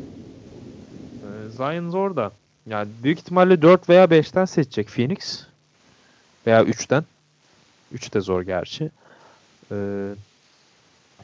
[1.23, 2.31] Ee, Zion zor da.
[2.67, 5.43] Yani büyük ihtimalle 4 veya 5'ten seçecek Phoenix.
[6.47, 7.03] Veya 3'ten.
[7.91, 8.91] 3 de zor gerçi.
[9.71, 10.07] Ee,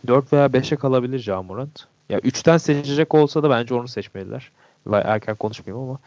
[0.07, 1.85] 4 veya 5'e kalabilir Ja Morant.
[2.09, 4.51] Ya 3'ten seçecek olsa da bence onu seçmeliler.
[4.91, 5.99] Erken konuşmayayım ama.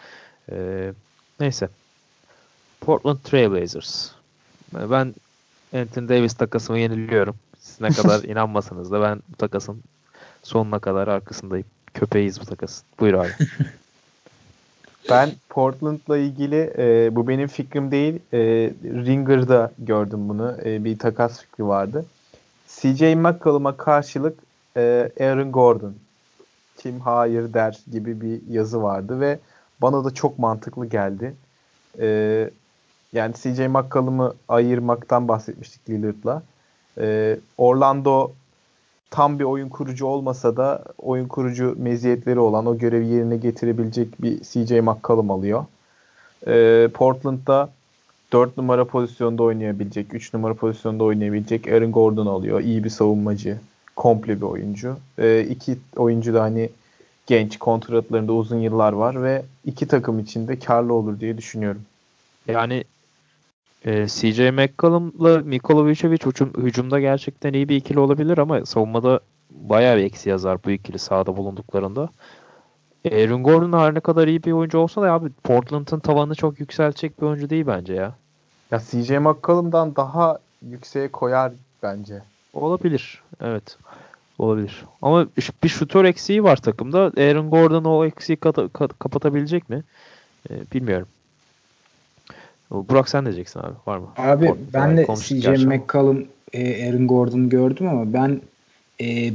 [0.52, 0.92] Ee,
[1.40, 1.68] neyse.
[2.80, 4.10] Portland Trailblazers.
[4.72, 5.14] Ben
[5.74, 7.36] Anthony Davis takasımı yeniliyorum.
[7.58, 9.82] Siz ne kadar inanmasanız da ben bu takasın
[10.42, 11.66] sonuna kadar arkasındayım.
[11.94, 12.84] Köpeğiz bu takasın.
[13.00, 13.30] Buyur abi.
[15.10, 18.14] ben Portland'la ilgili e, bu benim fikrim değil.
[18.32, 18.38] E,
[18.84, 20.56] Ringer'da gördüm bunu.
[20.64, 22.04] E, bir takas fikri vardı.
[22.76, 24.38] CJ McCollum'a karşılık
[24.76, 25.94] e, Aaron Gordon.
[26.76, 29.38] Kim hayır der gibi bir yazı vardı ve
[29.82, 31.34] bana da çok mantıklı geldi.
[31.98, 32.50] E,
[33.12, 36.42] yani CJ McCollum'u ayırmaktan bahsetmiştik Lillard'la.
[36.98, 38.32] Ee, Orlando
[39.10, 44.40] tam bir oyun kurucu olmasa da oyun kurucu meziyetleri olan o görevi yerine getirebilecek bir
[44.40, 45.64] CJ McCollum alıyor.
[46.46, 47.68] Ee, Portland'da
[48.32, 52.60] 4 numara pozisyonda oynayabilecek, 3 numara pozisyonda oynayabilecek Aaron Gordon alıyor.
[52.60, 53.58] İyi bir savunmacı,
[53.96, 54.96] komple bir oyuncu.
[55.18, 56.70] Ee, iki oyuncu da hani
[57.26, 61.82] genç, kontratlarında uzun yıllar var ve iki takım için de karlı olur diye düşünüyorum.
[62.48, 62.84] Yani
[63.84, 69.20] e, CJ McCollum'la Nikola Vucevic hücum, hücumda gerçekten iyi bir ikili olabilir ama savunmada
[69.50, 72.08] bayağı bir eksi yazar bu ikili sahada bulunduklarında.
[73.04, 77.20] Aaron Gordon her ne kadar iyi bir oyuncu olsa da abi Portland'ın tavanını çok yükseltecek
[77.22, 78.14] bir oyuncu değil bence ya.
[78.70, 80.38] Ya CJ McCollum'dan daha
[80.70, 81.52] yükseğe koyar
[81.82, 82.22] bence.
[82.54, 83.22] Olabilir.
[83.40, 83.78] Evet.
[84.38, 84.84] Olabilir.
[85.02, 85.26] Ama
[85.64, 86.98] bir şutör eksiği var takımda.
[86.98, 89.82] Aaron Gordon o eksiği kat- kat- kapatabilecek mi?
[90.50, 91.08] Ee, bilmiyorum.
[92.70, 93.74] Burak sen diyeceksin abi.
[93.86, 94.06] Var mı?
[94.16, 98.40] Abi Port, ben de CJ McCollum, e, Aaron Gordon gördüm ama ben
[99.00, 99.32] e,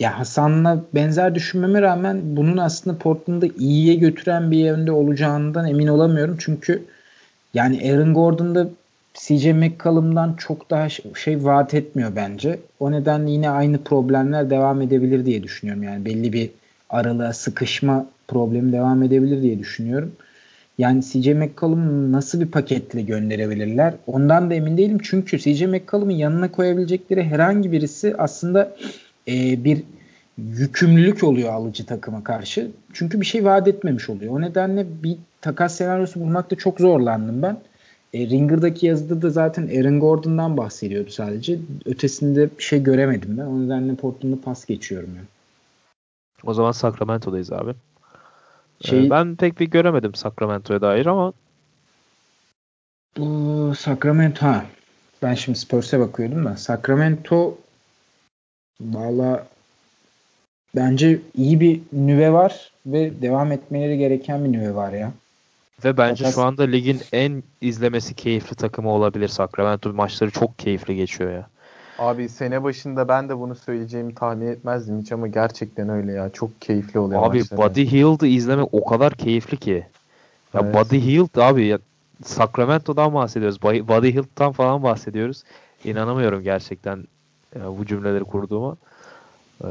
[0.00, 6.36] ya Hasan'la benzer düşünmeme rağmen bunun aslında Portland'ı iyiye götüren bir yönde olacağından emin olamıyorum.
[6.40, 6.84] Çünkü
[7.54, 8.68] yani Aaron Gordon'da
[9.14, 12.58] CJ McCollum'dan çok daha şey vaat etmiyor bence.
[12.80, 15.82] O nedenle yine aynı problemler devam edebilir diye düşünüyorum.
[15.82, 16.50] Yani belli bir
[16.90, 20.12] aralığa sıkışma problemi devam edebilir diye düşünüyorum.
[20.78, 23.94] Yani CJ McCollum nasıl bir paketle gönderebilirler?
[24.06, 24.98] Ondan da emin değilim.
[25.02, 28.76] Çünkü CJ McCollum'un yanına koyabilecekleri herhangi birisi aslında
[29.28, 29.82] e, bir
[30.38, 32.70] yükümlülük oluyor alıcı takıma karşı.
[32.92, 34.34] Çünkü bir şey vaat etmemiş oluyor.
[34.34, 37.60] O nedenle bir takas senaryosu bulmakta çok zorlandım ben.
[38.14, 41.58] E, Ringer'daki yazıda da zaten Aaron Gordon'dan bahsediyordu sadece.
[41.84, 43.44] Ötesinde bir şey göremedim ben.
[43.44, 45.26] O nedenle Portland'ı pas geçiyorum yani.
[46.44, 47.74] O zaman Sacramento'dayız abi.
[48.80, 51.32] Şey, ee, ben pek bir göremedim Sacramento'ya dair ama
[53.16, 54.64] bu Sacramento ha.
[55.22, 57.58] Ben şimdi Spurs'e bakıyordum da Sacramento
[58.80, 59.46] valla
[60.76, 65.12] bence iyi bir nüve var ve devam etmeleri gereken bir nüve var ya.
[65.84, 66.34] Ve bence Fakat...
[66.34, 69.92] şu anda ligin en izlemesi keyifli takımı olabilir Sacramento.
[69.92, 71.46] Maçları çok keyifli geçiyor ya.
[71.98, 76.30] Abi sene başında ben de bunu söyleyeceğimi tahmin etmezdim hiç ama gerçekten öyle ya.
[76.30, 77.60] Çok keyifli oluyor Abi maçları.
[77.60, 79.86] Buddy Hield'ı izlemek o kadar keyifli ki.
[80.54, 80.74] Ya evet.
[80.74, 81.78] Buddy Hield abi ya
[82.24, 83.62] Sacramento'dan bahsediyoruz.
[83.62, 85.42] Buddy Hield'dan falan bahsediyoruz.
[85.84, 87.04] İnanamıyorum gerçekten
[87.56, 88.76] ya, bu cümleleri kurduğuma.
[89.64, 89.68] Ee,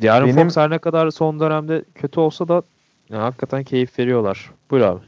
[0.00, 0.44] Diğer Benim...
[0.44, 2.62] Fox her ne kadar son dönemde kötü olsa da
[3.08, 4.50] ya, hakikaten keyif veriyorlar.
[4.70, 5.00] Buyur abi.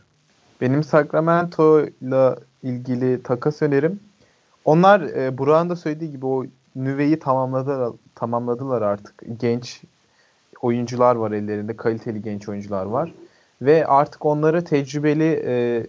[0.60, 4.00] Benim Sacramento'yla ilgili takas önerim
[4.64, 6.44] onlar e, Burak'ın da söylediği gibi o
[6.76, 9.22] nüveyi tamamladılar, tamamladılar artık.
[9.40, 9.82] Genç
[10.62, 11.76] oyuncular var ellerinde.
[11.76, 13.12] Kaliteli genç oyuncular var.
[13.62, 15.86] Ve artık onları tecrübeli e,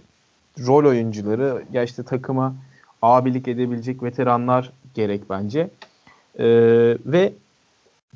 [0.67, 2.55] rol oyuncuları ya işte takıma
[3.01, 5.69] abilik edebilecek veteranlar gerek bence.
[6.39, 6.47] E,
[7.05, 7.33] ve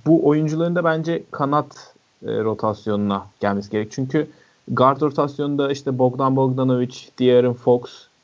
[0.06, 1.94] bu oyuncuların da bence kanat
[2.26, 3.92] e, rotasyonuna gelmesi gerek.
[3.92, 4.28] Çünkü
[4.68, 7.82] guard rotasyonunda işte Bogdan Bogdanovic, De'Aaron Fox,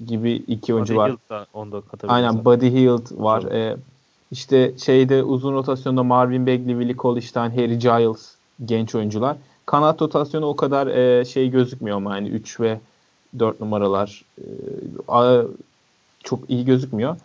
[0.08, 1.00] gibi iki oyuncu Buddy
[1.30, 1.48] var.
[1.54, 3.44] Onda Aynen Buddy Hield var.
[3.44, 3.78] Ee,
[4.32, 8.36] işte şeyde uzun rotasyonda Marvin Bagley, Willie Cauley-Stein, Harry Giles
[8.66, 9.38] genç oyuncular.
[9.66, 12.80] Kanat rotasyonu o kadar e, şey gözükmüyor ama yani 3 ve
[13.40, 14.44] 4 numaralar e,
[16.24, 17.16] çok iyi gözükmüyor.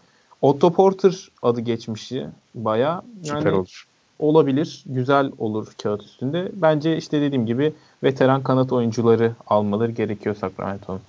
[0.43, 3.03] Otto Porter adı geçmişi baya.
[3.25, 3.87] Yani Süper olur.
[4.19, 4.85] Olabilir.
[4.87, 6.51] Güzel olur kağıt üstünde.
[6.53, 7.73] Bence işte dediğim gibi
[8.03, 11.01] veteran kanat oyuncuları almaları gerekiyor Sacramento'nun.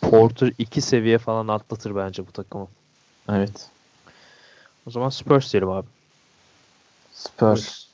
[0.00, 2.66] Porter iki seviye falan atlatır bence bu takımı.
[3.28, 3.68] Evet.
[4.86, 5.86] O zaman Spurs diyelim abi.
[7.14, 7.84] Spurs.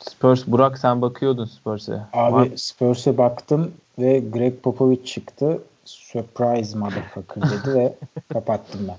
[0.00, 2.00] Spurs Burak sen bakıyordun Spurs'e.
[2.12, 5.62] Abi Spurs'e baktım ve Greg Popovich çıktı.
[5.84, 7.94] Surprise motherfucker dedi ve
[8.32, 8.96] kapattım ben.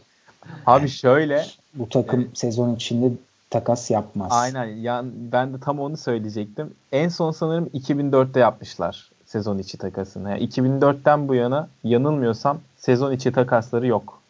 [0.66, 1.46] Abi şöyle.
[1.74, 2.38] Bu takım evet.
[2.38, 3.12] sezon içinde
[3.50, 4.32] takas yapmaz.
[4.32, 4.66] Aynen.
[4.66, 6.74] Yani ben de tam onu söyleyecektim.
[6.92, 10.30] En son sanırım 2004'te yapmışlar sezon içi takasını.
[10.30, 14.22] Yani 2004'ten bu yana yanılmıyorsam sezon içi takasları yok.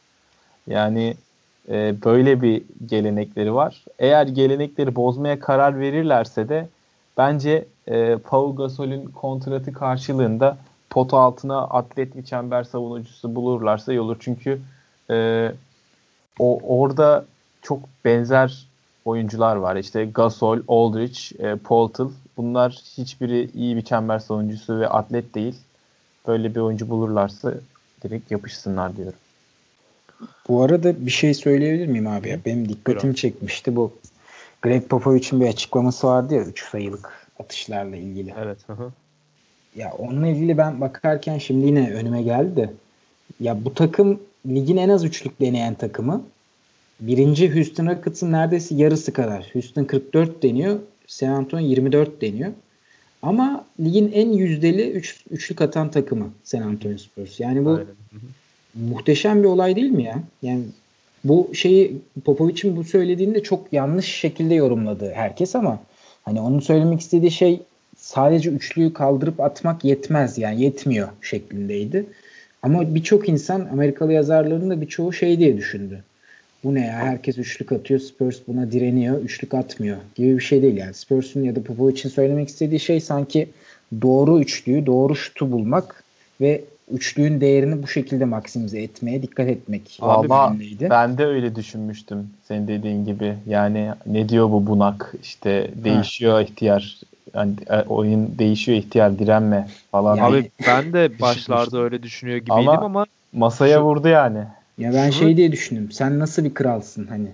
[0.67, 1.15] Yani
[1.69, 3.85] e, böyle bir gelenekleri var.
[3.99, 6.67] Eğer gelenekleri bozmaya karar verirlerse de
[7.17, 10.57] bence e, Paul Gasol'ün kontratı karşılığında
[10.89, 14.17] potu altına atlet bir çember savunucusu bulurlarsa iyi olur.
[14.19, 14.61] Çünkü
[15.09, 15.51] e,
[16.39, 17.25] o orada
[17.61, 18.67] çok benzer
[19.05, 19.75] oyuncular var.
[19.75, 22.07] İşte Gasol, Aldridge, e, Poltel.
[22.37, 25.55] Bunlar hiçbiri iyi bir çember savunucusu ve atlet değil.
[26.27, 27.53] Böyle bir oyuncu bulurlarsa
[28.03, 29.19] direkt yapışsınlar diyorum.
[30.47, 32.29] Bu arada bir şey söyleyebilir miyim abi?
[32.29, 32.39] Ya?
[32.45, 33.91] Benim dikkatimi çekmişti bu.
[34.61, 38.33] Greg Popovich'in bir açıklaması vardı ya 3 sayılık atışlarla ilgili.
[38.43, 38.57] Evet.
[38.67, 38.91] Hı
[39.75, 42.73] Ya onunla ilgili ben bakarken şimdi yine önüme geldi
[43.39, 46.23] Ya bu takım ligin en az üçlük deneyen takımı.
[46.99, 49.49] Birinci Houston Rockets'ın neredeyse yarısı kadar.
[49.53, 50.79] Houston 44 deniyor.
[51.07, 52.51] San Antonio 24 deniyor.
[53.21, 57.39] Ama ligin en yüzdeli üç, üçlük atan takımı San Antonio Spurs.
[57.39, 57.85] Yani bu Aynen.
[58.73, 60.23] muhteşem bir olay değil mi ya?
[60.41, 60.63] Yani
[61.23, 65.79] bu şeyi Popovic'in bu söylediğinde çok yanlış şekilde yorumladı herkes ama
[66.23, 67.61] hani onun söylemek istediği şey
[67.97, 72.05] sadece üçlüyü kaldırıp atmak yetmez yani yetmiyor şeklindeydi.
[72.67, 76.03] Ama birçok insan Amerikalı yazarların da birçoğu şey diye düşündü.
[76.63, 80.77] Bu ne ya herkes üçlük atıyor Spurs buna direniyor üçlük atmıyor gibi bir şey değil
[80.77, 80.93] yani.
[80.93, 83.49] Spurs'un ya da Popovic'in söylemek istediği şey sanki
[84.01, 86.03] doğru üçlüyü doğru şutu bulmak
[86.41, 86.61] ve
[86.91, 89.99] üçlüğün değerini bu şekilde maksimize etmeye dikkat etmek.
[90.01, 90.55] Ama
[90.89, 93.35] ben de öyle düşünmüştüm senin dediğin gibi.
[93.47, 96.41] Yani ne diyor bu bunak işte değişiyor ha.
[96.41, 97.01] ihtiyar
[97.33, 100.15] yani e, oyun değişiyor ihtiyar direnme falan.
[100.15, 104.43] Yani, Abi ben de başlarda öyle düşünüyor gibiydim ama, ama masaya şu, vurdu yani.
[104.77, 105.91] Ya ben şey diye düşündüm.
[105.91, 107.29] Sen nasıl bir kralsın hani?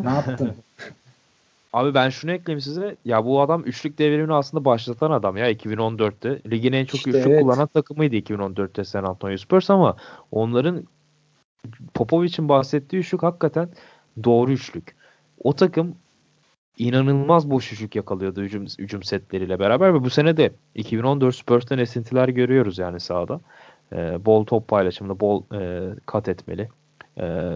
[0.00, 0.52] Ne yaptın?
[1.72, 2.96] Abi ben şunu ekleyeyim size.
[3.04, 6.50] Ya bu adam üçlük devrimini aslında başlatan adam ya 2014'te.
[6.50, 7.42] Ligin en çok işte üçlük evet.
[7.42, 9.96] kullanan takımıydı 2014'te San Antonio Spurs ama
[10.32, 10.84] onların
[11.94, 13.68] Popovic'in bahsettiği üçlük hakikaten
[14.24, 14.96] doğru üçlük.
[15.44, 15.94] O takım
[16.76, 22.78] inanılmaz boş yakalıyordu hücum, hücum setleriyle beraber ve bu sene de 2014 Spurs'tan esintiler görüyoruz
[22.78, 23.40] yani sahada.
[23.92, 26.68] E, bol top paylaşımında bol e, kat etmeli.
[27.18, 27.52] E,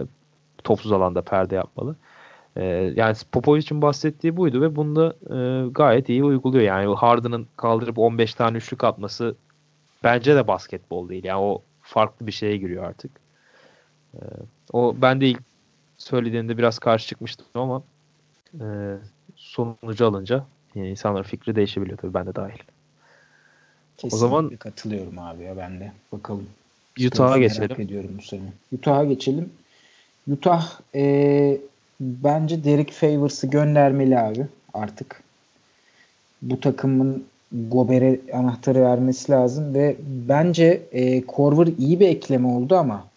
[0.63, 1.95] topsuz alanda perde yapmalı.
[2.55, 2.63] E,
[2.95, 6.63] yani Popovic'in bahsettiği buydu ve bunda e, gayet iyi uyguluyor.
[6.63, 9.35] Yani Harden'ın kaldırıp 15 tane üçlük atması
[10.03, 11.23] bence de basketbol değil.
[11.23, 13.11] Yani o farklı bir şeye giriyor artık.
[14.13, 14.19] E,
[14.73, 15.41] o ben de ilk
[15.97, 17.83] söylediğinde biraz karşı çıkmıştım ama
[18.59, 18.65] e,
[19.35, 20.45] sonucu alınca
[20.75, 22.59] yani insanların fikri değişebiliyor tabii ben de dahil.
[23.97, 25.91] Kesinlikle o zaman katılıyorum abi ya ben de.
[26.11, 26.45] Bakalım.
[27.07, 27.61] Utah'a geçelim.
[27.61, 28.53] Merak ediyorum bu sene.
[28.73, 29.49] Utah'a geçelim.
[30.31, 31.57] Utah e,
[31.99, 35.23] bence Derek Favors'ı göndermeli abi artık.
[36.41, 39.95] Bu takımın Gober'e anahtarı vermesi lazım ve
[40.29, 43.07] bence e, Korver iyi bir ekleme oldu ama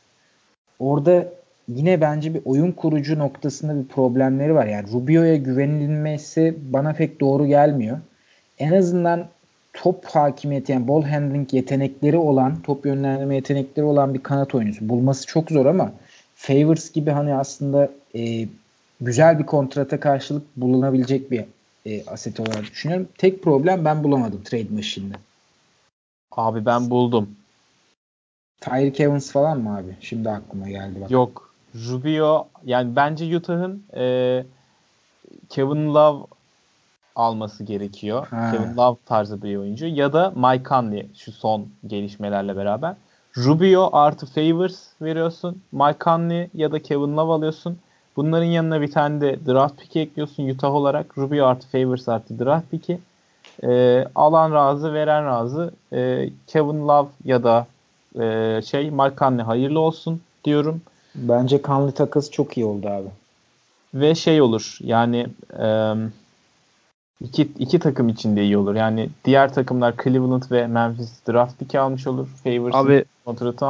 [0.79, 1.33] orada
[1.69, 4.67] yine bence bir oyun kurucu noktasında bir problemleri var.
[4.67, 7.99] Yani Rubio'ya güvenilmesi bana pek doğru gelmiyor.
[8.59, 9.27] En azından
[9.73, 14.89] top hakimiyeti yani ball handling yetenekleri olan, top yönlendirme yetenekleri olan bir kanat oyuncusu.
[14.89, 15.93] Bulması çok zor ama
[16.35, 18.49] Favors gibi hani aslında e,
[19.01, 21.45] güzel bir kontrata karşılık bulunabilecek bir
[21.87, 23.09] e, aset olarak düşünüyorum.
[23.19, 25.15] Tek problem ben bulamadım trade machine'de.
[26.33, 27.37] Abi ben buldum.
[28.61, 29.97] Tyreek Evans falan mı abi?
[30.01, 31.01] Şimdi aklıma geldi.
[31.01, 31.11] Bak.
[31.11, 31.54] Yok.
[31.75, 34.45] Rubio yani bence Utah'ın e,
[35.49, 36.27] Kevin Love
[37.17, 38.27] alması gerekiyor.
[38.31, 38.51] Ha.
[38.51, 42.95] Kevin Love tarzı bir oyuncu ya da Mike Conley şu son gelişmelerle beraber.
[43.37, 45.63] Rubio artı Favors veriyorsun.
[45.73, 47.79] Mike Conley ya da Kevin Love alıyorsun.
[48.17, 51.19] Bunların yanına bir tane de draft pick'i ekliyorsun Utah olarak.
[51.19, 52.99] Rubio artı Favors artı draft pick'i.
[53.65, 55.75] Ee, alan razı, veren razı.
[55.93, 57.67] Ee, Kevin Love ya da
[58.21, 60.83] e, şey Mike Conley hayırlı olsun diyorum.
[61.15, 63.09] Bence Conley takası çok iyi oldu abi.
[63.95, 65.27] Ve şey olur yani
[65.59, 65.95] e,
[67.21, 68.75] iki, iki takım için de iyi olur.
[68.75, 72.27] Yani diğer takımlar Cleveland ve Memphis draft pick almış olur.
[72.45, 73.05] Favors'ın Abi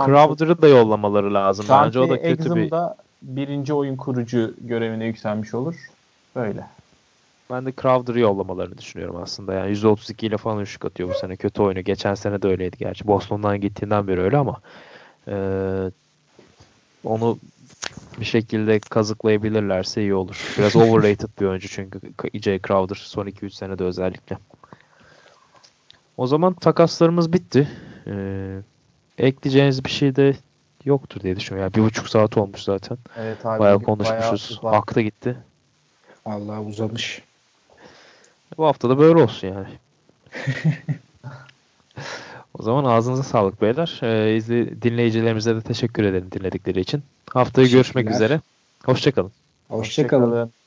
[0.07, 1.67] Crowder'ı da yollamaları lazım.
[1.69, 2.71] Dante Bence o da kötü Exum bir...
[2.71, 5.75] da birinci oyun kurucu görevine yükselmiş olur.
[6.37, 6.67] Böyle.
[7.51, 9.55] Ben de Crowder'ı yollamalarını düşünüyorum aslında.
[9.55, 11.37] Yani %32 ile falan üçlük atıyor bu sene.
[11.37, 11.81] Kötü oyunu.
[11.81, 13.07] Geçen sene de öyleydi gerçi.
[13.07, 14.61] Boston'dan gittiğinden beri öyle ama
[15.29, 15.91] ee,
[17.05, 17.39] onu
[18.21, 20.55] bir şekilde kazıklayabilirlerse iyi olur.
[20.59, 22.01] Biraz overrated bir oyuncu çünkü
[22.35, 22.61] J.
[22.69, 24.39] Crowder son 2-3 senede özellikle.
[26.17, 27.69] O zaman takaslarımız bitti.
[28.07, 28.59] Ee,
[29.19, 30.37] ekleyeceğiniz bir şey de
[30.85, 31.65] yoktur diye düşünüyorum.
[31.65, 32.99] Yani bir buçuk saat olmuş zaten.
[33.19, 33.59] Evet abi.
[33.59, 34.61] Bayağı konuşmuşuz.
[34.63, 35.37] Bayağı Aktı gitti.
[36.25, 37.23] Allah uzamış.
[38.59, 39.67] Bu hafta da böyle olsun yani.
[42.59, 44.01] o zaman ağzınıza sağlık beyler.
[44.03, 47.03] Ee, izli, dinleyicilerimize de teşekkür ederim dinledikleri için.
[47.31, 48.41] Haftaya görüşmek üzere.
[48.85, 49.33] Hoşçakalın.
[49.69, 50.31] Hoşçakalın.
[50.31, 50.64] Hoşça